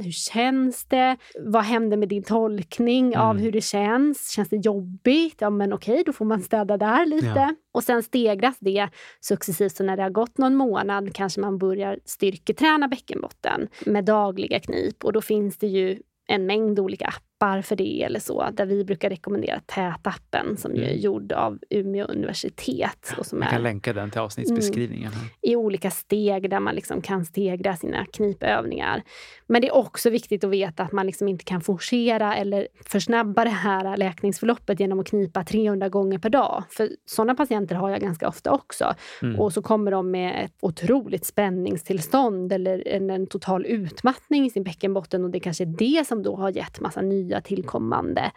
Hur 0.03 0.11
känns 0.13 0.85
det? 0.85 1.17
Vad 1.41 1.63
händer 1.63 1.97
med 1.97 2.09
din 2.09 2.23
tolkning 2.23 3.17
av 3.17 3.31
Mm. 3.31 3.43
hur 3.43 3.53
det 3.53 3.61
känns? 3.61 4.31
Känns 4.31 4.49
det 4.49 4.57
jobbigt? 4.57 5.37
Ja, 5.41 5.51
men 5.51 5.73
okej, 5.73 6.03
då 6.07 6.13
får 6.13 6.25
man 6.25 6.41
städa 6.41 6.77
där 6.77 7.07
lite. 7.07 7.27
Ja. 7.27 7.55
Och 7.73 7.85
sen 7.85 8.03
stegras 8.03 8.57
det 8.61 8.89
successivt. 9.21 9.73
Så 9.77 9.85
när 9.85 9.97
det 9.97 10.03
har 10.03 10.11
gått 10.11 10.39
någon 10.39 10.55
månad 10.55 11.15
kanske 11.15 11.41
man 11.41 11.59
börjar 11.59 11.99
styrketräna 12.05 12.89
bäckenbotten 12.89 13.69
med 13.87 14.05
dagliga 14.05 14.61
knip. 14.61 15.05
Och 15.05 15.13
då 15.13 15.21
finns 15.21 15.59
det 15.59 15.67
ju 15.67 15.99
en 16.29 16.47
mängd 16.47 16.81
olika 16.81 17.05
appar 17.07 17.21
för 17.63 17.77
det 17.77 18.03
eller 18.03 18.21
så. 18.21 18.49
Där 18.53 18.67
vi 18.67 18.85
brukar 18.85 19.11
rekommendera 19.11 19.61
TÄT-appen 19.67 20.57
som 20.57 20.77
ju 20.77 20.83
är 20.83 20.89
Mm. 20.91 21.01
gjord 21.01 21.33
av 21.33 21.59
Umeå 21.71 22.05
universitet. 22.07 23.15
Och 23.19 23.27
som 23.27 23.39
Man 23.39 23.49
är 23.49 23.53
kan 23.53 23.63
länka 23.63 23.93
den 23.93 24.11
till 24.11 24.21
avsnittsbeskrivningen. 24.21 25.13
här. 25.13 25.23
i 25.43 25.57
olika 25.57 25.91
steg 25.91 26.51
där 26.51 26.61
man 26.61 26.75
liksom 26.75 27.03
kan 27.03 27.25
stegra 27.25 27.77
sina 27.77 28.07
knipövningar. 28.07 29.03
Men 29.47 29.63
det 29.63 29.69
är 29.69 29.75
också 29.75 30.11
viktigt 30.11 30.45
att 30.45 30.51
veta 30.51 30.83
att 30.83 30.93
man 30.93 31.07
liksom 31.07 31.29
inte 31.29 31.45
kan 31.45 31.61
forcera 31.61 32.37
eller 32.37 32.69
försnabba 32.87 33.45
det 33.45 33.51
här 33.51 33.97
läkningsförloppet 33.97 34.81
genom 34.81 35.01
att 35.01 35.07
knipa 35.07 35.45
300 35.45 35.89
gånger 35.89 36.19
per 36.19 36.31
dag. 36.31 36.65
För 36.71 36.89
sådana 37.07 37.35
patienter 37.35 37.75
har 37.75 37.91
jag 37.91 38.01
ganska 38.01 38.29
ofta 38.29 38.51
också. 38.51 38.95
Mm. 39.23 39.41
Och 39.41 39.53
så 39.53 39.63
kommer 39.63 39.91
de 39.91 40.11
med 40.11 40.45
ett 40.45 40.55
otroligt 40.61 41.25
spänningstillstånd 41.27 42.53
eller 42.53 42.89
en, 42.89 43.11
en 43.11 43.27
total 43.27 43.67
utmattning 43.67 44.47
i 44.47 44.51
sin 44.51 44.63
bäckenbotten 44.63 45.25
och 45.25 45.31
det 45.31 45.41
kanske 45.41 45.65
är 45.65 45.75
det 45.79 46.07
som 46.07 46.23
då 46.23 46.37
har 46.37 46.51
gett 46.51 46.81
massa 46.81 47.01
nya 47.03 47.30
tillkommande 47.41 48.33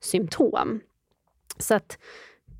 symptom. 0.00 0.80
Så 1.58 1.74
att 1.74 1.98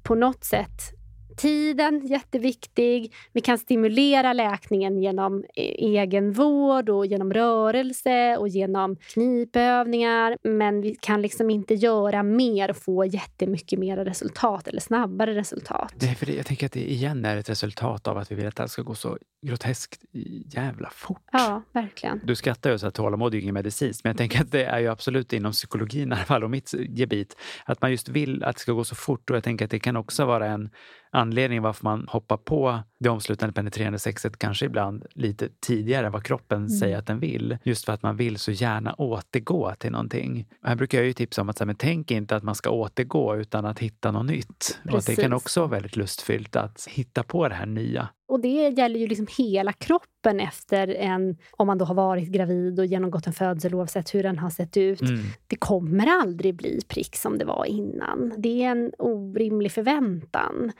på 0.02 0.14
något 0.14 0.44
sätt 0.44 0.95
Tiden, 1.36 2.06
jätteviktig. 2.06 3.14
Vi 3.32 3.40
kan 3.40 3.58
stimulera 3.58 4.32
läkningen 4.32 4.98
genom 4.98 5.44
eh, 5.54 5.64
egenvård 5.78 6.88
och 6.88 7.06
genom 7.06 7.32
rörelse 7.32 8.36
och 8.36 8.48
genom 8.48 8.96
knipövningar. 8.96 10.36
Men 10.42 10.80
vi 10.80 10.94
kan 10.94 11.22
liksom 11.22 11.50
inte 11.50 11.74
göra 11.74 12.22
mer 12.22 12.70
och 12.70 12.76
få 12.76 13.04
jättemycket 13.04 13.78
mer 13.78 13.96
resultat 13.96 14.68
eller 14.68 14.80
snabbare 14.80 15.34
resultat. 15.34 15.92
Det 15.96 16.06
är 16.06 16.14
för 16.14 16.26
det, 16.26 16.34
jag 16.34 16.46
tänker 16.46 16.66
att 16.66 16.72
det 16.72 16.90
igen 16.90 17.24
är 17.24 17.36
ett 17.36 17.50
resultat 17.50 18.08
av 18.08 18.18
att 18.18 18.30
vi 18.30 18.34
vill 18.34 18.46
att 18.46 18.56
det 18.56 18.62
här 18.62 18.68
ska 18.68 18.82
gå 18.82 18.94
så 18.94 19.18
groteskt 19.46 20.04
jävla 20.54 20.90
fort. 20.90 21.22
Ja, 21.32 21.62
verkligen. 21.72 22.20
Du 22.24 22.34
skrattar 22.34 22.70
ju 22.70 22.78
så 22.78 22.86
att 22.86 22.94
tålamod 22.94 23.34
är 23.34 23.36
ju 23.36 23.42
ingen 23.42 23.54
medicinskt, 23.54 24.04
men 24.04 24.10
jag 24.10 24.18
tänker 24.18 24.40
att 24.40 24.52
det 24.52 24.64
är 24.64 24.78
ju 24.78 24.88
absolut 24.88 25.32
inom 25.32 25.52
psykologin 25.52 26.12
i 26.12 26.14
alla 26.14 26.24
fall 26.24 26.44
och 26.44 26.50
mitt 26.50 26.74
gebit, 26.88 27.36
att 27.64 27.82
man 27.82 27.90
just 27.90 28.08
vill 28.08 28.44
att 28.44 28.56
det 28.56 28.60
ska 28.60 28.72
gå 28.72 28.84
så 28.84 28.94
fort 28.94 29.30
och 29.30 29.36
jag 29.36 29.44
tänker 29.44 29.64
att 29.64 29.70
det 29.70 29.78
kan 29.78 29.96
också 29.96 30.24
vara 30.24 30.46
en 30.46 30.70
anledningen 31.10 31.62
varför 31.62 31.84
man 31.84 32.06
hoppar 32.08 32.36
på 32.36 32.78
det 32.98 33.08
omslutande 33.08 33.52
penetrerande 33.52 33.98
sexet 33.98 34.38
kanske 34.38 34.66
ibland 34.66 35.06
lite 35.14 35.48
tidigare 35.60 36.06
än 36.06 36.12
vad 36.12 36.24
kroppen 36.24 36.58
mm. 36.58 36.68
säger 36.68 36.98
att 36.98 37.06
den 37.06 37.20
vill. 37.20 37.58
Just 37.62 37.84
för 37.84 37.92
att 37.92 38.02
man 38.02 38.16
vill 38.16 38.38
så 38.38 38.50
gärna 38.50 38.94
återgå 38.94 39.74
till 39.78 39.92
någonting. 39.92 40.46
Här 40.62 40.76
brukar 40.76 40.98
jag 40.98 41.06
ju 41.06 41.12
tipsa 41.12 41.40
om 41.40 41.48
att 41.48 41.66
men 41.66 41.76
tänk 41.76 42.10
inte 42.10 42.36
att 42.36 42.42
man 42.42 42.54
ska 42.54 42.70
återgå 42.70 43.36
utan 43.36 43.66
att 43.66 43.78
hitta 43.78 44.10
något 44.10 44.26
nytt. 44.26 44.78
Och 44.92 45.02
det 45.06 45.16
kan 45.16 45.32
också 45.32 45.60
vara 45.60 45.70
väldigt 45.70 45.96
lustfyllt 45.96 46.56
att 46.56 46.86
hitta 46.90 47.22
på 47.22 47.48
det 47.48 47.54
här 47.54 47.66
nya. 47.66 48.08
Och 48.28 48.40
det 48.40 48.68
gäller 48.68 49.00
ju 49.00 49.06
liksom 49.06 49.26
hela 49.38 49.72
kroppen 49.72 50.40
efter 50.40 50.88
en, 50.88 51.36
om 51.50 51.66
man 51.66 51.78
då 51.78 51.84
har 51.84 51.94
varit 51.94 52.28
gravid 52.28 52.78
och 52.78 52.86
genomgått 52.86 53.26
en 53.26 53.32
födsel 53.32 53.74
oavsett 53.74 54.14
hur 54.14 54.22
den 54.22 54.38
har 54.38 54.50
sett 54.50 54.76
ut. 54.76 55.00
Mm. 55.00 55.20
Det 55.46 55.56
kommer 55.56 56.06
aldrig 56.06 56.54
bli 56.54 56.80
prick 56.88 57.16
som 57.16 57.38
det 57.38 57.44
var 57.44 57.64
innan. 57.64 58.34
Det 58.38 58.62
är 58.62 58.70
en 58.70 58.92
orimlig 58.98 59.72
förväntan 59.72 60.72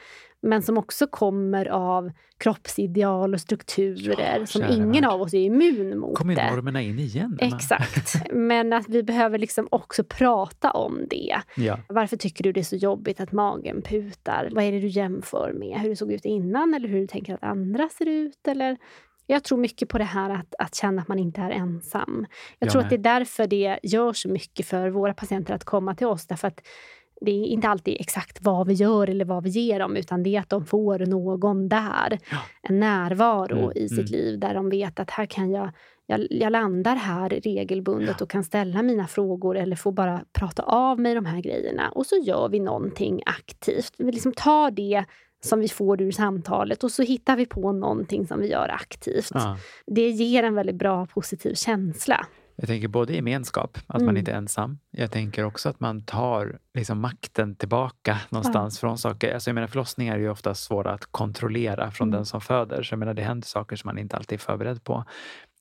men 0.46 0.62
som 0.62 0.78
också 0.78 1.06
kommer 1.06 1.68
av 1.68 2.10
kroppsideal 2.38 3.34
och 3.34 3.40
strukturer 3.40 4.38
ja, 4.40 4.46
som 4.46 4.62
ingen 4.62 4.92
värld. 4.92 5.04
av 5.04 5.22
oss 5.22 5.34
är 5.34 5.38
immun 5.38 5.98
mot. 5.98 6.18
Kommer 6.18 6.50
normerna 6.50 6.82
in 6.82 6.98
igen? 6.98 7.38
Exakt. 7.40 8.14
Men 8.32 8.72
att 8.72 8.88
vi 8.88 9.02
behöver 9.02 9.38
liksom 9.38 9.68
också 9.70 10.04
prata 10.04 10.70
om 10.70 11.06
det. 11.10 11.40
Ja. 11.56 11.78
Varför 11.88 12.16
tycker 12.16 12.44
du 12.44 12.52
det 12.52 12.60
är 12.60 12.64
så 12.64 12.76
jobbigt 12.76 13.20
att 13.20 13.32
magen 13.32 13.82
putar? 13.82 14.48
Vad 14.52 14.64
är 14.64 14.72
det 14.72 14.80
du 14.80 14.88
jämför 14.88 15.52
med? 15.52 15.80
Hur 15.80 15.88
det 15.88 15.96
såg 15.96 16.12
ut 16.12 16.24
innan 16.24 16.74
eller 16.74 16.88
hur 16.88 17.00
du 17.00 17.06
tänker 17.06 17.34
att 17.34 17.42
andra 17.42 17.88
ser 17.88 18.08
ut? 18.08 18.48
Eller 18.48 18.76
jag 19.26 19.44
tror 19.44 19.58
mycket 19.58 19.88
på 19.88 19.98
det 19.98 20.04
här 20.04 20.30
att, 20.30 20.54
att 20.58 20.74
känna 20.74 21.02
att 21.02 21.08
man 21.08 21.18
inte 21.18 21.40
är 21.40 21.50
ensam. 21.50 22.26
Jag, 22.58 22.66
jag 22.66 22.72
tror 22.72 22.82
med. 22.82 22.86
att 22.86 22.90
det 22.90 23.08
är 23.08 23.18
därför 23.18 23.46
det 23.46 23.78
gör 23.82 24.12
så 24.12 24.28
mycket 24.28 24.66
för 24.66 24.90
våra 24.90 25.14
patienter 25.14 25.54
att 25.54 25.64
komma 25.64 25.94
till 25.94 26.06
oss. 26.06 26.26
Därför 26.26 26.48
att 26.48 26.60
det 27.20 27.30
är 27.30 27.44
inte 27.44 27.68
alltid 27.68 27.96
exakt 28.00 28.38
vad 28.42 28.66
vi 28.66 28.74
gör 28.74 29.10
eller 29.10 29.24
vad 29.24 29.42
vi 29.42 29.50
ger 29.50 29.78
dem, 29.78 29.96
utan 29.96 30.22
det 30.22 30.36
är 30.36 30.40
att 30.40 30.50
de 30.50 30.66
får 30.66 30.98
någon 30.98 31.68
där. 31.68 32.18
Ja. 32.30 32.38
En 32.62 32.80
närvaro 32.80 33.58
mm, 33.58 33.72
i 33.74 33.88
sitt 33.88 33.98
mm. 34.08 34.20
liv 34.20 34.38
där 34.38 34.54
de 34.54 34.70
vet 34.70 35.00
att 35.00 35.10
här 35.10 35.26
kan 35.26 35.50
jag, 35.50 35.70
jag, 36.06 36.26
jag 36.30 36.52
landar 36.52 36.96
här 36.96 37.28
regelbundet 37.28 38.16
ja. 38.18 38.24
och 38.24 38.30
kan 38.30 38.44
ställa 38.44 38.82
mina 38.82 39.06
frågor 39.06 39.56
eller 39.56 39.76
få 39.76 39.90
bara 39.90 40.20
prata 40.32 40.62
av 40.62 41.00
mig 41.00 41.14
de 41.14 41.26
här 41.26 41.40
grejerna. 41.40 41.88
Och 41.88 42.06
så 42.06 42.16
gör 42.16 42.48
vi 42.48 42.60
någonting 42.60 43.22
aktivt. 43.26 43.94
Vi 43.98 44.12
liksom 44.12 44.32
tar 44.32 44.70
det 44.70 45.04
som 45.40 45.60
vi 45.60 45.68
får 45.68 46.02
ur 46.02 46.12
samtalet 46.12 46.84
och 46.84 46.90
så 46.90 47.02
hittar 47.02 47.36
vi 47.36 47.46
på 47.46 47.72
någonting 47.72 48.26
som 48.26 48.40
vi 48.40 48.50
gör 48.50 48.68
aktivt. 48.68 49.30
Ja. 49.34 49.56
Det 49.86 50.10
ger 50.10 50.42
en 50.42 50.54
väldigt 50.54 50.76
bra 50.76 51.06
positiv 51.06 51.54
känsla. 51.54 52.26
Jag 52.58 52.68
tänker 52.68 52.88
både 52.88 53.12
gemenskap, 53.14 53.78
att 53.86 53.94
mm. 53.94 54.06
man 54.06 54.16
inte 54.16 54.32
är 54.32 54.36
ensam. 54.36 54.78
Jag 54.90 55.10
tänker 55.10 55.44
också 55.44 55.68
att 55.68 55.80
man 55.80 56.02
tar 56.02 56.58
liksom 56.74 57.00
makten 57.00 57.56
tillbaka 57.56 58.20
någonstans 58.28 58.76
ja. 58.76 58.80
från 58.80 58.98
saker. 58.98 59.34
Alltså 59.34 59.50
jag 59.50 59.54
menar, 59.54 59.68
förlossningar 59.68 60.14
är 60.14 60.18
ju 60.18 60.28
ofta 60.28 60.54
svåra 60.54 60.92
att 60.92 61.06
kontrollera 61.06 61.90
från 61.90 62.08
mm. 62.08 62.16
den 62.16 62.26
som 62.26 62.40
föder. 62.40 62.82
Så 62.82 62.92
jag 62.92 62.98
menar, 62.98 63.14
det 63.14 63.22
händer 63.22 63.46
saker 63.46 63.76
som 63.76 63.88
man 63.88 63.98
inte 63.98 64.16
alltid 64.16 64.38
är 64.38 64.40
förberedd 64.40 64.84
på. 64.84 65.04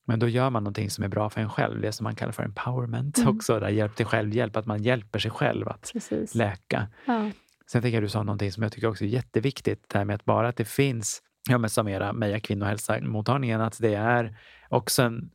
Men 0.05 0.19
då 0.19 0.27
gör 0.27 0.49
man 0.49 0.63
någonting 0.63 0.89
som 0.89 1.03
är 1.03 1.07
bra 1.07 1.29
för 1.29 1.41
en 1.41 1.49
själv, 1.49 1.81
det 1.81 1.91
som 1.91 2.03
man 2.03 2.15
kallar 2.15 2.31
för 2.31 2.43
empowerment 2.43 3.17
mm. 3.17 3.37
också. 3.37 3.59
Där 3.59 3.69
hjälp 3.69 3.95
till 3.95 4.05
självhjälp, 4.05 4.55
att 4.57 4.65
man 4.65 4.83
hjälper 4.83 5.19
sig 5.19 5.31
själv 5.31 5.67
att 5.67 5.89
Precis. 5.93 6.35
läka. 6.35 6.87
Ja. 7.05 7.31
Sen 7.67 7.81
tänker 7.81 7.95
jag 7.95 8.03
du 8.03 8.09
sa 8.09 8.23
någonting 8.23 8.51
som 8.51 8.63
jag 8.63 8.71
tycker 8.71 8.87
också 8.87 9.03
är 9.03 9.07
jätteviktigt, 9.07 9.89
det 9.89 9.97
här 9.97 10.05
med 10.05 10.15
att 10.15 10.25
bara 10.25 10.47
att 10.47 10.57
det 10.57 10.65
finns, 10.65 11.21
ja 11.49 11.57
men 11.57 11.69
som 11.69 11.87
era 11.87 12.13
Meja 12.13 12.39
kvinnohälsa-mottagningen, 12.39 13.61
att 13.61 13.77
det 13.81 13.93
är 13.93 14.37
också 14.69 15.03
en 15.03 15.29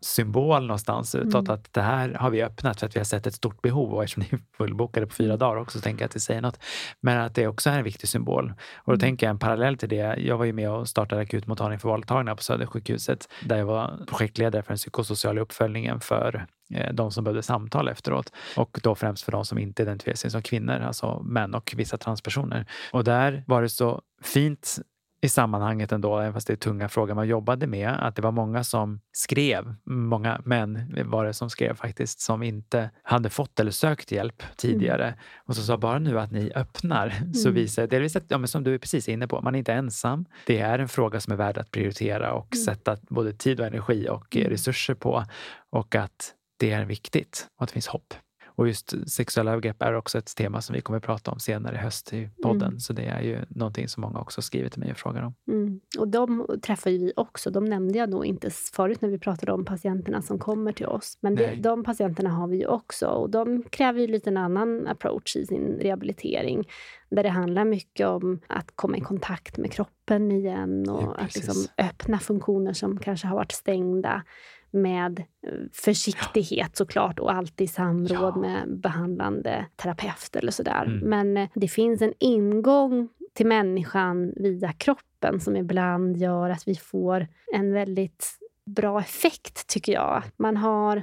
symbol 0.00 0.66
någonstans 0.66 1.14
utåt 1.14 1.34
mm. 1.34 1.54
att 1.54 1.72
det 1.72 1.80
här 1.80 2.14
har 2.14 2.30
vi 2.30 2.42
öppnat 2.42 2.80
för 2.80 2.86
att 2.86 2.96
vi 2.96 3.00
har 3.00 3.04
sett 3.04 3.26
ett 3.26 3.34
stort 3.34 3.62
behov 3.62 3.94
och 3.94 4.04
eftersom 4.04 4.22
ni 4.22 4.28
är 4.30 4.56
fullbokade 4.56 5.06
på 5.06 5.14
fyra 5.14 5.36
dagar 5.36 5.60
också 5.60 5.78
så 5.78 5.82
tänker 5.82 6.02
jag 6.02 6.06
att 6.06 6.12
det 6.12 6.20
säger 6.20 6.40
något. 6.40 6.58
Men 7.00 7.18
att 7.18 7.34
det 7.34 7.46
också 7.46 7.70
är 7.70 7.78
en 7.78 7.84
viktig 7.84 8.08
symbol. 8.08 8.52
Och 8.76 8.86
då 8.86 8.92
mm. 8.92 9.00
tänker 9.00 9.26
jag 9.26 9.30
en 9.30 9.38
parallell 9.38 9.76
till 9.76 9.88
det. 9.88 10.16
Jag 10.18 10.38
var 10.38 10.44
ju 10.44 10.52
med 10.52 10.70
och 10.70 10.88
startade 10.88 11.22
akutmottagning 11.22 11.78
för 11.78 11.88
våldtagna 11.88 12.36
på 12.36 12.42
Södersjukhuset 12.42 13.28
där 13.44 13.56
jag 13.56 13.66
var 13.66 14.00
projektledare 14.06 14.62
för 14.62 14.68
den 14.68 14.78
psykosociala 14.78 15.40
uppföljningen 15.40 16.00
för 16.00 16.46
eh, 16.74 16.92
de 16.92 17.10
som 17.10 17.24
behövde 17.24 17.42
samtal 17.42 17.88
efteråt. 17.88 18.32
Och 18.56 18.80
då 18.82 18.94
främst 18.94 19.24
för 19.24 19.32
de 19.32 19.44
som 19.44 19.58
inte 19.58 19.82
identifierar 19.82 20.16
sig 20.16 20.30
som 20.30 20.42
kvinnor, 20.42 20.80
alltså 20.80 21.22
män 21.22 21.54
och 21.54 21.74
vissa 21.76 21.96
transpersoner. 21.96 22.66
Och 22.92 23.04
där 23.04 23.44
var 23.46 23.62
det 23.62 23.68
så 23.68 24.02
fint 24.22 24.78
i 25.26 25.28
sammanhanget 25.28 25.92
ändå, 25.92 26.18
även 26.18 26.32
fast 26.32 26.46
det 26.46 26.52
är 26.52 26.56
tunga 26.56 26.88
frågor 26.88 27.14
man 27.14 27.28
jobbade 27.28 27.66
med, 27.66 27.90
att 27.90 28.16
det 28.16 28.22
var 28.22 28.32
många 28.32 28.64
som 28.64 29.00
skrev, 29.12 29.74
många 29.84 30.40
män 30.44 30.94
var 31.04 31.24
det 31.24 31.32
som 31.32 31.50
skrev 31.50 31.74
faktiskt, 31.74 32.20
som 32.20 32.42
inte 32.42 32.90
hade 33.02 33.30
fått 33.30 33.60
eller 33.60 33.70
sökt 33.70 34.12
hjälp 34.12 34.42
tidigare. 34.56 35.06
Mm. 35.06 35.18
Och 35.44 35.56
så 35.56 35.62
sa 35.62 35.76
bara 35.78 35.98
nu 35.98 36.20
att 36.20 36.30
ni 36.30 36.52
öppnar 36.54 37.06
mm. 37.20 37.34
så 37.34 37.50
visar 37.50 37.86
delvis 37.86 38.16
att, 38.16 38.24
ja, 38.28 38.38
men 38.38 38.48
som 38.48 38.64
du 38.64 38.74
är 38.74 38.78
precis 38.78 39.08
inne 39.08 39.28
på, 39.28 39.40
man 39.40 39.54
är 39.54 39.58
inte 39.58 39.72
ensam. 39.72 40.26
Det 40.46 40.58
är 40.58 40.78
en 40.78 40.88
fråga 40.88 41.20
som 41.20 41.32
är 41.32 41.36
värd 41.36 41.58
att 41.58 41.70
prioritera 41.70 42.32
och 42.32 42.54
mm. 42.54 42.64
sätta 42.64 42.96
både 43.02 43.32
tid 43.32 43.60
och 43.60 43.66
energi 43.66 44.08
och 44.08 44.36
mm. 44.36 44.50
resurser 44.50 44.94
på 44.94 45.24
och 45.70 45.94
att 45.94 46.32
det 46.58 46.70
är 46.70 46.84
viktigt 46.84 47.48
och 47.56 47.62
att 47.62 47.68
det 47.68 47.72
finns 47.72 47.88
hopp. 47.88 48.14
Och 48.56 48.68
just 48.68 49.10
sexuella 49.10 49.50
övergrepp 49.50 49.82
är 49.82 49.94
också 49.94 50.18
ett 50.18 50.36
tema 50.36 50.60
som 50.60 50.74
vi 50.74 50.80
kommer 50.80 50.96
att 50.96 51.04
prata 51.04 51.30
om 51.30 51.38
senare 51.38 51.74
i 51.74 51.78
höst 51.78 52.12
i 52.12 52.30
podden. 52.42 52.68
Mm. 52.68 52.80
Så 52.80 52.92
det 52.92 53.04
är 53.04 53.20
ju 53.20 53.38
någonting 53.48 53.88
som 53.88 54.00
många 54.00 54.20
också 54.20 54.42
skriver 54.42 54.68
till 54.68 54.80
mig 54.80 54.90
och 54.90 54.96
frågar 54.96 55.22
om. 55.22 55.34
Mm. 55.48 55.80
Och 55.98 56.08
de 56.08 56.46
träffar 56.62 56.90
ju 56.90 56.98
vi 56.98 57.12
också. 57.16 57.50
De 57.50 57.64
nämnde 57.64 57.98
jag 57.98 58.10
nog 58.10 58.26
inte 58.26 58.50
förut 58.50 59.00
när 59.00 59.08
vi 59.08 59.18
pratade 59.18 59.52
om 59.52 59.64
patienterna 59.64 60.22
som 60.22 60.38
kommer 60.38 60.72
till 60.72 60.86
oss. 60.86 61.18
Men 61.20 61.34
det, 61.34 61.54
de 61.54 61.84
patienterna 61.84 62.30
har 62.30 62.48
vi 62.48 62.56
ju 62.56 62.66
också 62.66 63.06
och 63.06 63.30
de 63.30 63.62
kräver 63.62 64.00
ju 64.00 64.06
lite 64.06 64.30
en 64.30 64.36
annan 64.36 64.86
approach 64.86 65.36
i 65.36 65.46
sin 65.46 65.78
rehabilitering. 65.80 66.68
Där 67.10 67.22
det 67.22 67.28
handlar 67.28 67.64
mycket 67.64 68.06
om 68.06 68.40
att 68.46 68.72
komma 68.74 68.96
i 68.96 69.00
kontakt 69.00 69.58
med 69.58 69.72
kroppen 69.72 70.32
igen 70.32 70.88
och 70.88 71.02
ja, 71.02 71.14
att 71.14 71.34
liksom 71.34 71.66
öppna 71.78 72.18
funktioner 72.18 72.72
som 72.72 72.98
kanske 72.98 73.26
har 73.26 73.36
varit 73.36 73.52
stängda 73.52 74.22
med 74.70 75.18
eh, 75.18 75.52
försiktighet 75.72 76.76
såklart 76.76 77.18
och 77.18 77.32
alltid 77.32 77.64
i 77.64 77.68
samråd 77.68 78.32
ja. 78.34 78.40
med 78.40 78.78
behandlande 78.80 79.66
terapeut 79.76 80.36
eller 80.36 80.52
sådär. 80.52 80.84
Mm. 80.86 80.98
Men 80.98 81.36
eh, 81.36 81.48
det 81.54 81.68
finns 81.68 82.02
en 82.02 82.14
ingång 82.18 83.08
till 83.34 83.46
människan 83.46 84.32
via 84.36 84.72
kroppen 84.72 85.40
som 85.40 85.56
ibland 85.56 86.16
gör 86.16 86.50
att 86.50 86.68
vi 86.68 86.74
får 86.74 87.26
en 87.52 87.72
väldigt 87.72 88.38
bra 88.66 89.00
effekt, 89.00 89.66
tycker 89.66 89.92
jag. 89.92 90.22
Man 90.36 90.56
har 90.56 91.02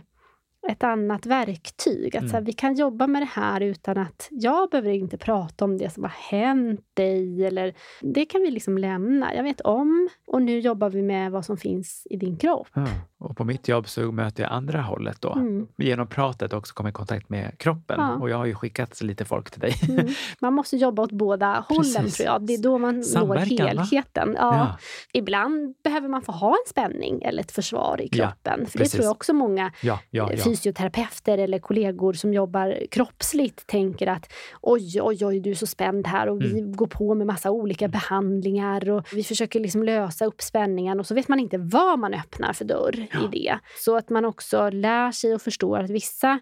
ett 0.69 0.83
annat 0.83 1.25
verktyg. 1.25 2.15
Att 2.15 2.21
mm. 2.21 2.29
så 2.29 2.33
här, 2.33 2.39
mm. 2.39 2.45
vi 2.45 2.53
kan 2.53 2.75
jobba 2.75 3.07
med 3.07 3.21
det 3.21 3.29
här 3.31 3.61
utan 3.61 3.97
att 3.97 4.27
jag 4.31 4.69
behöver 4.69 4.91
inte 4.91 5.17
prata 5.17 5.65
om 5.65 5.77
det 5.77 5.89
som 5.89 6.03
har 6.03 6.13
hänt 6.29 6.92
dig. 6.95 7.45
Eller, 7.45 7.73
det 8.01 8.25
kan 8.25 8.41
vi 8.41 8.51
liksom 8.51 8.77
lämna. 8.77 9.35
Jag 9.35 9.43
vet 9.43 9.61
om 9.61 10.09
och 10.27 10.41
nu 10.41 10.59
jobbar 10.59 10.89
vi 10.89 11.01
med 11.01 11.31
vad 11.31 11.45
som 11.45 11.57
finns 11.57 12.07
i 12.09 12.17
din 12.17 12.37
kropp. 12.37 12.67
Ja. 12.73 12.87
Och 13.23 13.37
på 13.37 13.43
mitt 13.43 13.67
jobb 13.67 13.87
så 13.87 14.11
möter 14.11 14.43
jag 14.43 14.51
andra 14.51 14.81
hållet 14.81 15.21
då. 15.21 15.33
Mm. 15.33 15.67
Genom 15.77 16.07
pratet 16.07 16.53
också 16.53 16.73
komma 16.73 16.89
i 16.89 16.91
kontakt 16.91 17.29
med 17.29 17.57
kroppen. 17.57 17.99
Ja. 17.99 18.15
Och 18.15 18.29
jag 18.29 18.37
har 18.37 18.45
ju 18.45 18.55
skickat 18.55 19.01
lite 19.01 19.25
folk 19.25 19.51
till 19.51 19.61
dig. 19.61 19.73
Mm. 19.89 20.07
Man 20.39 20.53
måste 20.53 20.77
jobba 20.77 21.03
åt 21.03 21.11
båda 21.11 21.65
Precis. 21.69 21.95
hållen 21.95 22.11
tror 22.11 22.25
jag. 22.25 22.45
Det 22.45 22.53
är 22.53 22.61
då 22.61 22.77
man 22.77 23.03
Samverkan, 23.03 23.57
når 23.57 23.67
helheten. 23.67 24.35
Ja. 24.37 24.57
ja. 24.57 24.77
Ibland 25.13 25.75
behöver 25.83 26.07
man 26.07 26.21
få 26.21 26.31
ha 26.31 26.49
en 26.49 26.69
spänning 26.69 27.21
eller 27.21 27.43
ett 27.43 27.51
försvar 27.51 28.01
i 28.01 28.09
kroppen. 28.09 28.65
För 28.65 28.79
det 28.79 28.85
tror 28.85 29.03
jag 29.03 29.11
också 29.11 29.33
många 29.33 29.71
ja, 29.81 30.29
fysioterapeuter 30.43 31.37
eller 31.37 31.59
kollegor 31.59 32.13
som 32.13 32.33
jobbar 32.33 32.79
kroppsligt 32.91 33.67
tänker 33.67 34.07
att 34.07 34.33
oj, 34.61 35.01
oj, 35.01 35.25
oj, 35.25 35.39
du 35.39 35.51
är 35.51 35.55
så 35.55 35.67
spänd 35.67 36.07
här 36.07 36.29
och 36.29 36.41
mm. 36.41 36.53
vi 36.53 36.61
går 36.83 36.87
på 36.87 37.15
med 37.15 37.27
massa 37.27 37.51
olika 37.51 37.87
behandlingar 37.87 38.89
och 38.89 39.07
vi 39.13 39.23
försöker 39.23 39.59
liksom 39.59 39.83
lösa 39.83 40.25
upp 40.25 40.41
spänningen 40.41 40.99
och 40.99 41.07
så 41.07 41.15
vet 41.15 41.27
man 41.27 41.39
inte 41.39 41.57
vad 41.57 41.99
man 41.99 42.13
öppnar 42.13 42.53
för 42.53 42.65
dörr 42.65 43.07
ja. 43.11 43.19
i 43.19 43.27
det. 43.27 43.59
Så 43.79 43.97
att 43.97 44.09
man 44.09 44.25
också 44.25 44.69
lär 44.69 45.11
sig 45.11 45.33
och 45.33 45.41
förstår 45.41 45.79
att 45.79 45.89
vissa 45.89 46.39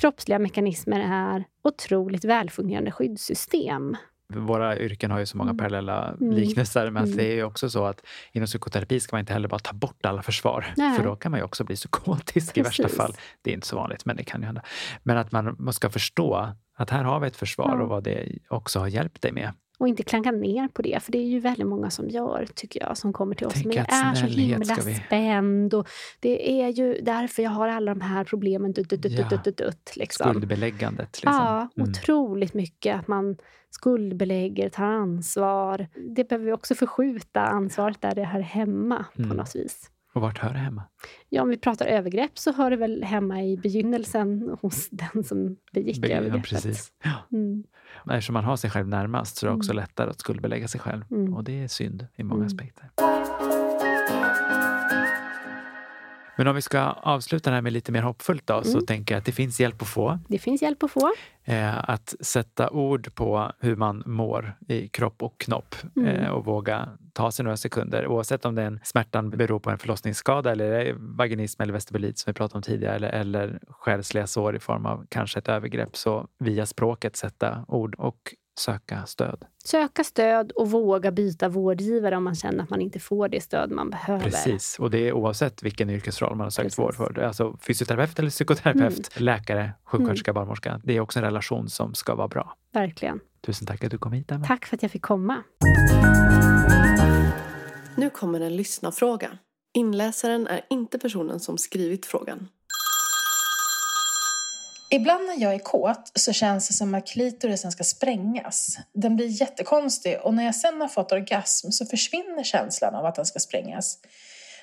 kroppsliga 0.00 0.38
mekanismer 0.38 1.00
är 1.00 1.44
otroligt 1.64 2.24
välfungerande 2.24 2.90
skyddssystem. 2.90 3.96
Våra 4.34 4.78
yrken 4.78 5.10
har 5.10 5.18
ju 5.18 5.26
så 5.26 5.36
många 5.36 5.50
mm. 5.50 5.58
parallella 5.58 6.08
mm. 6.20 6.34
liknelser, 6.34 6.90
men 6.90 7.04
mm. 7.04 7.16
det 7.16 7.32
är 7.32 7.34
ju 7.34 7.44
också 7.44 7.70
så 7.70 7.84
att 7.84 8.06
inom 8.32 8.46
psykoterapi 8.46 9.00
ska 9.00 9.16
man 9.16 9.20
inte 9.20 9.32
heller 9.32 9.48
bara 9.48 9.58
ta 9.58 9.72
bort 9.72 10.06
alla 10.06 10.22
försvar, 10.22 10.66
Nej. 10.76 10.96
för 10.96 11.04
då 11.04 11.16
kan 11.16 11.30
man 11.30 11.40
ju 11.40 11.44
också 11.44 11.64
bli 11.64 11.76
psykotisk 11.76 12.54
Precis. 12.54 12.56
i 12.56 12.62
värsta 12.62 12.88
fall. 12.88 13.12
Det 13.42 13.50
är 13.50 13.54
inte 13.54 13.66
så 13.66 13.76
vanligt, 13.76 14.04
men 14.04 14.16
det 14.16 14.24
kan 14.24 14.40
ju 14.40 14.46
hända. 14.46 14.62
Men 15.02 15.16
att 15.16 15.32
man 15.32 15.72
ska 15.72 15.90
förstå 15.90 16.54
att 16.80 16.90
här 16.90 17.04
har 17.04 17.20
vi 17.20 17.26
ett 17.26 17.36
försvar 17.36 17.76
ja. 17.76 17.82
och 17.82 17.88
vad 17.88 18.04
det 18.04 18.38
också 18.48 18.78
har 18.78 18.88
hjälpt 18.88 19.22
dig 19.22 19.32
med. 19.32 19.52
Och 19.80 19.88
inte 19.88 20.02
klanka 20.02 20.30
ner 20.30 20.68
på 20.68 20.82
det, 20.82 21.02
för 21.02 21.12
det 21.12 21.18
är 21.18 21.26
ju 21.26 21.40
väldigt 21.40 21.66
många 21.66 21.90
som 21.90 22.08
gör, 22.08 22.46
tycker 22.54 22.80
jag, 22.80 22.96
som 22.96 23.12
kommer 23.12 23.34
till 23.34 23.46
oss. 23.46 23.64
Men 23.64 23.76
jag 23.76 23.92
är 23.92 24.14
så 24.14 24.26
himla 24.26 24.74
vi... 24.86 24.94
spänd 24.94 25.74
och 25.74 25.88
det 26.20 26.62
är 26.62 26.68
ju 26.68 27.00
därför 27.02 27.42
jag 27.42 27.50
har 27.50 27.68
alla 27.68 27.94
de 27.94 28.00
här 28.00 28.24
problemen. 28.24 28.72
Dut, 28.72 28.90
dut, 28.90 29.02
dut, 29.02 29.12
ja. 29.18 29.28
dut, 29.28 29.44
dut, 29.44 29.56
dut, 29.56 29.92
liksom. 29.96 30.30
Skuldbeläggandet. 30.30 31.22
Liksom. 31.22 31.32
Ja, 31.32 31.68
mm. 31.76 31.90
otroligt 31.90 32.54
mycket. 32.54 33.00
Att 33.00 33.08
man 33.08 33.36
skuldbelägger, 33.70 34.68
tar 34.68 34.84
ansvar. 34.84 35.88
Det 36.16 36.28
behöver 36.28 36.46
vi 36.46 36.52
också 36.52 36.74
förskjuta 36.74 37.40
ansvaret 37.40 38.00
där 38.00 38.14
det 38.14 38.24
hör 38.24 38.40
hemma 38.40 39.04
mm. 39.18 39.30
på 39.30 39.36
något 39.36 39.56
vis. 39.56 39.90
Och 40.12 40.20
vart 40.20 40.38
hör 40.38 40.52
det 40.52 40.58
hemma? 40.58 40.82
Ja, 41.28 41.42
om 41.42 41.48
vi 41.48 41.56
pratar 41.56 41.86
övergrepp 41.86 42.38
så 42.38 42.52
hör 42.52 42.70
det 42.70 42.76
väl 42.76 43.02
hemma 43.04 43.42
i 43.42 43.56
begynnelsen 43.56 44.56
hos 44.60 44.88
den 44.90 45.24
som 45.24 45.56
begick 45.72 46.00
Be 46.00 46.08
övergreppet. 46.08 46.50
Precis. 46.50 46.92
Ja. 47.04 47.12
Mm. 47.32 47.64
Eftersom 48.10 48.32
man 48.32 48.44
har 48.44 48.56
sig 48.56 48.70
själv 48.70 48.88
närmast 48.88 49.36
så 49.36 49.46
är 49.46 49.50
det 49.50 49.56
också 49.56 49.72
mm. 49.72 49.82
lättare 49.82 50.10
att 50.10 50.20
skuldbelägga 50.20 50.68
sig 50.68 50.80
själv. 50.80 51.04
Mm. 51.10 51.34
Och 51.34 51.44
det 51.44 51.62
är 51.62 51.68
synd 51.68 52.06
i 52.16 52.22
många 52.22 52.44
mm. 52.44 52.46
aspekter. 52.46 52.90
Men 56.40 56.46
om 56.46 56.54
vi 56.54 56.62
ska 56.62 56.80
avsluta 56.80 57.50
det 57.50 57.54
här 57.54 57.62
med 57.62 57.72
lite 57.72 57.92
mer 57.92 58.02
hoppfullt 58.02 58.46
då, 58.46 58.54
mm. 58.54 58.64
så 58.64 58.80
tänker 58.80 59.14
jag 59.14 59.18
att 59.18 59.24
det 59.24 59.32
finns 59.32 59.60
hjälp 59.60 59.82
att 59.82 59.88
få. 59.88 60.18
Det 60.28 60.38
finns 60.38 60.62
hjälp 60.62 60.82
att 60.82 60.90
få. 60.90 61.12
Eh, 61.44 61.90
att 61.90 62.14
sätta 62.20 62.70
ord 62.70 63.14
på 63.14 63.52
hur 63.58 63.76
man 63.76 64.02
mår 64.06 64.56
i 64.68 64.88
kropp 64.88 65.22
och 65.22 65.38
knopp 65.38 65.74
mm. 65.96 66.08
eh, 66.08 66.30
och 66.30 66.44
våga 66.44 66.88
ta 67.12 67.30
sig 67.30 67.44
några 67.44 67.56
sekunder 67.56 68.06
oavsett 68.06 68.44
om 68.44 68.54
den 68.54 68.80
smärtan 68.82 69.30
beror 69.30 69.58
på 69.58 69.70
en 69.70 69.78
förlossningsskada 69.78 70.52
eller 70.52 70.94
vaginism 70.98 71.62
eller 71.62 71.72
vestibulit 71.72 72.18
som 72.18 72.30
vi 72.30 72.34
pratade 72.34 72.56
om 72.56 72.62
tidigare 72.62 72.94
eller, 72.94 73.08
eller 73.08 73.58
själsliga 73.68 74.26
sår 74.26 74.56
i 74.56 74.58
form 74.58 74.86
av 74.86 75.06
kanske 75.08 75.38
ett 75.38 75.48
övergrepp. 75.48 75.96
Så 75.96 76.26
via 76.38 76.66
språket 76.66 77.16
sätta 77.16 77.64
ord 77.68 77.94
och 77.98 78.34
söka 78.60 79.06
stöd. 79.06 79.44
Söka 79.64 80.04
stöd 80.04 80.52
och 80.52 80.70
våga 80.70 81.10
byta 81.10 81.48
vårdgivare 81.48 82.16
om 82.16 82.24
man 82.24 82.34
känner 82.34 82.64
att 82.64 82.70
man 82.70 82.80
inte 82.80 83.00
får 83.00 83.28
det 83.28 83.40
stöd 83.40 83.70
man 83.70 83.90
behöver. 83.90 84.24
Precis, 84.24 84.78
och 84.78 84.90
det 84.90 85.08
är 85.08 85.12
oavsett 85.12 85.62
vilken 85.62 85.90
yrkesroll 85.90 86.36
man 86.36 86.44
har 86.44 86.50
sökt 86.50 86.64
Precis. 86.64 86.78
vård 86.78 86.94
för. 86.94 87.18
Alltså 87.18 87.56
fysioterapeut 87.66 88.18
eller 88.18 88.30
psykoterapeut, 88.30 89.16
mm. 89.16 89.24
läkare, 89.24 89.72
sjuksköterska, 89.84 90.30
mm. 90.30 90.40
barnmorska. 90.40 90.80
Det 90.84 90.96
är 90.96 91.00
också 91.00 91.18
en 91.18 91.24
relation 91.24 91.68
som 91.68 91.94
ska 91.94 92.14
vara 92.14 92.28
bra. 92.28 92.56
Verkligen. 92.72 93.20
Tusen 93.46 93.66
tack 93.66 93.84
att 93.84 93.90
du 93.90 93.98
kom 93.98 94.12
hit, 94.12 94.30
Emma. 94.30 94.46
Tack 94.46 94.66
för 94.66 94.76
att 94.76 94.82
jag 94.82 94.90
fick 94.90 95.02
komma. 95.02 95.42
Nu 97.96 98.10
kommer 98.10 98.40
en 98.40 98.56
lyssnarfråga. 98.56 99.38
Inläsaren 99.74 100.46
är 100.46 100.60
inte 100.70 100.98
personen 100.98 101.40
som 101.40 101.58
skrivit 101.58 102.06
frågan. 102.06 102.48
Ibland 104.92 105.26
när 105.26 105.40
jag 105.42 105.54
är 105.54 105.58
kåt 105.58 106.12
så 106.14 106.32
känns 106.32 106.68
det 106.68 106.74
som 106.74 106.94
att 106.94 107.06
klitorisen 107.06 107.72
ska 107.72 107.84
sprängas. 107.84 108.78
Den 108.92 109.16
blir 109.16 109.40
jättekonstig 109.40 110.18
och 110.22 110.34
när 110.34 110.44
jag 110.44 110.54
sen 110.54 110.80
har 110.80 110.88
fått 110.88 111.12
orgasm 111.12 111.70
så 111.70 111.86
försvinner 111.86 112.44
känslan 112.44 112.94
av 112.94 113.06
att 113.06 113.14
den 113.14 113.26
ska 113.26 113.38
sprängas. 113.38 113.98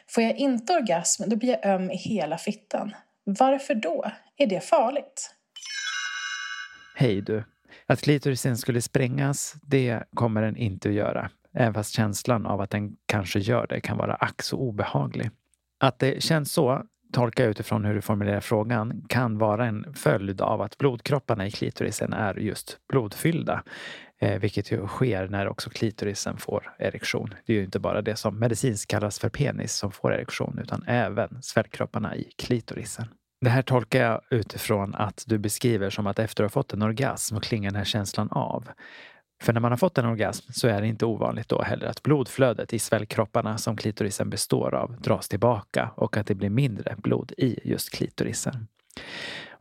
Får 0.09 0.23
jag 0.23 0.35
inte 0.35 0.73
orgasm 0.73 1.23
då 1.29 1.35
blir 1.35 1.49
jag 1.49 1.65
öm 1.65 1.91
i 1.91 1.95
hela 1.95 2.37
fittan. 2.37 2.95
Varför 3.23 3.75
då? 3.75 4.11
Är 4.37 4.47
det 4.47 4.59
farligt? 4.59 5.33
Hej 6.95 7.21
du. 7.21 7.43
Att 7.85 8.01
klitorisen 8.01 8.57
skulle 8.57 8.81
sprängas, 8.81 9.53
det 9.61 10.03
kommer 10.13 10.41
den 10.41 10.57
inte 10.57 10.89
att 10.89 10.95
göra. 10.95 11.31
Även 11.53 11.73
fast 11.73 11.93
känslan 11.93 12.45
av 12.45 12.61
att 12.61 12.69
den 12.69 12.95
kanske 13.05 13.39
gör 13.39 13.67
det 13.67 13.81
kan 13.81 13.97
vara 13.97 14.15
ack 14.15 14.43
så 14.43 14.57
obehaglig. 14.57 15.31
Att 15.79 15.99
det 15.99 16.23
känns 16.23 16.51
så 16.51 16.83
tolkar 17.11 17.43
jag 17.43 17.51
utifrån 17.51 17.85
hur 17.85 17.93
du 17.93 18.01
formulerar 18.01 18.39
frågan 18.39 19.05
kan 19.09 19.37
vara 19.37 19.65
en 19.65 19.93
följd 19.93 20.41
av 20.41 20.61
att 20.61 20.77
blodkropparna 20.77 21.47
i 21.47 21.51
klitorisen 21.51 22.13
är 22.13 22.35
just 22.35 22.77
blodfyllda. 22.89 23.63
Eh, 24.19 24.39
vilket 24.39 24.71
ju 24.71 24.87
sker 24.87 25.27
när 25.27 25.47
också 25.47 25.69
klitorisen 25.69 26.37
får 26.37 26.75
erektion. 26.79 27.33
Det 27.45 27.53
är 27.53 27.57
ju 27.57 27.63
inte 27.63 27.79
bara 27.79 28.01
det 28.01 28.15
som 28.15 28.39
medicinskt 28.39 28.91
kallas 28.91 29.19
för 29.19 29.29
penis 29.29 29.73
som 29.73 29.91
får 29.91 30.13
erektion 30.13 30.59
utan 30.61 30.83
även 30.87 31.41
svällkropparna 31.41 32.15
i 32.15 32.31
klitorisen. 32.37 33.05
Det 33.41 33.49
här 33.49 33.61
tolkar 33.61 34.01
jag 34.01 34.21
utifrån 34.29 34.95
att 34.95 35.23
du 35.27 35.37
beskriver 35.37 35.89
som 35.89 36.07
att 36.07 36.19
efter 36.19 36.43
att 36.43 36.53
ha 36.53 36.61
fått 36.61 36.73
en 36.73 36.81
orgasm 36.81 37.35
och 37.35 37.43
klingar 37.43 37.71
den 37.71 37.77
här 37.77 37.85
känslan 37.85 38.31
av. 38.31 38.67
För 39.41 39.53
när 39.53 39.61
man 39.61 39.71
har 39.71 39.77
fått 39.77 39.97
en 39.97 40.05
orgasm 40.05 40.51
så 40.51 40.67
är 40.67 40.81
det 40.81 40.87
inte 40.87 41.05
ovanligt 41.05 41.49
då 41.49 41.61
heller 41.61 41.87
att 41.87 42.03
blodflödet 42.03 42.73
i 42.73 42.79
svällkropparna 42.79 43.57
som 43.57 43.77
klitorisen 43.77 44.29
består 44.29 44.75
av 44.75 45.01
dras 45.01 45.29
tillbaka 45.29 45.91
och 45.95 46.17
att 46.17 46.27
det 46.27 46.35
blir 46.35 46.49
mindre 46.49 46.95
blod 46.97 47.31
i 47.37 47.69
just 47.69 47.89
klitorisen. 47.89 48.67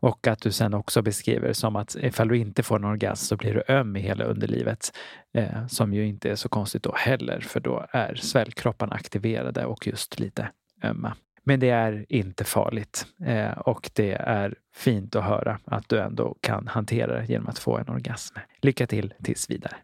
Och 0.01 0.27
att 0.27 0.41
du 0.41 0.53
sen 0.53 0.75
också 0.75 1.03
beskriver 1.03 1.53
som 1.53 1.77
att 1.77 1.97
ifall 2.01 2.29
du 2.29 2.39
inte 2.39 2.63
får 2.63 2.77
en 2.77 2.85
orgasm 2.85 3.25
så 3.25 3.37
blir 3.37 3.55
du 3.55 3.75
öm 3.75 3.97
i 3.97 4.01
hela 4.01 4.25
underlivet. 4.25 4.97
Eh, 5.35 5.67
som 5.67 5.93
ju 5.93 6.07
inte 6.07 6.31
är 6.31 6.35
så 6.35 6.49
konstigt 6.49 6.83
då 6.83 6.95
heller 6.97 7.41
för 7.41 7.61
då 7.61 7.87
är 7.91 8.15
svällkropparna 8.15 8.95
aktiverade 8.95 9.65
och 9.65 9.87
just 9.87 10.19
lite 10.19 10.49
ömma. 10.83 11.17
Men 11.49 11.61
det 11.61 11.71
är 11.71 12.07
inte 12.09 12.45
farligt 12.45 13.07
eh, 13.25 13.51
och 13.51 13.91
det 13.95 14.13
är 14.13 14.55
fint 14.75 15.17
att 15.17 15.25
höra 15.25 15.59
att 15.65 15.89
du 15.89 16.01
ändå 16.01 16.37
kan 16.41 16.67
hantera 16.67 17.21
det 17.21 17.25
genom 17.25 17.49
att 17.49 17.59
få 17.59 17.79
en 17.79 17.89
orgasm. 17.89 18.37
Lycka 18.63 18.87
till 18.87 19.15
tills 19.23 19.51
vidare. 19.51 19.77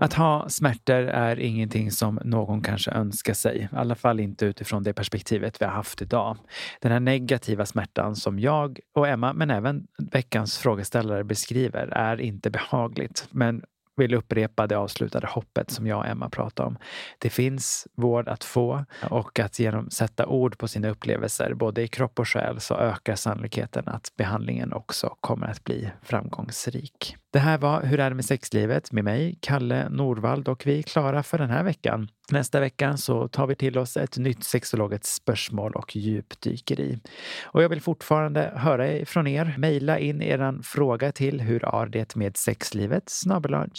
Att 0.00 0.14
ha 0.14 0.48
smärtor 0.48 0.94
är 0.94 1.38
ingenting 1.38 1.90
som 1.90 2.20
någon 2.24 2.62
kanske 2.62 2.90
önskar 2.90 3.34
sig. 3.34 3.68
I 3.72 3.76
alla 3.76 3.94
fall 3.94 4.20
inte 4.20 4.46
utifrån 4.46 4.82
det 4.82 4.92
perspektivet 4.92 5.60
vi 5.60 5.64
har 5.64 5.72
haft 5.72 6.02
idag. 6.02 6.36
Den 6.80 6.92
här 6.92 7.00
negativa 7.00 7.66
smärtan 7.66 8.16
som 8.16 8.38
jag 8.38 8.80
och 8.94 9.08
Emma, 9.08 9.32
men 9.32 9.50
även 9.50 9.86
veckans 10.12 10.58
frågeställare 10.58 11.24
beskriver, 11.24 11.86
är 11.86 12.20
inte 12.20 12.50
behagligt. 12.50 13.28
Men 13.30 13.62
vill 13.98 14.14
upprepa 14.14 14.66
det 14.66 14.78
avslutade 14.78 15.26
hoppet 15.26 15.70
som 15.70 15.86
jag 15.86 15.98
och 15.98 16.06
Emma 16.06 16.28
pratade 16.28 16.66
om. 16.66 16.78
Det 17.18 17.30
finns 17.30 17.86
vård 17.94 18.28
att 18.28 18.44
få 18.44 18.84
och 19.10 19.38
att 19.38 19.58
genom 19.58 19.86
att 19.86 19.92
sätta 19.92 20.26
ord 20.26 20.58
på 20.58 20.68
sina 20.68 20.88
upplevelser, 20.88 21.54
både 21.54 21.82
i 21.82 21.88
kropp 21.88 22.18
och 22.18 22.28
själ, 22.28 22.60
så 22.60 22.74
ökar 22.74 23.14
sannolikheten 23.14 23.88
att 23.88 24.12
behandlingen 24.16 24.72
också 24.72 25.16
kommer 25.20 25.46
att 25.46 25.64
bli 25.64 25.90
framgångsrik. 26.02 27.16
Det 27.32 27.38
här 27.38 27.58
var 27.58 27.82
Hur 27.82 28.00
är 28.00 28.10
det 28.10 28.16
med 28.16 28.24
sexlivet 28.24 28.92
med 28.92 29.04
mig, 29.04 29.38
Kalle 29.40 29.88
Norvald 29.88 30.48
och 30.48 30.66
vi 30.66 30.78
är 30.78 30.82
klara 30.82 31.22
för 31.22 31.38
den 31.38 31.50
här 31.50 31.64
veckan. 31.64 32.08
Nästa 32.30 32.60
vecka 32.60 32.96
så 32.96 33.28
tar 33.28 33.46
vi 33.46 33.54
till 33.54 33.78
oss 33.78 33.96
ett 33.96 34.16
nytt 34.16 34.44
sexologets 34.44 35.14
spörsmål 35.14 35.72
och 35.72 35.96
djupdyker 35.96 36.80
i. 36.80 36.98
Och 37.44 37.62
jag 37.62 37.68
vill 37.68 37.80
fortfarande 37.80 38.52
höra 38.56 39.06
från 39.06 39.26
er. 39.26 39.54
Mejla 39.58 39.98
in 39.98 40.22
er 40.22 40.62
fråga 40.62 41.12
till 41.12 41.40
hur 41.40 41.64
är 41.64 41.86
det 41.86 42.16
med 42.16 42.36
sexlivet 42.36 43.12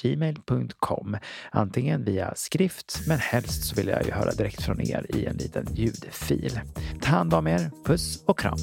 gmail.com. 0.01 1.17
Antingen 1.51 2.03
via 2.03 2.35
skrift, 2.35 2.99
men 3.07 3.19
helst 3.19 3.63
så 3.63 3.75
vill 3.75 3.87
jag 3.87 4.05
ju 4.05 4.11
höra 4.11 4.31
direkt 4.31 4.61
från 4.61 4.81
er 4.81 5.05
i 5.09 5.25
en 5.25 5.37
liten 5.37 5.67
ljudfil. 5.73 6.59
Ta 7.01 7.09
hand 7.09 7.33
om 7.33 7.47
er. 7.47 7.71
Puss 7.85 8.23
och 8.25 8.39
kram! 8.39 8.57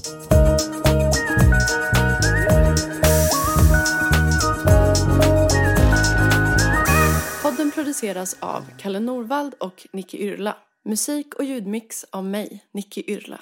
Produceras 7.77 8.37
av 8.41 8.64
Kalle 8.79 9.01
Norvald 9.01 9.55
och 9.55 9.87
Nicky 9.93 10.18
Yrla. 10.18 10.57
Musik 10.85 11.35
och 11.35 11.45
ljudmix 11.45 12.05
av 12.11 12.24
mig, 12.24 12.64
Nicky 12.72 13.03
Yrla. 13.07 13.41